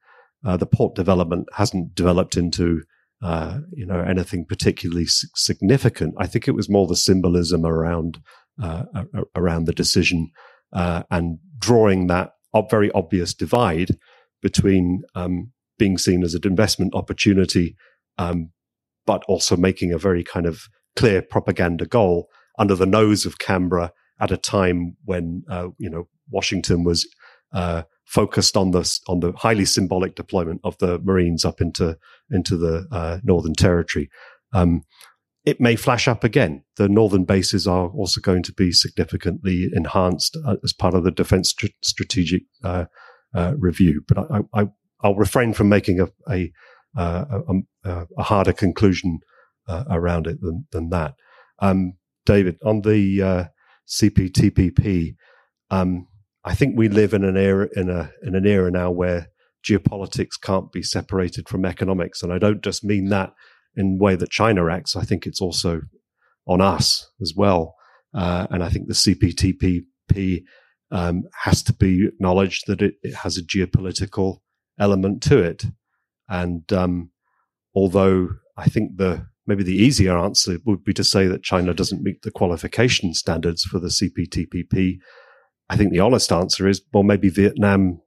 Uh, 0.44 0.56
the 0.56 0.66
port 0.66 0.94
development 0.96 1.48
hasn't 1.54 1.94
developed 1.94 2.36
into 2.36 2.82
uh, 3.22 3.58
you 3.72 3.86
know, 3.86 4.00
anything 4.00 4.44
particularly 4.44 5.06
significant. 5.06 6.14
I 6.18 6.26
think 6.26 6.48
it 6.48 6.54
was 6.56 6.68
more 6.68 6.86
the 6.86 6.96
symbolism 6.96 7.64
around 7.64 8.20
uh, 8.62 8.84
around 9.36 9.66
the 9.66 9.72
decision 9.72 10.30
uh, 10.72 11.04
and 11.10 11.38
drawing 11.58 12.08
that 12.08 12.32
very 12.70 12.90
obvious 12.92 13.32
divide 13.32 13.96
between 14.42 15.02
um, 15.14 15.52
being 15.78 15.96
seen 15.98 16.22
as 16.22 16.34
an 16.34 16.42
investment 16.44 16.94
opportunity, 16.94 17.76
um, 18.18 18.50
but 19.06 19.24
also 19.28 19.56
making 19.56 19.92
a 19.92 19.98
very 19.98 20.24
kind 20.24 20.46
of 20.46 20.68
clear 20.96 21.22
propaganda 21.22 21.86
goal 21.86 22.28
under 22.58 22.74
the 22.74 22.86
nose 22.86 23.24
of 23.24 23.38
Canberra 23.38 23.92
at 24.20 24.30
a 24.30 24.36
time 24.36 24.96
when 25.04 25.42
uh, 25.48 25.68
you 25.78 25.88
know 25.88 26.08
Washington 26.30 26.84
was 26.84 27.08
uh, 27.52 27.82
focused 28.12 28.58
on 28.58 28.72
the 28.72 29.00
on 29.08 29.20
the 29.20 29.32
highly 29.32 29.64
symbolic 29.64 30.14
deployment 30.14 30.60
of 30.64 30.76
the 30.78 30.98
Marines 30.98 31.46
up 31.46 31.62
into 31.62 31.96
into 32.30 32.58
the 32.58 32.86
uh, 32.92 33.18
Northern 33.24 33.54
Territory. 33.54 34.10
Um, 34.52 34.82
it 35.44 35.60
may 35.60 35.76
flash 35.76 36.06
up 36.06 36.22
again. 36.22 36.62
The 36.76 36.88
northern 36.88 37.24
bases 37.24 37.66
are 37.66 37.88
also 37.88 38.20
going 38.20 38.44
to 38.44 38.52
be 38.52 38.70
significantly 38.70 39.70
enhanced 39.72 40.36
uh, 40.46 40.56
as 40.62 40.72
part 40.72 40.94
of 40.94 41.04
the 41.04 41.10
defence 41.10 41.52
st- 41.58 41.74
strategic 41.82 42.42
uh, 42.62 42.84
uh, 43.34 43.54
review. 43.56 44.04
But 44.06 44.18
I, 44.54 44.68
will 45.02 45.16
refrain 45.16 45.54
from 45.54 45.70
making 45.70 45.98
a 45.98 46.08
a, 46.30 46.52
uh, 46.96 47.40
a, 47.84 48.06
a 48.18 48.22
harder 48.22 48.52
conclusion 48.52 49.20
uh, 49.66 49.84
around 49.90 50.26
it 50.26 50.40
than, 50.42 50.66
than 50.70 50.90
that. 50.90 51.14
Um, 51.60 51.94
David, 52.26 52.58
on 52.62 52.82
the 52.82 53.48
CPTPP, 53.88 55.16
um, 55.70 56.06
I 56.44 56.54
think 56.54 56.76
we 56.76 56.88
live 56.88 57.14
in 57.14 57.24
an 57.24 57.36
era 57.36 57.68
in 57.74 57.88
a 57.88 58.10
in 58.22 58.34
an 58.34 58.46
era 58.46 58.70
now 58.70 58.90
where 58.90 59.28
geopolitics 59.64 60.40
can't 60.40 60.72
be 60.72 60.82
separated 60.82 61.48
from 61.48 61.64
economics, 61.64 62.22
and 62.22 62.32
I 62.32 62.38
don't 62.38 62.62
just 62.62 62.84
mean 62.84 63.08
that 63.10 63.32
in 63.76 63.96
the 63.96 64.04
way 64.04 64.16
that 64.16 64.30
China 64.30 64.68
acts. 64.68 64.96
I 64.96 65.02
think 65.02 65.26
it's 65.26 65.40
also 65.40 65.82
on 66.46 66.60
us 66.60 67.08
as 67.20 67.32
well, 67.36 67.74
uh, 68.14 68.46
and 68.50 68.62
I 68.62 68.68
think 68.68 68.88
the 68.88 68.94
CPTPP 68.94 70.42
um, 70.90 71.22
has 71.44 71.62
to 71.64 71.72
be 71.72 72.06
acknowledged 72.06 72.64
that 72.66 72.82
it, 72.82 72.94
it, 73.02 73.14
has 73.14 73.38
a 73.38 73.42
geopolitical 73.42 74.38
element 74.80 75.22
to 75.24 75.38
it, 75.38 75.64
and 76.28 76.70
um, 76.72 77.10
although 77.74 78.28
I 78.56 78.68
think 78.68 78.96
the 78.96 79.26
maybe 79.46 79.62
the 79.62 79.76
easier 79.76 80.18
answer 80.18 80.58
would 80.64 80.82
be 80.82 80.94
to 80.94 81.04
say 81.04 81.26
that 81.28 81.42
China 81.42 81.72
doesn't 81.72 82.02
meet 82.02 82.22
the 82.22 82.30
qualification 82.30 83.14
standards 83.14 83.62
for 83.62 83.78
the 83.78 83.88
CPTPP 83.88 84.98
I 85.72 85.76
think 85.76 85.90
the 85.90 86.00
honest 86.00 86.30
answer 86.30 86.68
is, 86.68 86.82
well, 86.92 87.02
maybe 87.02 87.30
Vietnam 87.30 88.02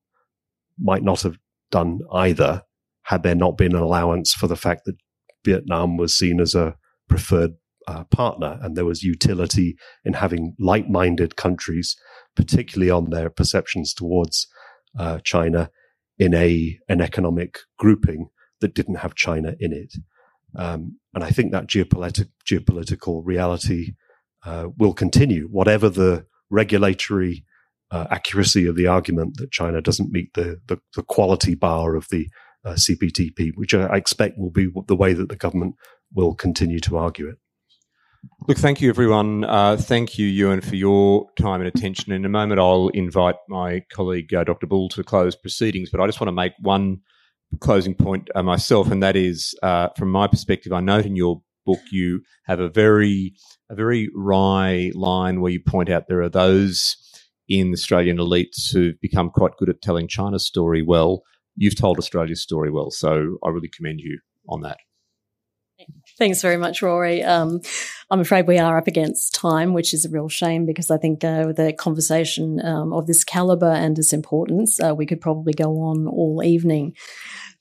might 0.77 1.01
not 1.01 1.23
have 1.23 1.39
done 1.71 2.01
either 2.13 2.61
had 3.05 3.23
there 3.23 3.33
not 3.33 3.57
been 3.57 3.73
an 3.73 3.81
allowance 3.81 4.35
for 4.35 4.45
the 4.45 4.55
fact 4.55 4.81
that 4.85 4.97
Vietnam 5.43 5.97
was 5.97 6.15
seen 6.15 6.39
as 6.39 6.53
a 6.53 6.75
preferred 7.09 7.53
uh, 7.87 8.03
partner 8.03 8.59
and 8.61 8.75
there 8.77 8.85
was 8.85 9.01
utility 9.01 9.77
in 10.03 10.13
having 10.13 10.55
like-minded 10.59 11.37
countries, 11.37 11.95
particularly 12.35 12.91
on 12.91 13.09
their 13.09 13.31
perceptions 13.31 13.95
towards 13.95 14.47
uh, 14.99 15.17
China 15.23 15.71
in 16.19 16.35
a 16.35 16.77
an 16.87 17.01
economic 17.01 17.57
grouping 17.79 18.29
that 18.61 18.75
didn't 18.75 18.99
have 18.99 19.15
China 19.15 19.55
in 19.59 19.73
it. 19.73 19.95
Um, 20.55 20.99
and 21.15 21.23
I 21.23 21.31
think 21.31 21.51
that 21.51 21.65
geopolitical 21.65 22.29
geopolitical 22.47 23.23
reality 23.25 23.95
uh, 24.45 24.67
will 24.77 24.93
continue, 24.93 25.47
whatever 25.47 25.89
the 25.89 26.27
regulatory 26.51 27.43
uh, 27.91 28.07
accuracy 28.09 28.65
of 28.67 28.75
the 28.75 28.87
argument 28.87 29.37
that 29.37 29.51
China 29.51 29.81
doesn't 29.81 30.11
meet 30.11 30.33
the, 30.33 30.59
the, 30.67 30.79
the 30.95 31.03
quality 31.03 31.55
bar 31.55 31.95
of 31.95 32.07
the 32.09 32.27
uh, 32.65 32.73
CPTP, 32.73 33.51
which 33.55 33.73
I 33.73 33.95
expect 33.95 34.37
will 34.37 34.51
be 34.51 34.67
the 34.87 34.95
way 34.95 35.13
that 35.13 35.29
the 35.29 35.35
government 35.35 35.75
will 36.13 36.33
continue 36.33 36.79
to 36.79 36.97
argue 36.97 37.29
it. 37.29 37.35
Look, 38.47 38.57
thank 38.57 38.81
you, 38.81 38.89
everyone. 38.89 39.43
Uh, 39.43 39.77
thank 39.77 40.17
you, 40.17 40.47
Euan, 40.47 40.63
for 40.63 40.75
your 40.75 41.27
time 41.39 41.61
and 41.61 41.67
attention. 41.67 42.11
In 42.11 42.25
a 42.25 42.29
moment, 42.29 42.59
I'll 42.59 42.87
invite 42.89 43.35
my 43.49 43.81
colleague, 43.91 44.33
uh, 44.33 44.43
Dr. 44.43 44.65
Bull, 44.65 44.89
to 44.89 45.03
close 45.03 45.35
proceedings, 45.35 45.89
but 45.91 46.01
I 46.01 46.07
just 46.07 46.19
want 46.19 46.29
to 46.29 46.33
make 46.33 46.53
one 46.59 47.01
closing 47.59 47.93
point 47.93 48.29
uh, 48.33 48.43
myself, 48.43 48.91
and 48.91 49.01
that 49.03 49.15
is, 49.15 49.53
uh, 49.61 49.89
from 49.97 50.11
my 50.11 50.27
perspective, 50.27 50.73
I 50.73 50.79
note 50.79 51.05
in 51.05 51.15
your 51.15 51.41
book 51.65 51.79
you 51.91 52.21
have 52.45 52.59
a 52.59 52.69
very, 52.69 53.33
a 53.69 53.75
very 53.75 54.09
wry 54.15 54.91
line 54.93 55.41
where 55.41 55.51
you 55.51 55.59
point 55.59 55.89
out 55.89 56.07
there 56.07 56.21
are 56.21 56.29
those 56.29 56.97
in 57.47 57.71
Australian 57.71 58.17
elites 58.17 58.71
who've 58.71 58.99
become 59.01 59.29
quite 59.29 59.57
good 59.57 59.69
at 59.69 59.81
telling 59.81 60.07
China's 60.07 60.45
story 60.45 60.81
well. 60.81 61.23
You've 61.55 61.77
told 61.77 61.97
Australia's 61.97 62.41
story 62.41 62.71
well, 62.71 62.91
so 62.91 63.37
I 63.43 63.49
really 63.49 63.69
commend 63.69 63.99
you 64.01 64.19
on 64.49 64.61
that. 64.61 64.77
Thanks 66.17 66.41
very 66.41 66.57
much, 66.57 66.81
Rory. 66.81 67.21
Um, 67.23 67.59
I'm 68.09 68.21
afraid 68.21 68.47
we 68.47 68.57
are 68.57 68.77
up 68.77 68.87
against 68.87 69.35
time, 69.35 69.73
which 69.73 69.93
is 69.93 70.05
a 70.05 70.09
real 70.09 70.29
shame 70.29 70.65
because 70.65 70.89
I 70.89 70.97
think 70.97 71.23
uh, 71.23 71.51
the 71.51 71.73
conversation 71.73 72.63
um, 72.65 72.93
of 72.93 73.07
this 73.07 73.23
caliber 73.23 73.71
and 73.71 73.97
its 73.99 74.13
importance, 74.13 74.79
uh, 74.81 74.95
we 74.95 75.05
could 75.05 75.19
probably 75.19 75.53
go 75.53 75.79
on 75.79 76.07
all 76.07 76.41
evening. 76.43 76.95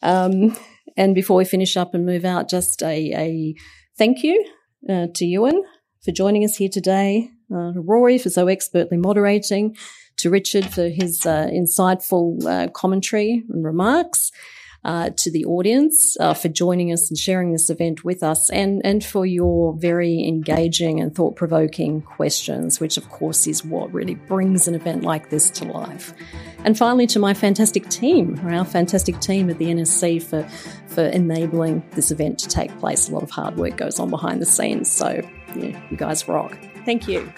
Um, 0.03 0.57
and 0.97 1.15
before 1.15 1.37
we 1.37 1.45
finish 1.45 1.77
up 1.77 1.95
and 1.95 2.07
move 2.07 2.25
out, 2.25 2.49
just 2.49 2.83
a, 2.83 3.13
a 3.15 3.55
thank 3.99 4.23
you 4.23 4.45
uh, 4.89 5.09
to 5.15 5.25
Euan 5.25 5.63
for 6.05 6.13
joining 6.13 6.45
us 6.45 6.57
here 6.57 6.69
today, 6.69 7.31
uh, 7.51 7.73
Rory 7.75 8.19
for 8.19 8.31
so 8.31 8.49
expertly 8.49 8.97
moderating, 8.97 9.77
to 10.17 10.31
Richard 10.31 10.67
for 10.67 10.89
his 10.89 11.27
uh, 11.27 11.49
insightful 11.53 12.45
uh, 12.47 12.69
commentary 12.71 13.43
and 13.49 13.65
remarks 13.65 14.31
uh, 14.85 15.11
to 15.17 15.31
the 15.31 15.45
audience 15.47 16.17
uh, 16.21 16.35
for 16.35 16.49
joining 16.49 16.93
us 16.93 17.11
and 17.11 17.19
sharing 17.19 17.53
this 17.53 17.71
event 17.71 18.05
with 18.05 18.23
us, 18.23 18.51
and 18.51 18.83
and 18.85 19.03
for 19.03 19.25
your 19.25 19.75
very 19.79 20.27
engaging 20.27 21.01
and 21.01 21.15
thought 21.15 21.37
provoking 21.37 22.03
questions, 22.03 22.81
which 22.81 22.97
of 22.97 23.09
course 23.09 23.47
is 23.47 23.65
what 23.65 23.93
really 23.95 24.15
brings 24.15 24.69
an 24.69 24.75
event 24.75 25.03
like 25.03 25.31
this 25.31 25.49
to 25.51 25.65
life. 25.65 26.13
And 26.65 26.77
finally, 26.77 27.07
to 27.09 27.19
my 27.19 27.33
fantastic 27.33 27.89
team, 27.89 28.39
our 28.45 28.65
fantastic 28.65 29.21
team 29.21 29.49
at 29.49 29.59
the 29.59 29.67
NSC 29.67 30.23
for 30.23 30.43
for 30.87 31.07
enabling 31.07 31.83
this 31.93 32.11
event 32.11 32.39
to 32.41 32.49
take 32.49 32.77
place. 32.79 33.09
A 33.09 33.13
lot 33.13 33.23
of 33.23 33.31
hard 33.31 33.57
work 33.57 33.77
goes 33.77 33.99
on 33.99 34.11
behind 34.11 34.43
the 34.43 34.47
scenes, 34.47 34.91
so 34.91 35.21
yeah, 35.57 35.81
you 35.91 35.97
guys 35.97 36.29
rock. 36.29 36.59
Thank 36.85 37.09
you. 37.09 37.33